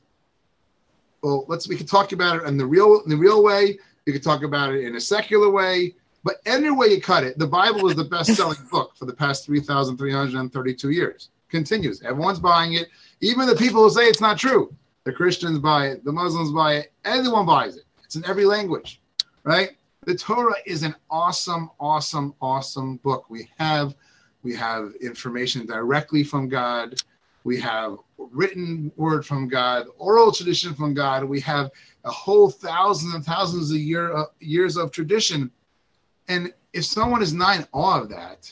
well. 1.21 1.45
Let's 1.49 1.67
we 1.67 1.75
can 1.75 1.85
talk 1.85 2.13
about 2.13 2.38
it 2.38 2.43
in 2.47 2.57
the 2.57 2.65
real 2.65 3.01
in 3.01 3.09
the 3.09 3.17
real 3.17 3.43
way. 3.43 3.77
You 4.05 4.13
can 4.13 4.21
talk 4.21 4.43
about 4.43 4.73
it 4.73 4.85
in 4.85 4.95
a 4.95 5.01
secular 5.01 5.49
way, 5.49 5.95
but 6.23 6.38
any 6.45 6.71
way 6.71 6.88
you 6.88 7.01
cut 7.01 7.25
it, 7.25 7.38
the 7.38 7.47
Bible 7.47 7.89
is 7.89 7.95
the 7.95 8.05
best-selling 8.05 8.59
book 8.71 8.95
for 8.95 9.05
the 9.05 9.13
past 9.13 9.45
three 9.45 9.59
thousand 9.59 9.97
three 9.97 10.13
hundred 10.13 10.39
and 10.39 10.53
thirty-two 10.53 10.91
years. 10.91 11.29
Continues. 11.49 12.01
Everyone's 12.01 12.39
buying 12.39 12.73
it. 12.73 12.88
Even 13.19 13.45
the 13.45 13.55
people 13.55 13.83
who 13.83 13.89
say 13.89 14.07
it's 14.07 14.21
not 14.21 14.38
true. 14.38 14.73
The 15.03 15.11
Christians 15.11 15.59
buy 15.59 15.88
it. 15.88 16.05
The 16.05 16.13
Muslims 16.13 16.51
buy 16.51 16.75
it. 16.75 16.93
Everyone 17.03 17.45
buys 17.45 17.75
it. 17.75 17.83
It's 18.05 18.15
in 18.15 18.25
every 18.25 18.45
language, 18.45 19.01
right? 19.43 19.71
The 20.05 20.15
Torah 20.15 20.55
is 20.65 20.83
an 20.83 20.95
awesome, 21.09 21.71
awesome, 21.79 22.35
awesome 22.41 22.97
book. 22.97 23.29
We 23.29 23.49
have 23.57 23.95
we 24.43 24.55
have 24.55 24.93
information 25.01 25.65
directly 25.65 26.23
from 26.23 26.47
God 26.47 26.95
we 27.45 27.60
have 27.62 27.97
written 28.17 28.91
word 28.97 29.23
from 29.23 29.47
God, 29.47 29.86
oral 29.99 30.31
tradition 30.31 30.73
from 30.73 30.95
God. 30.95 31.23
We 31.23 31.39
have 31.41 31.69
a 32.03 32.10
whole 32.10 32.49
thousands 32.49 33.13
and 33.13 33.23
thousands 33.23 33.69
of 33.69 33.77
year, 33.77 34.13
uh, 34.13 34.25
years 34.39 34.77
of 34.77 34.91
tradition. 34.91 35.51
And 36.27 36.51
if 36.73 36.86
someone 36.86 37.21
is 37.21 37.34
not 37.34 37.58
in 37.58 37.67
awe 37.71 38.01
of 38.01 38.10
that, 38.10 38.51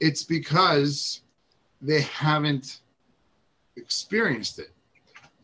it's 0.00 0.24
because 0.24 1.20
they 1.80 2.00
haven't 2.02 2.80
experienced 3.76 4.58
it. 4.58 4.72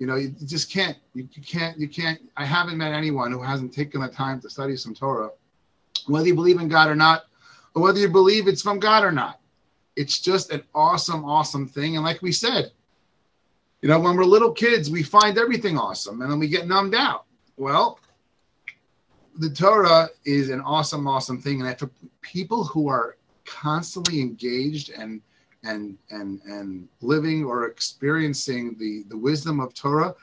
You 0.00 0.08
know, 0.08 0.16
you 0.16 0.30
just 0.44 0.68
can't, 0.72 0.98
you, 1.14 1.28
you 1.32 1.42
can't, 1.42 1.78
you 1.78 1.88
can't. 1.88 2.20
I 2.36 2.44
haven't 2.44 2.76
met 2.76 2.92
anyone 2.92 3.30
who 3.30 3.40
hasn't 3.40 3.72
taken 3.72 4.00
the 4.00 4.08
time 4.08 4.40
to 4.40 4.50
study 4.50 4.76
some 4.76 4.94
Torah, 4.94 5.30
whether 6.08 6.26
you 6.26 6.34
believe 6.34 6.60
in 6.60 6.68
God 6.68 6.90
or 6.90 6.96
not, 6.96 7.26
or 7.76 7.82
whether 7.82 8.00
you 8.00 8.08
believe 8.08 8.48
it's 8.48 8.62
from 8.62 8.80
God 8.80 9.04
or 9.04 9.12
not 9.12 9.38
it's 9.98 10.20
just 10.20 10.52
an 10.52 10.62
awesome, 10.76 11.24
awesome 11.24 11.66
thing. 11.66 11.96
And 11.96 12.04
like 12.04 12.22
we 12.22 12.30
said, 12.30 12.70
you 13.82 13.88
know, 13.88 13.98
when 13.98 14.16
we're 14.16 14.24
little 14.24 14.52
kids, 14.52 14.90
we 14.90 15.02
find 15.02 15.36
everything 15.36 15.76
awesome 15.76 16.22
and 16.22 16.30
then 16.30 16.38
we 16.38 16.46
get 16.46 16.68
numbed 16.68 16.94
out. 16.94 17.24
Well, 17.56 17.98
the 19.38 19.50
Torah 19.50 20.08
is 20.24 20.50
an 20.50 20.60
awesome, 20.60 21.08
awesome 21.08 21.42
thing. 21.42 21.60
And 21.60 21.78
for 21.78 21.90
people 22.22 22.62
who 22.62 22.88
are 22.88 23.16
constantly 23.44 24.20
engaged 24.20 24.90
and 24.90 25.20
and 25.64 25.98
and 26.10 26.40
and 26.44 26.88
living 27.00 27.44
or 27.44 27.66
experiencing 27.66 28.76
the 28.78 29.02
the 29.08 29.18
wisdom 29.18 29.58
of 29.58 29.74
Torah, 29.74 30.14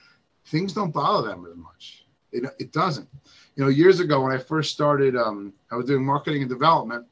things 0.46 0.72
don't 0.72 0.94
bother 0.94 1.28
them 1.28 1.46
as 1.52 1.58
much. 1.58 2.06
It, 2.32 2.46
it 2.60 2.72
doesn't. 2.72 3.10
You 3.58 3.64
know, 3.64 3.70
years 3.70 4.00
ago 4.00 4.22
when 4.22 4.32
I 4.32 4.38
first 4.38 4.72
started, 4.72 5.18
um, 5.18 5.54
I 5.70 5.76
was 5.76 5.86
doing 5.86 6.06
marketing 6.06 6.42
and 6.42 6.50
development, 6.50 7.06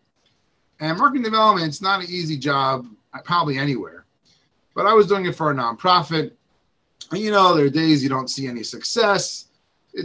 and 0.79 0.97
marketing 0.97 1.23
development, 1.23 1.67
it's 1.67 1.81
not 1.81 2.01
an 2.01 2.09
easy 2.09 2.37
job, 2.37 2.87
uh, 3.13 3.19
probably 3.23 3.57
anywhere. 3.57 4.05
But 4.75 4.85
I 4.85 4.93
was 4.93 5.07
doing 5.07 5.25
it 5.25 5.35
for 5.35 5.51
a 5.51 5.53
nonprofit. 5.53 6.31
And 7.11 7.19
you 7.19 7.31
know, 7.31 7.55
there 7.55 7.65
are 7.65 7.69
days 7.69 8.01
you 8.01 8.09
don't 8.09 8.29
see 8.29 8.47
any 8.47 8.63
success, 8.63 9.45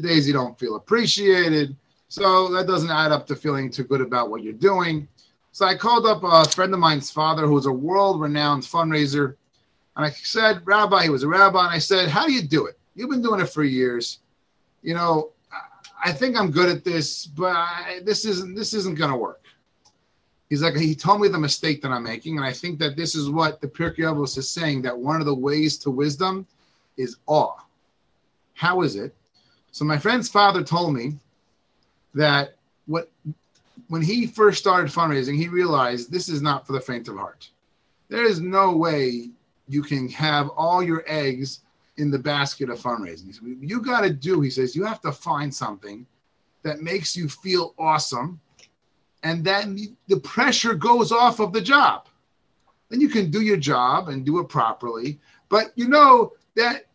days 0.03 0.27
you 0.27 0.33
don't 0.33 0.59
feel 0.59 0.77
appreciated. 0.77 1.75
So 2.09 2.51
that 2.53 2.67
doesn't 2.67 2.91
add 2.91 3.13
up 3.13 3.27
to 3.29 3.37
feeling 3.37 3.71
too 3.71 3.85
good 3.85 4.01
about 4.01 4.31
what 4.31 4.43
you're 4.43 4.53
doing. 4.53 5.09
So 5.53 5.67
I 5.67 5.75
called 5.75 6.07
up 6.07 6.23
a 6.23 6.49
friend 6.51 6.73
of 6.73 6.81
mine's 6.81 7.11
father 7.11 7.47
who's 7.47 7.67
a 7.67 7.73
world 7.73 8.21
renowned 8.21 8.63
fundraiser. 8.63 9.37
And 9.97 10.07
I 10.07 10.11
said, 10.11 10.63
Rabbi, 10.65 11.05
he 11.05 11.11
was 11.11 11.23
a 11.23 11.29
rabbi. 11.29 11.65
And 11.65 11.75
I 11.75 11.79
said, 11.79 12.09
How 12.09 12.27
do 12.27 12.33
you 12.33 12.43
do 12.43 12.67
it? 12.67 12.79
You've 12.95 13.11
been 13.11 13.23
doing 13.23 13.41
it 13.41 13.49
for 13.49 13.65
years. 13.65 14.21
You 14.83 14.95
know, 14.95 15.33
I 16.03 16.13
think 16.13 16.37
I'm 16.37 16.51
good 16.51 16.69
at 16.69 16.85
this, 16.85 17.27
but 17.27 17.57
I, 17.57 18.01
this 18.05 18.25
isn't 18.25 18.55
this 18.55 18.73
isn't 18.75 18.97
going 18.97 19.11
to 19.11 19.17
work. 19.17 19.43
He's 20.49 20.63
like, 20.63 20.77
he 20.77 20.95
told 20.95 21.21
me 21.21 21.29
the 21.29 21.39
mistake 21.39 21.83
that 21.83 21.91
I'm 21.91 22.05
making, 22.05 22.39
and 22.39 22.47
I 22.47 22.53
think 22.53 22.79
that 22.79 22.97
this 22.97 23.15
is 23.15 23.29
what 23.29 23.61
the 23.61 23.69
Pirkei 23.69 23.99
Avos 23.99 24.39
is 24.39 24.51
saying 24.51 24.83
that 24.83 24.99
one 24.99 25.21
of 25.21 25.27
the 25.27 25.35
ways 25.35 25.77
to 25.79 25.91
wisdom 25.91 26.47
is 26.97 27.17
awe. 27.27 27.57
How 28.55 28.81
is 28.83 28.97
it? 28.97 29.15
So 29.73 29.85
my 29.85 29.99
friend's 29.99 30.29
father 30.29 30.63
told 30.63 30.95
me 30.95 31.15
that 32.15 32.55
what 32.87 33.11
when 33.89 34.03
he 34.03 34.27
first 34.27 34.59
started 34.59 34.91
fundraising, 34.91 35.37
he 35.37 35.49
realized 35.49 36.11
this 36.11 36.29
is 36.29 36.43
not 36.43 36.67
for 36.67 36.73
the 36.73 36.81
faint 36.81 37.09
of 37.09 37.17
heart. 37.17 37.49
There 38.09 38.25
is 38.25 38.41
no 38.41 38.77
way 38.77 39.31
you 39.69 39.83
can 39.83 40.09
have 40.11 40.49
all 40.57 40.83
your 40.83 41.05
eggs 41.07 41.61
in 41.97 42.11
the 42.11 42.19
basket 42.19 42.71
of 42.71 42.81
fundraising. 42.81 43.37
You 43.61 43.81
got 43.81 44.03
to 44.03 44.11
do, 44.11 44.41
he 44.41 44.51
says, 44.51 44.75
you 44.75 44.85
have 44.85 45.01
to 45.03 45.13
find 45.13 45.55
something 45.55 46.07
that 46.63 46.81
makes 46.81 47.17
you 47.17 47.29
feel 47.29 47.75
awesome. 47.79 48.41
And 49.23 49.45
then 49.45 49.97
the 50.07 50.21
pressure 50.21 50.75
goes 50.75 51.11
off 51.13 51.41
of 51.41 51.53
the 51.53 51.61
job. 51.61 52.09
Then 52.89 53.01
you 53.01 53.09
can 53.09 53.31
do 53.31 53.43
your 53.43 53.57
job 53.57 54.09
and 54.09 54.25
do 54.25 54.39
it 54.39 54.49
properly. 54.49 55.19
But 55.49 55.73
you 55.75 55.89
know 55.89 56.33
that 56.55 56.87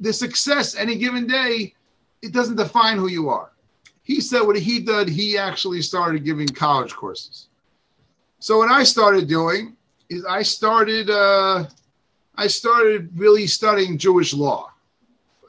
the 0.00 0.12
success 0.12 0.74
any 0.74 0.96
given 0.96 1.26
day, 1.26 1.74
it 2.22 2.32
doesn't 2.32 2.56
define 2.56 2.98
who 2.98 3.08
you 3.08 3.28
are. 3.28 3.52
He 4.02 4.20
said 4.20 4.42
what 4.42 4.56
he 4.56 4.80
did, 4.80 5.08
he 5.08 5.36
actually 5.36 5.82
started 5.82 6.24
giving 6.24 6.48
college 6.48 6.94
courses. 6.94 7.48
So 8.38 8.58
what 8.58 8.70
I 8.70 8.84
started 8.84 9.28
doing 9.28 9.76
is 10.08 10.24
I 10.24 10.42
started 10.42 11.10
uh, 11.10 11.66
I 12.36 12.46
started 12.46 13.10
really 13.16 13.46
studying 13.46 13.98
Jewish 13.98 14.34
law. 14.34 14.70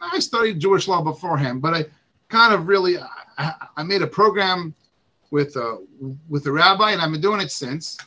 I 0.01 0.19
studied 0.19 0.59
Jewish 0.59 0.87
law 0.87 1.01
beforehand, 1.01 1.61
but 1.61 1.73
I 1.73 1.85
kind 2.29 2.53
of 2.53 2.67
really 2.67 2.97
I, 3.37 3.53
I 3.75 3.83
made 3.83 4.01
a 4.01 4.07
program 4.07 4.73
with 5.31 5.55
a 5.55 5.63
uh, 5.63 5.77
with 6.29 6.45
a 6.47 6.51
rabbi, 6.51 6.91
and 6.91 7.01
I've 7.01 7.11
been 7.11 7.21
doing 7.21 7.41
it 7.41 7.51
since. 7.51 7.97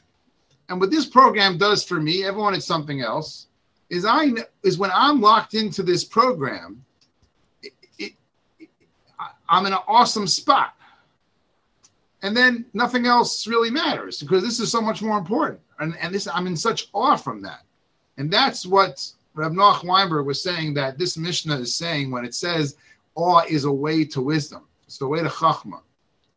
And 0.68 0.80
what 0.80 0.90
this 0.90 1.06
program 1.06 1.58
does 1.58 1.82
for 1.82 2.00
me, 2.00 2.24
everyone 2.24 2.54
it's 2.54 2.64
something 2.64 3.00
else, 3.00 3.48
is 3.90 4.04
I 4.04 4.30
is 4.62 4.78
when 4.78 4.90
I'm 4.94 5.20
locked 5.20 5.54
into 5.54 5.82
this 5.82 6.04
program, 6.04 6.84
it, 7.62 7.72
it, 7.98 8.12
it, 8.58 8.68
I'm 9.48 9.66
in 9.66 9.72
an 9.72 9.80
awesome 9.88 10.26
spot. 10.26 10.74
And 12.22 12.36
then 12.36 12.66
nothing 12.74 13.06
else 13.06 13.46
really 13.46 13.70
matters 13.70 14.20
because 14.20 14.42
this 14.42 14.60
is 14.60 14.70
so 14.70 14.80
much 14.80 15.02
more 15.02 15.18
important. 15.18 15.60
And, 15.78 15.96
and 15.98 16.14
this 16.14 16.28
I'm 16.28 16.46
in 16.46 16.56
such 16.56 16.88
awe 16.92 17.16
from 17.16 17.42
that. 17.42 17.62
And 18.18 18.30
that's 18.30 18.66
what 18.66 19.10
Reb 19.34 19.52
Noach 19.52 19.84
Weinberg 19.84 20.26
was 20.26 20.42
saying 20.42 20.74
that 20.74 20.98
this 20.98 21.16
Mishnah 21.16 21.58
is 21.58 21.74
saying 21.74 22.10
when 22.10 22.24
it 22.24 22.34
says 22.34 22.76
awe 23.14 23.42
is 23.48 23.64
a 23.64 23.72
way 23.72 24.04
to 24.04 24.20
wisdom. 24.20 24.66
It's 24.84 24.98
the 24.98 25.08
way 25.08 25.22
to 25.22 25.28
Chachma. 25.28 25.80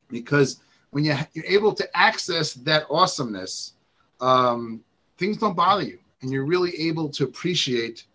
Because 0.09 0.61
when 0.93 1.03
you're 1.03 1.17
able 1.45 1.73
to 1.73 1.97
access 1.97 2.53
that 2.53 2.85
awesomeness, 2.89 3.73
um, 4.21 4.83
things 5.17 5.37
don't 5.37 5.55
bother 5.55 5.83
you. 5.83 5.97
And 6.21 6.31
you're 6.31 6.45
really 6.45 6.79
able 6.79 7.09
to 7.09 7.23
appreciate 7.23 8.05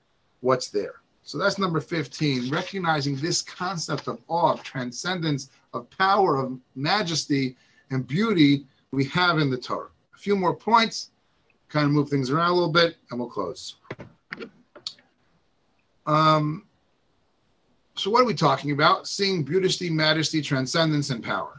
what's 0.41 0.69
there. 0.69 0.95
So 1.25 1.39
that's 1.39 1.59
number 1.59 1.81
15, 1.81 2.51
recognizing 2.51 3.17
this 3.17 3.43
concept 3.43 4.07
of 4.07 4.21
awe, 4.29 4.53
of 4.53 4.63
transcendence, 4.63 5.51
of 5.75 5.91
power, 5.91 6.37
of 6.37 6.59
majesty, 6.77 7.57
and 7.91 8.07
beauty 8.07 8.65
we 8.93 9.05
have 9.07 9.39
in 9.39 9.51
the 9.51 9.59
Torah. 9.59 9.91
A 10.15 10.19
few 10.19 10.37
more 10.37 10.55
points 10.55 11.11
kind 11.69 11.85
of 11.85 11.91
move 11.91 12.09
things 12.09 12.31
around 12.31 12.51
a 12.51 12.55
little 12.55 12.73
bit, 12.73 12.97
and 13.11 13.19
we'll 13.19 13.29
close. 13.29 13.75
Um, 16.07 16.65
so 17.97 18.09
what 18.09 18.23
are 18.23 18.27
we 18.27 18.35
talking 18.35 18.71
about? 18.71 19.09
Seeing 19.09 19.43
beauty, 19.43 19.91
majesty, 19.91 20.41
transcendence, 20.41 21.11
and 21.11 21.23
power. 21.23 21.58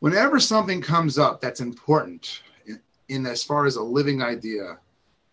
Whenever 0.00 0.40
something 0.40 0.80
comes 0.80 1.18
up 1.18 1.40
that's 1.40 1.60
important 1.60 2.42
in, 2.66 2.80
in 3.08 3.26
as 3.26 3.42
far 3.42 3.66
as 3.66 3.76
a 3.76 3.82
living 3.82 4.22
idea, 4.22 4.78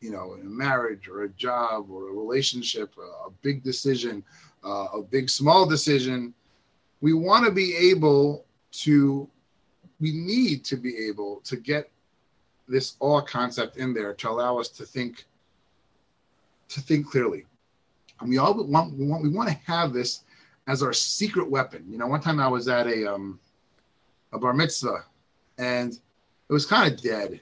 you 0.01 0.11
know, 0.11 0.33
in 0.33 0.41
a 0.41 0.49
marriage 0.49 1.07
or 1.07 1.23
a 1.23 1.29
job 1.29 1.89
or 1.89 2.09
a 2.09 2.13
relationship, 2.13 2.93
a, 2.97 3.27
a 3.27 3.31
big 3.41 3.63
decision, 3.63 4.23
uh, 4.63 4.87
a 4.93 5.01
big 5.01 5.29
small 5.29 5.65
decision, 5.65 6.33
we 7.01 7.13
want 7.13 7.45
to 7.45 7.51
be 7.51 7.75
able 7.75 8.45
to, 8.71 9.27
we 9.99 10.11
need 10.11 10.63
to 10.65 10.75
be 10.75 10.97
able 10.97 11.41
to 11.45 11.55
get 11.55 11.89
this 12.67 12.97
awe 12.99 13.21
concept 13.21 13.77
in 13.77 13.93
there 13.93 14.13
to 14.13 14.29
allow 14.29 14.59
us 14.59 14.69
to 14.69 14.85
think 14.85 15.25
to 16.69 16.81
think 16.81 17.09
clearly. 17.09 17.45
And 18.19 18.29
we 18.29 18.37
all 18.37 18.53
want 18.65 18.97
we 18.97 19.07
want 19.07 19.23
we 19.23 19.29
want 19.29 19.49
to 19.49 19.55
have 19.65 19.93
this 19.93 20.23
as 20.67 20.83
our 20.83 20.91
secret 20.91 21.49
weapon. 21.49 21.85
You 21.89 21.97
know, 21.97 22.07
one 22.07 22.19
time 22.19 22.39
I 22.41 22.47
was 22.47 22.67
at 22.67 22.87
a 22.87 23.13
um 23.13 23.39
a 24.33 24.39
bar 24.39 24.53
mitzvah 24.53 25.05
and 25.57 25.93
it 25.93 26.53
was 26.53 26.65
kind 26.65 26.91
of 26.91 27.01
dead. 27.01 27.39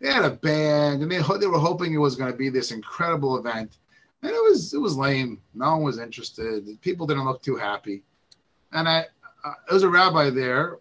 They 0.00 0.10
had 0.10 0.24
a 0.24 0.30
band 0.30 1.02
and 1.02 1.10
they 1.10 1.22
they 1.38 1.46
were 1.46 1.58
hoping 1.58 1.94
it 1.94 1.98
was 1.98 2.16
going 2.16 2.30
to 2.30 2.36
be 2.36 2.48
this 2.48 2.72
incredible 2.72 3.36
event. 3.38 3.78
And 4.22 4.30
it 4.30 4.42
was 4.42 4.74
it 4.74 4.78
was 4.78 4.96
lame. 4.96 5.40
No 5.54 5.72
one 5.72 5.82
was 5.82 5.98
interested. 5.98 6.80
People 6.80 7.06
didn't 7.06 7.24
look 7.24 7.42
too 7.42 7.56
happy. 7.56 8.02
And 8.72 8.88
I 8.88 9.06
uh, 9.44 9.54
there 9.66 9.74
was 9.74 9.82
a 9.82 9.88
rabbi 9.88 10.30
there 10.30 10.78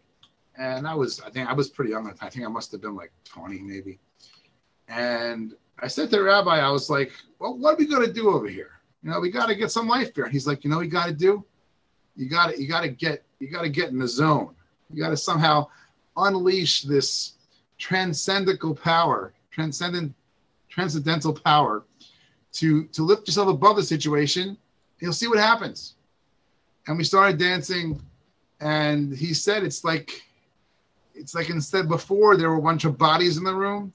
and 0.57 0.87
I 0.87 0.93
was, 0.93 1.19
I 1.21 1.29
think 1.29 1.49
I 1.49 1.53
was 1.53 1.69
pretty 1.69 1.91
young. 1.91 2.13
I 2.21 2.29
think 2.29 2.45
I 2.45 2.49
must 2.49 2.71
have 2.71 2.81
been 2.81 2.95
like 2.95 3.11
20 3.25 3.61
maybe. 3.61 3.99
And 4.87 5.53
I 5.79 5.87
said 5.87 6.09
to 6.11 6.17
the 6.17 6.23
rabbi, 6.23 6.59
I 6.59 6.69
was 6.69 6.89
like, 6.89 7.11
well, 7.39 7.57
what 7.57 7.73
are 7.73 7.77
we 7.77 7.87
going 7.87 8.05
to 8.05 8.13
do 8.13 8.29
over 8.29 8.47
here? 8.47 8.71
You 9.01 9.09
know, 9.09 9.19
we 9.19 9.31
got 9.31 9.47
to 9.47 9.55
get 9.55 9.71
some 9.71 9.87
life 9.87 10.13
here. 10.13 10.25
And 10.25 10.33
he's 10.33 10.45
like, 10.45 10.63
you 10.63 10.69
know, 10.69 10.77
we 10.77 10.87
got 10.87 11.07
to 11.07 11.13
do, 11.13 11.43
you 12.15 12.29
got 12.29 12.51
to, 12.51 12.61
you 12.61 12.67
got 12.67 12.81
to 12.81 12.89
get, 12.89 13.23
you 13.39 13.49
got 13.49 13.63
to 13.63 13.69
get 13.69 13.89
in 13.89 13.97
the 13.97 14.07
zone. 14.07 14.53
You 14.93 15.01
got 15.01 15.09
to 15.09 15.17
somehow 15.17 15.67
unleash 16.17 16.81
this 16.81 17.33
transcendental 17.77 18.75
power, 18.75 19.33
transcendent, 19.51 20.13
transcendental 20.69 21.33
power 21.33 21.83
to, 22.53 22.85
to 22.85 23.03
lift 23.03 23.27
yourself 23.27 23.49
above 23.49 23.75
the 23.75 23.83
situation. 23.83 24.57
You'll 24.99 25.13
see 25.13 25.27
what 25.27 25.39
happens. 25.39 25.95
And 26.87 26.97
we 26.97 27.03
started 27.03 27.37
dancing 27.37 28.01
and 28.59 29.15
he 29.15 29.33
said, 29.33 29.63
it's 29.63 29.83
like, 29.83 30.21
it's 31.15 31.35
like 31.35 31.49
instead 31.49 31.87
before 31.87 32.37
there 32.37 32.49
were 32.49 32.57
a 32.57 32.61
bunch 32.61 32.85
of 32.85 32.97
bodies 32.97 33.37
in 33.37 33.43
the 33.43 33.53
room, 33.53 33.93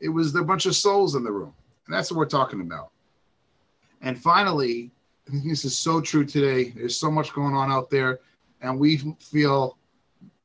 it 0.00 0.08
was 0.08 0.34
a 0.34 0.42
bunch 0.42 0.66
of 0.66 0.76
souls 0.76 1.14
in 1.14 1.24
the 1.24 1.32
room. 1.32 1.54
And 1.86 1.94
that's 1.94 2.10
what 2.10 2.18
we're 2.18 2.26
talking 2.26 2.60
about. 2.60 2.90
And 4.02 4.20
finally, 4.20 4.90
this 5.26 5.64
is 5.64 5.78
so 5.78 6.00
true 6.00 6.24
today. 6.24 6.70
There's 6.70 6.96
so 6.96 7.10
much 7.10 7.32
going 7.32 7.54
on 7.54 7.72
out 7.72 7.90
there, 7.90 8.20
and 8.60 8.78
we 8.78 8.98
feel 9.18 9.78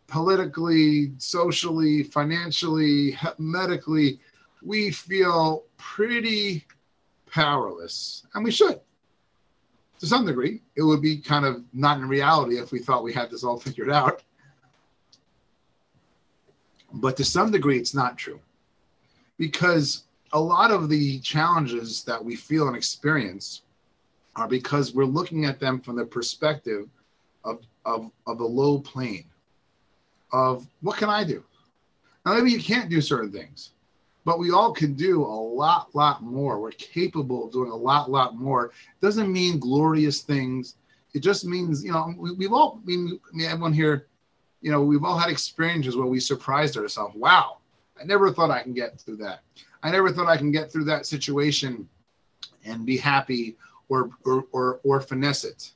politically, 0.10 1.12
socially, 1.18 2.04
financially, 2.04 3.18
medically, 3.38 4.20
we 4.62 4.92
feel 4.92 5.66
pretty 5.78 6.66
powerless, 7.32 8.26
and 8.34 8.44
we 8.44 8.52
should. 8.52 8.80
To 10.00 10.08
some 10.08 10.26
degree, 10.26 10.62
it 10.76 10.82
would 10.82 11.02
be 11.02 11.18
kind 11.18 11.46
of 11.46 11.64
not 11.74 11.98
in 11.98 12.08
reality 12.08 12.58
if 12.58 12.72
we 12.72 12.80
thought 12.80 13.04
we 13.04 13.14
had 13.14 13.30
this 13.30 13.44
all 13.44 13.60
figured 13.60 13.92
out. 13.92 14.24
But 16.92 17.16
to 17.18 17.24
some 17.24 17.52
degree, 17.52 17.78
it's 17.78 17.94
not 17.94 18.18
true 18.18 18.40
because 19.38 20.06
a 20.34 20.40
lot 20.40 20.72
of 20.72 20.90
the 20.90 21.20
challenges 21.20 22.04
that 22.04 22.24
we 22.24 22.36
feel 22.36 22.68
and 22.68 22.76
experience 22.76 23.62
are 24.36 24.48
because 24.48 24.94
we're 24.94 25.06
looking 25.06 25.46
at 25.46 25.60
them 25.60 25.80
from 25.80 25.98
the 25.98 26.06
perspective 26.06 26.90
of, 27.44 27.62
of, 27.86 28.12
of 28.26 28.38
the 28.38 28.44
low 28.44 28.80
plane 28.80 29.26
of 30.32 30.68
what 30.82 30.98
can 30.98 31.10
I 31.10 31.24
do? 31.24 31.44
Now, 32.26 32.34
maybe 32.36 32.52
you 32.52 32.62
can't 32.62 32.90
do 32.90 33.02
certain 33.02 33.32
things, 33.32 33.72
but 34.26 34.40
we 34.40 34.52
all 34.52 34.74
can 34.74 34.94
do 34.94 35.24
a 35.24 35.26
lot, 35.26 35.94
lot 35.96 36.22
more. 36.22 36.60
We're 36.60 36.72
capable 36.72 37.46
of 37.46 37.52
doing 37.52 37.72
a 37.72 37.76
lot, 37.76 38.12
lot 38.12 38.36
more. 38.36 38.66
It 38.66 39.02
doesn't 39.02 39.32
mean 39.32 39.60
glorious 39.60 40.22
things. 40.22 40.76
It 41.14 41.22
just 41.22 41.46
means, 41.46 41.84
you 41.84 41.92
know, 41.92 42.14
we, 42.18 42.46
have 42.46 42.54
all, 42.54 42.80
I 42.82 42.86
mean, 42.86 43.20
everyone 43.42 43.74
here 43.74 44.08
you 44.62 44.72
know, 44.72 44.82
we've 44.82 45.04
all 45.04 45.18
had 45.18 45.30
experiences 45.30 45.96
where 45.96 46.08
we 46.08 46.20
surprised 46.20 46.78
ourselves. 46.78 47.16
Wow, 47.16 47.58
I 48.00 48.04
never 48.04 48.32
thought 48.32 48.52
I 48.52 48.62
can 48.62 48.74
get 48.74 49.00
through 49.00 49.18
that. 49.18 49.42
I 49.84 49.92
never 49.92 50.12
thought 50.12 50.28
I 50.28 50.38
can 50.38 50.52
get 50.52 50.72
through 50.72 50.84
that 50.86 51.06
situation 51.06 51.88
and 52.66 52.86
be 52.86 52.98
happy 52.98 53.56
or 53.88 54.10
or 54.26 54.46
or, 54.52 54.80
or 54.84 55.02
finesse 55.02 55.46
it. 55.46 55.72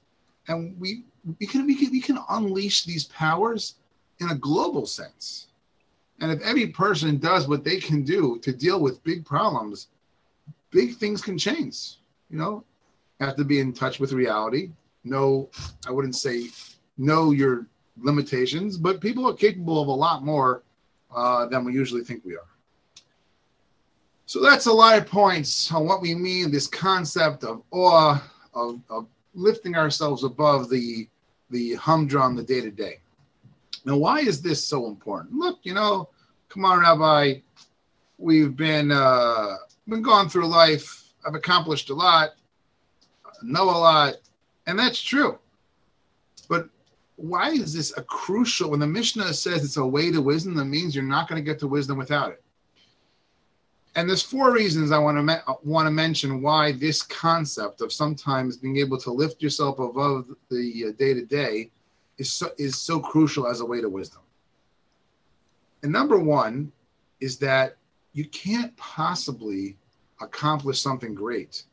And 0.47 0.77
we 0.79 1.03
we 1.39 1.47
can 1.47 1.65
we 1.65 1.75
can 1.75 1.91
we 1.91 2.01
can 2.01 2.19
unleash 2.29 2.83
these 2.83 3.05
powers 3.05 3.75
in 4.23 4.29
a 4.29 4.35
global 4.35 4.85
sense. 4.85 5.47
And 6.19 6.31
if 6.31 6.41
every 6.41 6.67
person 6.67 7.17
does 7.17 7.47
what 7.47 7.63
they 7.63 7.77
can 7.77 8.03
do 8.03 8.39
to 8.39 8.51
deal 8.51 8.79
with 8.79 9.03
big 9.03 9.25
problems, 9.25 9.87
big 10.71 10.95
things 10.95 11.21
can 11.21 11.37
change. 11.37 11.97
You 12.29 12.37
know, 12.37 12.63
have 13.19 13.35
to 13.35 13.43
be 13.43 13.59
in 13.59 13.73
touch 13.73 13.99
with 13.99 14.13
reality. 14.13 14.71
Know, 15.03 15.49
I 15.87 15.91
wouldn't 15.91 16.15
say 16.15 16.47
know 16.97 17.31
your 17.31 17.67
limitations, 17.97 18.77
but 18.77 19.01
people 19.01 19.27
are 19.27 19.33
capable 19.33 19.81
of 19.81 19.87
a 19.87 19.91
lot 19.91 20.23
more 20.23 20.63
uh, 21.13 21.45
than 21.47 21.65
we 21.65 21.73
usually 21.73 22.03
think 22.03 22.23
we 22.25 22.35
are. 22.35 22.47
So 24.25 24.41
that's 24.41 24.65
a 24.65 24.73
lot 24.73 24.97
of 24.97 25.05
points 25.05 25.71
on 25.71 25.85
what 25.85 26.01
we 26.01 26.15
mean 26.15 26.49
this 26.49 26.67
concept 26.67 27.43
of 27.43 27.61
awe, 27.71 28.23
of, 28.53 28.79
of 28.89 29.07
lifting 29.35 29.75
ourselves 29.75 30.23
above 30.23 30.69
the 30.69 31.07
the 31.49 31.75
humdrum, 31.75 32.35
the 32.35 32.43
day 32.43 32.61
to 32.61 32.71
day. 32.71 32.99
Now, 33.85 33.97
why 33.97 34.19
is 34.19 34.41
this 34.41 34.65
so 34.65 34.87
important? 34.87 35.33
Look, 35.33 35.59
you 35.63 35.73
know, 35.73 36.09
come 36.49 36.65
on, 36.65 36.79
Rabbi, 36.79 37.39
we've 38.17 38.55
been 38.55 38.91
uh, 38.91 39.57
been 39.87 40.01
going 40.01 40.29
through 40.29 40.47
life. 40.47 41.03
I've 41.25 41.35
accomplished 41.35 41.89
a 41.89 41.93
lot, 41.93 42.31
know 43.41 43.63
a 43.63 43.71
lot, 43.71 44.15
and 44.67 44.77
that's 44.77 45.01
true. 45.01 45.39
But 46.49 46.69
why 47.15 47.51
is 47.51 47.73
this 47.73 47.95
a 47.97 48.03
crucial? 48.03 48.71
When 48.71 48.79
the 48.79 48.87
Mishnah 48.87 49.33
says 49.33 49.63
it's 49.63 49.77
a 49.77 49.85
way 49.85 50.11
to 50.11 50.21
wisdom, 50.21 50.55
that 50.55 50.65
means 50.65 50.95
you're 50.95 51.03
not 51.03 51.27
going 51.27 51.43
to 51.43 51.45
get 51.45 51.59
to 51.59 51.67
wisdom 51.67 51.97
without 51.97 52.31
it. 52.31 52.43
And 53.95 54.09
there's 54.09 54.23
four 54.23 54.51
reasons 54.51 54.91
I 54.91 54.97
want 54.97 55.17
to 55.17 55.23
me- 55.23 55.55
want 55.63 55.85
to 55.85 55.91
mention 55.91 56.41
why 56.41 56.71
this 56.71 57.03
concept 57.03 57.81
of 57.81 57.93
sometimes 57.93 58.57
being 58.57 58.77
able 58.77 58.97
to 58.99 59.11
lift 59.11 59.41
yourself 59.41 59.79
above 59.79 60.29
the 60.49 60.93
day 60.97 61.13
to 61.13 61.25
day 61.25 61.69
is 62.17 62.31
so, 62.31 62.49
is 62.57 62.79
so 62.79 62.99
crucial 62.99 63.47
as 63.47 63.61
a 63.61 63.65
way 63.65 63.81
to 63.81 63.89
wisdom. 63.89 64.21
And 65.81 65.91
number 65.91 66.17
one 66.19 66.71
is 67.19 67.37
that 67.39 67.77
you 68.13 68.25
can't 68.25 68.75
possibly 68.77 69.77
accomplish 70.21 70.81
something 70.81 71.13
great 71.13 71.63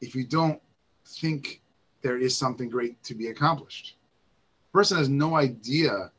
if 0.00 0.14
you 0.14 0.24
don't 0.24 0.60
think 1.06 1.60
there 2.02 2.18
is 2.18 2.36
something 2.36 2.68
great 2.68 3.00
to 3.04 3.14
be 3.14 3.28
accomplished. 3.28 3.96
The 4.72 4.78
person 4.78 4.98
has 4.98 5.08
no 5.08 5.36
idea 5.36 6.10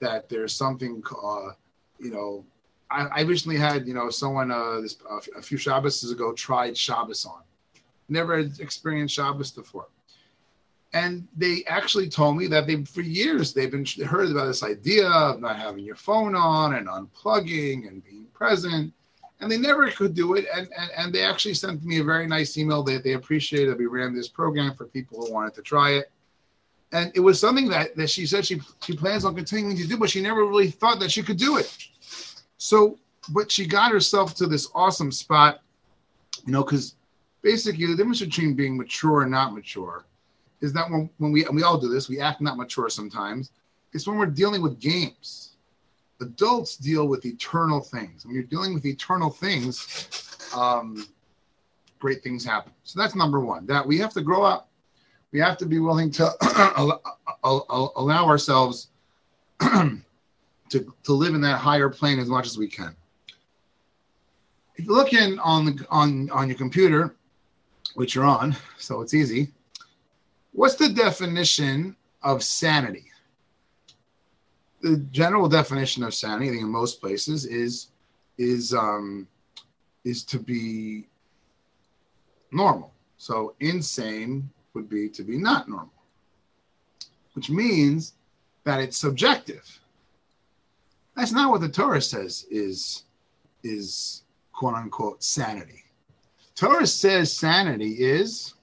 that 0.00 0.28
there's 0.28 0.54
something, 0.54 1.02
uh, 1.24 1.50
you 1.98 2.10
know. 2.10 2.44
I, 2.90 3.06
I, 3.06 3.20
recently 3.22 3.56
had, 3.56 3.86
you 3.86 3.94
know, 3.94 4.10
someone 4.10 4.50
uh, 4.50 4.80
this, 4.80 4.98
a 5.36 5.40
few 5.40 5.56
Shabbos 5.56 6.08
ago 6.10 6.32
tried 6.34 6.76
Shabbos 6.76 7.24
on. 7.24 7.40
Never 8.08 8.38
experienced 8.38 9.14
Shabbos 9.14 9.50
before 9.50 9.86
and 10.94 11.26
they 11.36 11.64
actually 11.66 12.08
told 12.08 12.36
me 12.36 12.46
that 12.48 12.66
they 12.66 12.84
for 12.84 13.00
years 13.00 13.52
they've 13.54 13.70
been 13.70 13.86
heard 14.04 14.30
about 14.30 14.46
this 14.46 14.62
idea 14.62 15.08
of 15.08 15.40
not 15.40 15.56
having 15.56 15.84
your 15.84 15.96
phone 15.96 16.34
on 16.34 16.74
and 16.74 16.86
unplugging 16.86 17.88
and 17.88 18.04
being 18.04 18.26
present. 18.34 18.92
And 19.40 19.50
they 19.50 19.58
never 19.58 19.90
could 19.90 20.14
do 20.14 20.34
it. 20.34 20.46
And, 20.54 20.68
and, 20.78 20.90
and 20.96 21.12
they 21.12 21.22
actually 21.22 21.54
sent 21.54 21.82
me 21.82 21.98
a 21.98 22.04
very 22.04 22.28
nice 22.28 22.56
email 22.56 22.82
that 22.84 23.02
they 23.02 23.14
appreciated 23.14 23.70
that 23.70 23.78
we 23.78 23.86
ran 23.86 24.14
this 24.14 24.28
program 24.28 24.74
for 24.74 24.84
people 24.84 25.24
who 25.24 25.32
wanted 25.32 25.54
to 25.54 25.62
try 25.62 25.92
it. 25.92 26.12
And 26.92 27.10
it 27.16 27.20
was 27.20 27.40
something 27.40 27.68
that, 27.70 27.96
that 27.96 28.10
she 28.10 28.24
said 28.24 28.46
she, 28.46 28.60
she 28.84 28.94
plans 28.94 29.24
on 29.24 29.34
continuing 29.34 29.76
to 29.78 29.86
do 29.88 29.96
but 29.96 30.10
she 30.10 30.20
never 30.20 30.44
really 30.44 30.70
thought 30.70 31.00
that 31.00 31.10
she 31.10 31.22
could 31.22 31.38
do 31.38 31.56
it. 31.56 31.74
So 32.58 32.98
but 33.30 33.50
she 33.50 33.66
got 33.66 33.92
herself 33.92 34.34
to 34.34 34.46
this 34.46 34.68
awesome 34.74 35.12
spot 35.12 35.62
you 36.44 36.52
know 36.52 36.64
because 36.64 36.96
basically 37.40 37.86
the 37.86 37.96
difference 37.96 38.20
between 38.20 38.54
being 38.54 38.76
mature 38.76 39.22
and 39.22 39.30
not 39.30 39.54
mature 39.54 40.04
is 40.62 40.72
that 40.72 40.88
when, 40.88 41.10
when 41.18 41.32
we 41.32 41.44
and 41.44 41.54
we 41.54 41.64
all 41.64 41.76
do 41.76 41.88
this, 41.88 42.08
we 42.08 42.20
act 42.20 42.40
not 42.40 42.56
mature 42.56 42.88
sometimes. 42.88 43.50
It's 43.92 44.06
when 44.06 44.16
we're 44.16 44.26
dealing 44.26 44.62
with 44.62 44.80
games. 44.80 45.56
Adults 46.20 46.76
deal 46.76 47.08
with 47.08 47.26
eternal 47.26 47.80
things. 47.80 48.24
When 48.24 48.34
you're 48.34 48.44
dealing 48.44 48.72
with 48.72 48.86
eternal 48.86 49.28
things, 49.28 50.38
um, 50.56 51.08
great 51.98 52.22
things 52.22 52.44
happen. 52.44 52.72
So 52.84 53.00
that's 53.00 53.16
number 53.16 53.40
one. 53.40 53.66
That 53.66 53.84
we 53.84 53.98
have 53.98 54.12
to 54.14 54.22
grow 54.22 54.44
up. 54.44 54.70
We 55.32 55.40
have 55.40 55.58
to 55.58 55.66
be 55.66 55.80
willing 55.80 56.12
to 56.12 56.30
allow 57.42 58.26
ourselves 58.26 58.88
to, 59.60 60.00
to 60.70 61.12
live 61.12 61.34
in 61.34 61.40
that 61.40 61.58
higher 61.58 61.88
plane 61.88 62.20
as 62.20 62.28
much 62.28 62.46
as 62.46 62.56
we 62.56 62.68
can. 62.68 62.94
If 64.76 64.86
you 64.86 64.94
look 64.94 65.12
in 65.12 65.40
on 65.40 65.64
the 65.64 65.86
on 65.90 66.30
on 66.30 66.48
your 66.48 66.56
computer, 66.56 67.16
which 67.94 68.14
you're 68.14 68.24
on, 68.24 68.56
so 68.78 69.00
it's 69.00 69.12
easy 69.12 69.52
What's 70.52 70.74
the 70.74 70.90
definition 70.90 71.96
of 72.22 72.42
sanity? 72.42 73.06
The 74.82 74.98
general 75.10 75.48
definition 75.48 76.02
of 76.02 76.14
sanity, 76.14 76.48
I 76.48 76.50
think 76.50 76.62
in 76.62 76.68
most 76.68 77.00
places, 77.00 77.46
is 77.46 77.88
is 78.38 78.74
um, 78.74 79.26
is 80.04 80.24
to 80.24 80.38
be 80.38 81.06
normal. 82.50 82.92
So 83.16 83.54
insane 83.60 84.50
would 84.74 84.88
be 84.88 85.08
to 85.10 85.22
be 85.22 85.38
not 85.38 85.68
normal, 85.68 85.92
which 87.34 87.48
means 87.48 88.14
that 88.64 88.80
it's 88.80 88.96
subjective. 88.96 89.80
That's 91.16 91.32
not 91.32 91.50
what 91.50 91.60
the 91.60 91.68
Torah 91.68 92.00
says 92.00 92.46
is 92.50 93.04
is 93.62 94.22
quote 94.52 94.74
unquote 94.74 95.22
sanity. 95.22 95.84
Torah 96.54 96.86
says 96.86 97.32
sanity 97.32 97.92
is 97.92 98.54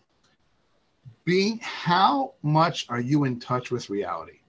how 1.61 2.34
much 2.43 2.86
are 2.89 2.99
you 2.99 3.25
in 3.25 3.39
touch 3.39 3.71
with 3.71 3.89
reality? 3.89 4.39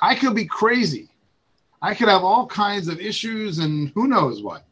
I 0.00 0.14
could 0.14 0.34
be 0.34 0.46
crazy. 0.46 1.08
I 1.82 1.94
could 1.94 2.08
have 2.08 2.24
all 2.24 2.46
kinds 2.46 2.88
of 2.88 3.00
issues 3.00 3.58
and 3.58 3.90
who 3.94 4.08
knows 4.08 4.42
what. 4.42 4.64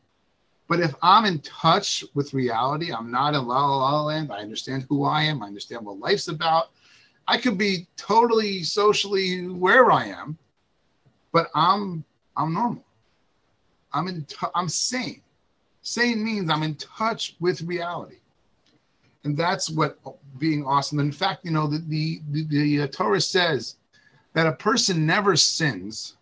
But 0.69 0.81
if 0.81 0.95
I'm 1.03 1.25
in 1.25 1.41
touch 1.41 2.05
with 2.15 2.35
reality, 2.35 2.93
I'm 2.93 3.11
not 3.11 3.35
in 3.35 3.47
la 3.47 3.67
la 3.67 3.93
la 3.93 4.03
land. 4.03 4.31
I 4.31 4.41
understand 4.41 4.87
who 4.89 5.05
I 5.05 5.23
am. 5.23 5.43
I 5.43 5.47
understand 5.47 5.85
what 5.85 5.99
life's 5.99 6.29
about. 6.29 6.71
I 7.27 7.39
could 7.39 7.57
be 7.57 7.87
totally 7.97 8.63
socially 8.63 9.47
where 9.49 9.91
I 9.91 10.07
am, 10.07 10.37
but 11.33 11.49
I'm 11.55 12.05
I'm 12.37 12.53
normal. 12.53 12.85
I'm 13.93 14.09
in. 14.09 14.25
T- 14.25 14.37
I'm 14.55 14.69
sane. 14.69 15.23
Sane 15.83 16.23
means 16.23 16.51
I'm 16.51 16.63
in 16.63 16.75
touch 16.77 17.37
with 17.41 17.63
reality 17.63 18.19
and 19.25 19.37
that's 19.37 19.71
what 19.71 19.99
being 20.39 20.65
awesome. 20.65 21.01
In 21.01 21.13
fact, 21.13 21.45
you 21.45 21.51
know, 21.51 21.67
the 21.67 21.79
the, 21.89 22.21
the, 22.31 22.45
the 22.45 22.83
uh, 22.83 22.87
Torah 22.89 23.21
says 23.21 23.77
that 24.35 24.47
a 24.47 24.53
person 24.53 25.07
never 25.07 25.37
sins 25.37 26.17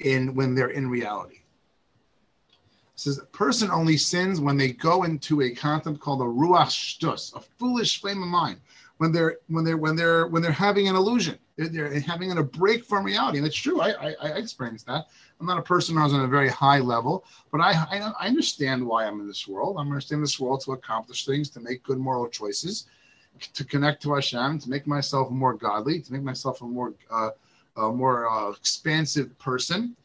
in 0.00 0.34
when 0.34 0.54
they're 0.54 0.70
in 0.70 0.88
reality. 0.88 1.36
It 1.36 3.00
says 3.00 3.18
a 3.18 3.24
person 3.26 3.70
only 3.70 3.96
sins 3.96 4.40
when 4.40 4.56
they 4.56 4.72
go 4.72 5.04
into 5.04 5.42
a 5.42 5.50
concept 5.50 6.00
called 6.00 6.20
a 6.20 6.24
ruach 6.24 6.68
shtus, 6.68 7.34
a 7.34 7.40
foolish 7.40 8.00
flame 8.00 8.22
of 8.22 8.28
mind, 8.28 8.60
when 8.98 9.12
they're 9.12 9.38
when 9.48 9.64
they're 9.64 9.78
when 9.78 9.96
they're 9.96 10.26
when 10.26 10.42
they're 10.42 10.52
having 10.52 10.88
an 10.88 10.96
illusion, 10.96 11.38
they're, 11.56 12.00
having 12.00 12.36
a 12.36 12.42
break 12.42 12.84
from 12.84 13.04
reality, 13.04 13.38
and 13.38 13.46
it's 13.46 13.56
true. 13.56 13.80
I, 13.80 13.90
I 13.90 14.14
I 14.22 14.28
experienced 14.38 14.86
that. 14.86 15.06
I'm 15.38 15.46
not 15.46 15.58
a 15.58 15.62
person 15.62 15.96
who's 15.96 16.12
on 16.12 16.24
a 16.24 16.28
very 16.28 16.48
high 16.48 16.78
level, 16.78 17.24
but 17.50 17.60
I, 17.60 17.72
I, 17.72 18.12
I 18.20 18.26
understand 18.26 18.86
why 18.86 19.06
I'm 19.06 19.20
in 19.20 19.26
this 19.26 19.46
world. 19.46 19.76
I'm 19.78 19.88
understand 19.88 20.22
this 20.22 20.40
world 20.40 20.62
to 20.62 20.72
accomplish 20.72 21.26
things, 21.26 21.50
to 21.50 21.60
make 21.60 21.82
good 21.82 21.98
moral 21.98 22.28
choices, 22.28 22.86
to 23.52 23.64
connect 23.64 24.02
to 24.02 24.14
Hashem, 24.14 24.60
to 24.60 24.70
make 24.70 24.86
myself 24.86 25.30
more 25.30 25.54
godly, 25.54 26.00
to 26.00 26.12
make 26.12 26.22
myself 26.22 26.62
a 26.62 26.64
more 26.64 26.94
uh, 27.10 27.30
a 27.76 27.92
more 27.92 28.28
uh, 28.28 28.50
expansive 28.50 29.38
person. 29.38 29.96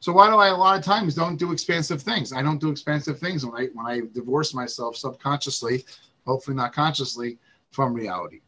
So 0.00 0.12
why 0.12 0.28
do 0.28 0.36
I 0.36 0.48
a 0.48 0.56
lot 0.56 0.78
of 0.78 0.84
times 0.84 1.14
don't 1.14 1.36
do 1.36 1.52
expansive 1.52 2.02
things? 2.02 2.32
I 2.32 2.42
don't 2.42 2.60
do 2.60 2.70
expansive 2.70 3.18
things 3.18 3.44
when 3.44 3.54
I 3.60 3.68
when 3.74 3.86
I 3.86 4.02
divorce 4.12 4.54
myself 4.54 4.96
subconsciously, 4.96 5.84
hopefully 6.26 6.56
not 6.56 6.72
consciously, 6.72 7.38
from 7.70 7.92
reality. 7.92 8.40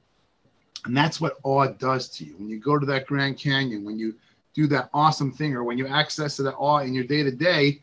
And 0.86 0.96
that's 0.96 1.20
what 1.20 1.38
awe 1.42 1.66
does 1.66 2.08
to 2.10 2.24
you. 2.24 2.36
When 2.38 2.48
you 2.48 2.60
go 2.60 2.78
to 2.78 2.86
that 2.86 3.06
Grand 3.06 3.36
Canyon, 3.36 3.84
when 3.84 3.98
you 3.98 4.14
do 4.54 4.68
that 4.68 4.88
awesome 4.94 5.32
thing 5.32 5.52
or 5.54 5.64
when 5.64 5.76
you 5.76 5.88
access 5.88 6.36
to 6.36 6.44
that 6.44 6.54
awe 6.54 6.78
in 6.78 6.94
your 6.94 7.02
day 7.02 7.24
to 7.24 7.32
day, 7.32 7.80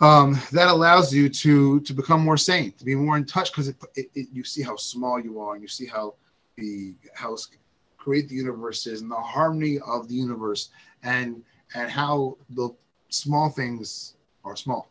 that 0.00 0.68
allows 0.68 1.12
you 1.12 1.28
to 1.28 1.80
to 1.80 1.92
become 1.92 2.22
more 2.22 2.38
sane, 2.38 2.72
to 2.72 2.84
be 2.86 2.94
more 2.94 3.18
in 3.18 3.26
touch 3.26 3.52
because 3.52 3.68
it, 3.68 3.76
it, 3.94 4.10
it, 4.14 4.28
you 4.32 4.44
see 4.44 4.62
how 4.62 4.76
small 4.76 5.20
you 5.20 5.38
are 5.40 5.52
and 5.54 5.62
you 5.62 5.68
see 5.68 5.86
how 5.86 6.14
the 6.56 6.94
how 7.14 7.36
great 7.98 8.30
the 8.30 8.34
universe 8.34 8.86
is 8.86 9.02
and 9.02 9.10
the 9.10 9.16
harmony 9.16 9.78
of 9.86 10.08
the 10.08 10.14
universe 10.14 10.70
and 11.02 11.42
and 11.74 11.90
how 11.90 12.36
the 12.50 12.70
small 13.10 13.50
things 13.50 14.14
are 14.42 14.56
small. 14.56 14.88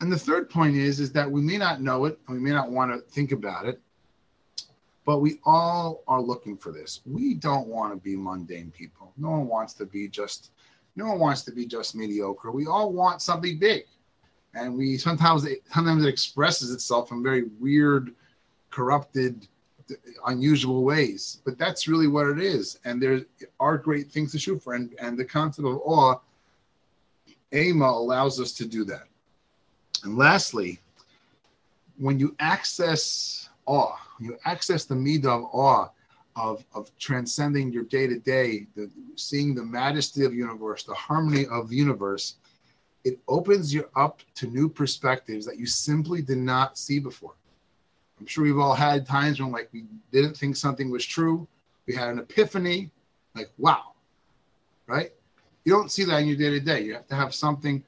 And 0.00 0.12
the 0.12 0.18
third 0.18 0.50
point 0.50 0.76
is 0.76 0.98
is 0.98 1.12
that 1.12 1.30
we 1.30 1.40
may 1.40 1.56
not 1.56 1.80
know 1.80 2.04
it 2.04 2.18
and 2.26 2.36
we 2.36 2.42
may 2.42 2.50
not 2.50 2.70
want 2.70 2.92
to 2.92 2.98
think 2.98 3.30
about 3.30 3.66
it, 3.66 3.80
but 5.08 5.22
we 5.22 5.40
all 5.46 6.02
are 6.06 6.20
looking 6.20 6.54
for 6.54 6.70
this. 6.70 7.00
We 7.06 7.32
don't 7.32 7.66
want 7.66 7.94
to 7.94 7.98
be 7.98 8.14
mundane 8.14 8.70
people. 8.70 9.14
No 9.16 9.30
one 9.30 9.48
wants 9.48 9.72
to 9.74 9.86
be 9.86 10.06
just 10.06 10.50
no 10.96 11.06
one 11.06 11.18
wants 11.18 11.44
to 11.44 11.50
be 11.50 11.64
just 11.64 11.94
mediocre. 11.94 12.52
We 12.52 12.66
all 12.66 12.92
want 12.92 13.22
something 13.22 13.58
big. 13.58 13.84
And 14.52 14.76
we 14.76 14.98
sometimes 14.98 15.46
it, 15.46 15.62
sometimes 15.72 16.04
it 16.04 16.10
expresses 16.10 16.74
itself 16.74 17.10
in 17.10 17.22
very 17.22 17.44
weird, 17.58 18.14
corrupted, 18.68 19.48
unusual 20.26 20.84
ways. 20.84 21.40
But 21.42 21.56
that's 21.56 21.88
really 21.88 22.06
what 22.06 22.26
it 22.26 22.38
is. 22.38 22.78
And 22.84 23.00
there 23.00 23.22
are 23.60 23.78
great 23.78 24.10
things 24.12 24.32
to 24.32 24.38
shoot 24.38 24.62
for. 24.62 24.74
And, 24.74 24.94
and 25.00 25.18
the 25.18 25.24
concept 25.24 25.66
of 25.66 25.80
awe, 25.86 26.16
AMA 27.54 27.86
allows 27.86 28.38
us 28.42 28.52
to 28.52 28.66
do 28.66 28.84
that. 28.84 29.04
And 30.04 30.18
lastly, 30.18 30.80
when 31.96 32.18
you 32.18 32.36
access 32.40 33.48
awe, 33.64 33.96
you 34.20 34.36
access 34.44 34.84
the 34.84 34.94
midah 34.94 35.26
of 35.26 35.44
awe, 35.52 35.88
of, 36.36 36.64
of 36.74 36.96
transcending 36.98 37.72
your 37.72 37.84
day 37.84 38.06
to 38.06 38.18
day, 38.18 38.66
seeing 39.16 39.54
the 39.54 39.64
majesty 39.64 40.24
of 40.24 40.32
universe, 40.34 40.84
the 40.84 40.94
harmony 40.94 41.46
of 41.46 41.68
the 41.68 41.76
universe, 41.76 42.36
it 43.04 43.18
opens 43.28 43.72
you 43.72 43.88
up 43.96 44.22
to 44.34 44.46
new 44.46 44.68
perspectives 44.68 45.46
that 45.46 45.58
you 45.58 45.66
simply 45.66 46.22
did 46.22 46.38
not 46.38 46.78
see 46.78 46.98
before. 46.98 47.34
I'm 48.20 48.26
sure 48.26 48.44
we've 48.44 48.58
all 48.58 48.74
had 48.74 49.06
times 49.06 49.40
when 49.40 49.52
like 49.52 49.68
we 49.72 49.84
didn't 50.12 50.36
think 50.36 50.56
something 50.56 50.90
was 50.90 51.06
true. 51.06 51.46
We 51.86 51.94
had 51.94 52.08
an 52.08 52.18
epiphany, 52.18 52.90
like 53.34 53.50
wow, 53.58 53.92
right? 54.86 55.12
You 55.64 55.72
don't 55.72 55.90
see 55.90 56.04
that 56.04 56.20
in 56.20 56.28
your 56.28 56.36
day 56.36 56.50
to 56.50 56.60
day. 56.60 56.82
You 56.82 56.94
have 56.94 57.06
to 57.08 57.14
have 57.14 57.34
something, 57.34 57.84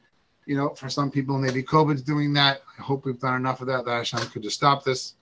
you 0.47 0.57
know, 0.57 0.71
for 0.71 0.89
some 0.89 1.11
people, 1.11 1.39
maybe 1.39 1.63
COVID's 1.63 2.03
doing 2.03 2.33
that. 2.35 2.63
I 2.79 2.83
hope 2.83 3.05
we've 3.05 3.19
done 3.19 3.37
enough 3.37 3.61
of 3.61 3.67
that 3.67 3.85
that 3.85 3.91
Hashem 3.91 4.21
could 4.31 4.43
just 4.43 4.57
stop 4.57 4.85
this. 4.85 5.15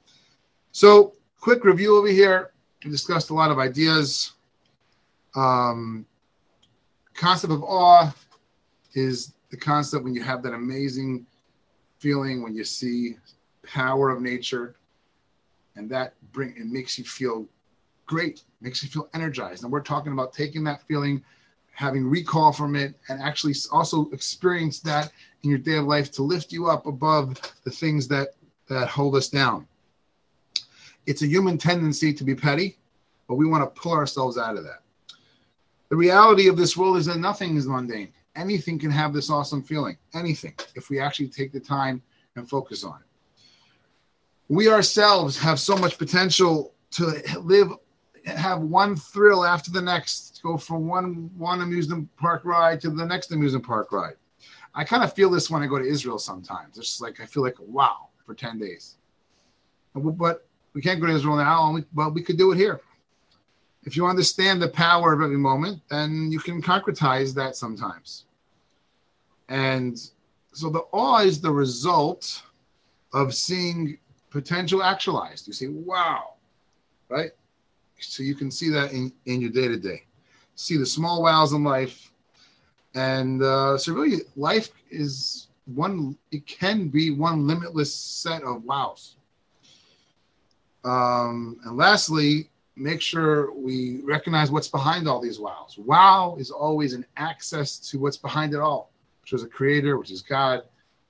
So, 0.79 1.15
quick 1.41 1.65
review 1.65 1.97
over 1.97 2.07
here. 2.07 2.53
We 2.85 2.93
discussed 2.93 3.31
a 3.31 3.35
lot 3.35 3.51
of 3.51 3.59
ideas. 3.59 4.35
Um, 5.35 6.07
concept 7.15 7.53
of 7.53 7.65
awe 7.65 8.15
is 8.95 9.35
the 9.51 9.57
concept 9.57 10.05
when 10.05 10.15
you 10.15 10.23
have 10.23 10.41
that 10.45 10.55
amazing 10.55 11.27
feeling 11.99 12.45
when 12.45 12.55
you 12.55 12.63
see 12.63 13.17
power 13.67 14.11
of 14.11 14.23
nature 14.23 14.77
and 15.75 15.91
that 15.91 16.15
bring 16.31 16.51
it 16.51 16.67
makes 16.67 16.97
you 16.97 17.03
feel 17.03 17.49
great 18.07 18.45
makes 18.61 18.81
you 18.81 18.89
feel 18.89 19.09
energized 19.15 19.65
and 19.65 19.73
we're 19.73 19.81
talking 19.81 20.13
about 20.13 20.33
taking 20.33 20.63
that 20.63 20.81
feeling 20.87 21.21
having 21.73 22.07
recall 22.07 22.53
from 22.53 22.77
it 22.77 22.95
and 23.09 23.21
actually 23.21 23.55
also 23.73 24.09
experience 24.11 24.79
that 24.79 25.11
in 25.43 25.51
your 25.51 25.59
day 25.59 25.79
of 25.79 25.87
life 25.87 26.13
to 26.13 26.23
lift 26.23 26.53
you 26.53 26.69
up 26.69 26.87
above 26.87 27.37
the 27.65 27.71
things 27.71 28.07
that 28.07 28.29
that 28.69 28.87
hold 28.87 29.17
us 29.17 29.29
down 29.29 29.67
it's 31.09 31.23
a 31.23 31.27
human 31.27 31.57
tendency 31.57 32.13
to 32.13 32.25
be 32.25 32.35
petty 32.35 32.79
but 33.29 33.35
we 33.35 33.47
want 33.47 33.63
to 33.63 33.81
pull 33.81 33.93
ourselves 33.93 34.39
out 34.39 34.57
of 34.57 34.65
that. 34.65 34.81
The 35.91 35.97
reality 35.97 36.49
of 36.49 36.57
this 36.57 36.77
world 36.77 36.97
is 36.97 37.07
that 37.07 37.19
nothing 37.19 37.57
is 37.57 37.67
mundane. 37.67 38.13
Anything 38.35 38.79
can 38.79 38.91
have 38.91 39.13
this 39.13 39.31
awesome 39.31 39.63
feeling. 39.63 39.97
Anything 40.15 40.55
if 40.75 40.91
we 40.91 40.99
actually 40.99 41.29
take 41.29 41.53
the 41.53 41.61
time 41.61 42.03
and 42.37 42.49
focus 42.49 42.85
on 42.85 43.01
it. 43.01 43.43
We 44.49 44.71
ourselves 44.71 45.39
have 45.39 45.61
so 45.61 45.77
much 45.77 45.99
potential 45.99 46.75
to 46.93 47.23
live 47.41 47.69
have 48.25 48.61
one 48.61 48.95
thrill 48.97 49.45
after 49.45 49.71
the 49.71 49.81
next 49.81 50.41
go 50.43 50.57
from 50.57 50.87
one 50.87 51.31
one 51.37 51.63
amusement 51.63 52.09
park 52.17 52.45
ride 52.45 52.81
to 52.81 52.91
the 52.91 53.05
next 53.05 53.33
amusement 53.33 53.65
park 53.65 53.93
ride. 53.93 54.17
I 54.75 54.85
kind 54.85 55.03
of 55.03 55.13
feel 55.15 55.31
this 55.31 55.49
when 55.51 55.63
i 55.63 55.67
go 55.67 55.79
to 55.79 55.85
israel 55.85 56.19
sometimes. 56.19 56.77
It's 56.77 56.89
just 56.89 57.01
like 57.01 57.21
i 57.21 57.27
feel 57.27 57.43
like 57.43 57.57
wow 57.59 58.09
for 58.25 58.35
10 58.35 58.59
days. 58.59 58.97
But 59.95 60.48
we 60.79 60.83
can't 60.87 61.01
go 61.01 61.07
to 61.07 61.15
israel 61.19 61.37
now 61.37 61.79
but 61.93 62.15
we 62.15 62.23
could 62.23 62.39
do 62.39 62.53
it 62.53 62.57
here 62.57 62.81
if 63.85 63.97
you 63.97 64.07
understand 64.07 64.61
the 64.61 64.69
power 64.69 65.13
of 65.13 65.21
every 65.21 65.43
moment 65.51 65.81
then 65.91 66.31
you 66.31 66.41
can 66.49 66.63
concretize 66.63 67.35
that 67.35 67.57
sometimes 67.57 68.27
and 69.49 70.11
so 70.53 70.71
the 70.71 70.85
awe 70.93 71.21
is 71.21 71.41
the 71.41 71.51
result 71.51 72.43
of 73.13 73.35
seeing 73.35 73.99
potential 74.31 74.83
actualized. 74.83 75.47
You 75.47 75.53
see, 75.53 75.69
wow, 75.69 76.35
right? 77.09 77.31
So 78.01 78.23
you 78.23 78.35
can 78.35 78.51
see 78.51 78.69
that 78.71 78.93
in, 78.93 79.13
in 79.27 79.41
your 79.41 79.51
day 79.51 79.69
to 79.69 79.77
day. 79.77 80.05
See 80.55 80.77
the 80.77 80.87
small 80.87 81.23
wows 81.23 81.53
in 81.53 81.65
life. 81.65 82.13
And 82.95 83.43
uh, 83.43 83.79
so, 83.79 83.93
really, 83.93 84.23
life 84.37 84.71
is 84.91 85.49
one, 85.75 86.17
it 86.33 86.47
can 86.47 86.89
be 86.89 87.11
one 87.11 87.47
limitless 87.47 87.95
set 87.95 88.43
of 88.43 88.65
wows. 88.65 89.17
Um, 90.85 91.59
and 91.65 91.77
lastly, 91.77 92.51
make 92.77 93.01
sure 93.01 93.53
we 93.53 94.01
recognize 94.03 94.51
what's 94.51 94.69
behind 94.69 95.09
all 95.09 95.21
these 95.21 95.41
wows. 95.41 95.77
Wow 95.79 96.37
is 96.39 96.51
always 96.51 96.95
an 96.95 97.05
access 97.17 97.79
to 97.91 97.99
what's 97.99 98.17
behind 98.17 98.55
it 98.55 98.61
all, 98.61 98.93
which 99.23 99.33
is 99.33 99.43
a 99.43 99.49
creator, 99.49 99.99
which 99.99 100.11
is 100.11 100.23
God. 100.23 100.63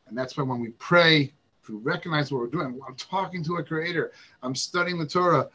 And 0.07 0.17
that's 0.17 0.37
why 0.37 0.45
when 0.45 0.61
we 0.61 0.71
pray, 0.71 1.33
to 1.69 1.79
recognize 1.79 2.33
what 2.33 2.41
we're 2.41 2.47
doing. 2.47 2.81
I'm 2.89 2.95
talking 2.97 3.45
to 3.45 3.57
a 3.57 3.63
creator. 3.63 4.13
I'm 4.43 4.55
studying 4.55 4.99
the 4.99 5.07
Torah. 5.07 5.49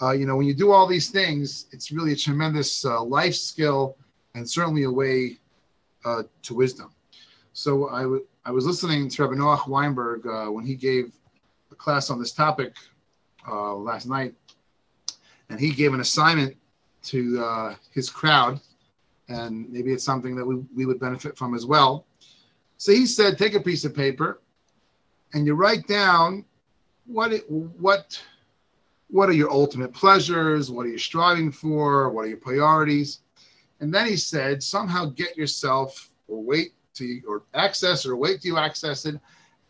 Uh, 0.00 0.10
you 0.12 0.26
know, 0.26 0.36
when 0.36 0.46
you 0.46 0.54
do 0.54 0.70
all 0.72 0.86
these 0.86 1.08
things, 1.10 1.66
it's 1.72 1.90
really 1.90 2.12
a 2.12 2.16
tremendous 2.16 2.84
uh, 2.84 3.02
life 3.02 3.34
skill 3.34 3.96
and 4.34 4.48
certainly 4.48 4.82
a 4.82 4.90
way 4.90 5.38
uh, 6.04 6.24
to 6.42 6.54
wisdom. 6.54 6.92
So 7.54 7.88
I, 7.88 8.02
w- 8.02 8.26
I 8.44 8.50
was 8.50 8.66
listening 8.66 9.08
to 9.08 9.22
Rabbi 9.22 9.36
Noach 9.40 9.66
Weinberg 9.66 10.26
uh, 10.26 10.50
when 10.50 10.66
he 10.66 10.74
gave 10.74 11.12
a 11.72 11.74
class 11.74 12.10
on 12.10 12.18
this 12.18 12.32
topic 12.32 12.74
uh, 13.48 13.74
last 13.74 14.06
night, 14.06 14.34
and 15.50 15.60
he 15.60 15.70
gave 15.70 15.94
an 15.94 16.00
assignment 16.00 16.56
to 17.04 17.42
uh, 17.42 17.74
his 17.92 18.08
crowd, 18.10 18.60
and 19.28 19.70
maybe 19.70 19.92
it's 19.92 20.04
something 20.04 20.34
that 20.36 20.44
we, 20.44 20.56
we 20.74 20.86
would 20.86 21.00
benefit 21.00 21.36
from 21.36 21.54
as 21.54 21.66
well. 21.66 22.06
So 22.76 22.92
he 22.92 23.06
said, 23.06 23.38
take 23.38 23.54
a 23.54 23.60
piece 23.60 23.84
of 23.84 23.94
paper 23.94 24.40
and 25.34 25.46
you 25.46 25.54
write 25.54 25.86
down 25.86 26.44
what 27.06 27.32
it, 27.32 27.50
what 27.50 28.20
what 29.10 29.28
are 29.28 29.32
your 29.32 29.50
ultimate 29.50 29.92
pleasures, 29.92 30.70
what 30.70 30.86
are 30.86 30.88
you 30.88 30.98
striving 30.98 31.52
for, 31.52 32.10
what 32.10 32.24
are 32.24 32.28
your 32.28 32.38
priorities, 32.38 33.20
and 33.80 33.92
then 33.92 34.06
he 34.06 34.16
said 34.16 34.62
somehow 34.62 35.06
get 35.06 35.36
yourself 35.36 36.10
or 36.26 36.42
wait 36.42 36.72
to 36.94 37.20
or 37.28 37.42
access 37.54 38.06
or 38.06 38.16
wait 38.16 38.40
till 38.40 38.52
you 38.52 38.58
access 38.58 39.04
it 39.04 39.20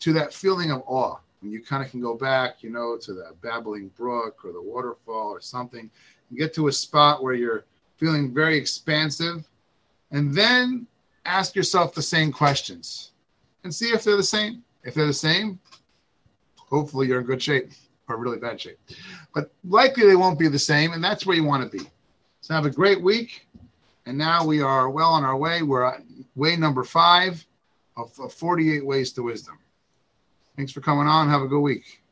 to 0.00 0.12
that 0.12 0.32
feeling 0.32 0.70
of 0.70 0.82
awe 0.86 1.16
when 1.44 1.52
you 1.52 1.62
kind 1.62 1.84
of 1.84 1.90
can 1.90 2.00
go 2.00 2.14
back, 2.14 2.62
you 2.62 2.70
know, 2.70 2.96
to 2.96 3.12
that 3.12 3.38
babbling 3.42 3.88
brook 3.88 4.38
or 4.44 4.52
the 4.52 4.60
waterfall 4.60 5.28
or 5.28 5.42
something, 5.42 5.90
and 6.30 6.38
get 6.38 6.54
to 6.54 6.68
a 6.68 6.72
spot 6.72 7.22
where 7.22 7.34
you're 7.34 7.66
feeling 7.98 8.32
very 8.32 8.56
expansive, 8.56 9.46
and 10.10 10.34
then 10.34 10.86
ask 11.26 11.54
yourself 11.54 11.94
the 11.94 12.00
same 12.00 12.32
questions 12.32 13.12
and 13.62 13.74
see 13.74 13.90
if 13.90 14.02
they're 14.02 14.16
the 14.16 14.22
same. 14.22 14.64
If 14.84 14.94
they're 14.94 15.06
the 15.06 15.12
same, 15.12 15.58
hopefully 16.56 17.08
you're 17.08 17.20
in 17.20 17.26
good 17.26 17.42
shape 17.42 17.70
or 18.08 18.16
really 18.16 18.38
bad 18.38 18.58
shape. 18.58 18.78
But 19.34 19.52
likely 19.64 20.06
they 20.06 20.16
won't 20.16 20.38
be 20.38 20.48
the 20.48 20.58
same, 20.58 20.94
and 20.94 21.04
that's 21.04 21.26
where 21.26 21.36
you 21.36 21.44
want 21.44 21.70
to 21.70 21.78
be. 21.78 21.84
So 22.40 22.54
have 22.54 22.64
a 22.64 22.70
great 22.70 23.02
week. 23.02 23.46
And 24.06 24.16
now 24.16 24.46
we 24.46 24.62
are 24.62 24.88
well 24.88 25.10
on 25.10 25.24
our 25.24 25.36
way. 25.36 25.62
We're 25.62 25.84
at 25.84 26.02
way 26.36 26.56
number 26.56 26.84
five 26.84 27.44
of 27.96 28.32
48 28.32 28.84
ways 28.84 29.12
to 29.12 29.22
wisdom. 29.22 29.58
Thanks 30.56 30.72
for 30.72 30.80
coming 30.80 31.06
on. 31.06 31.28
Have 31.28 31.42
a 31.42 31.48
good 31.48 31.60
week. 31.60 32.03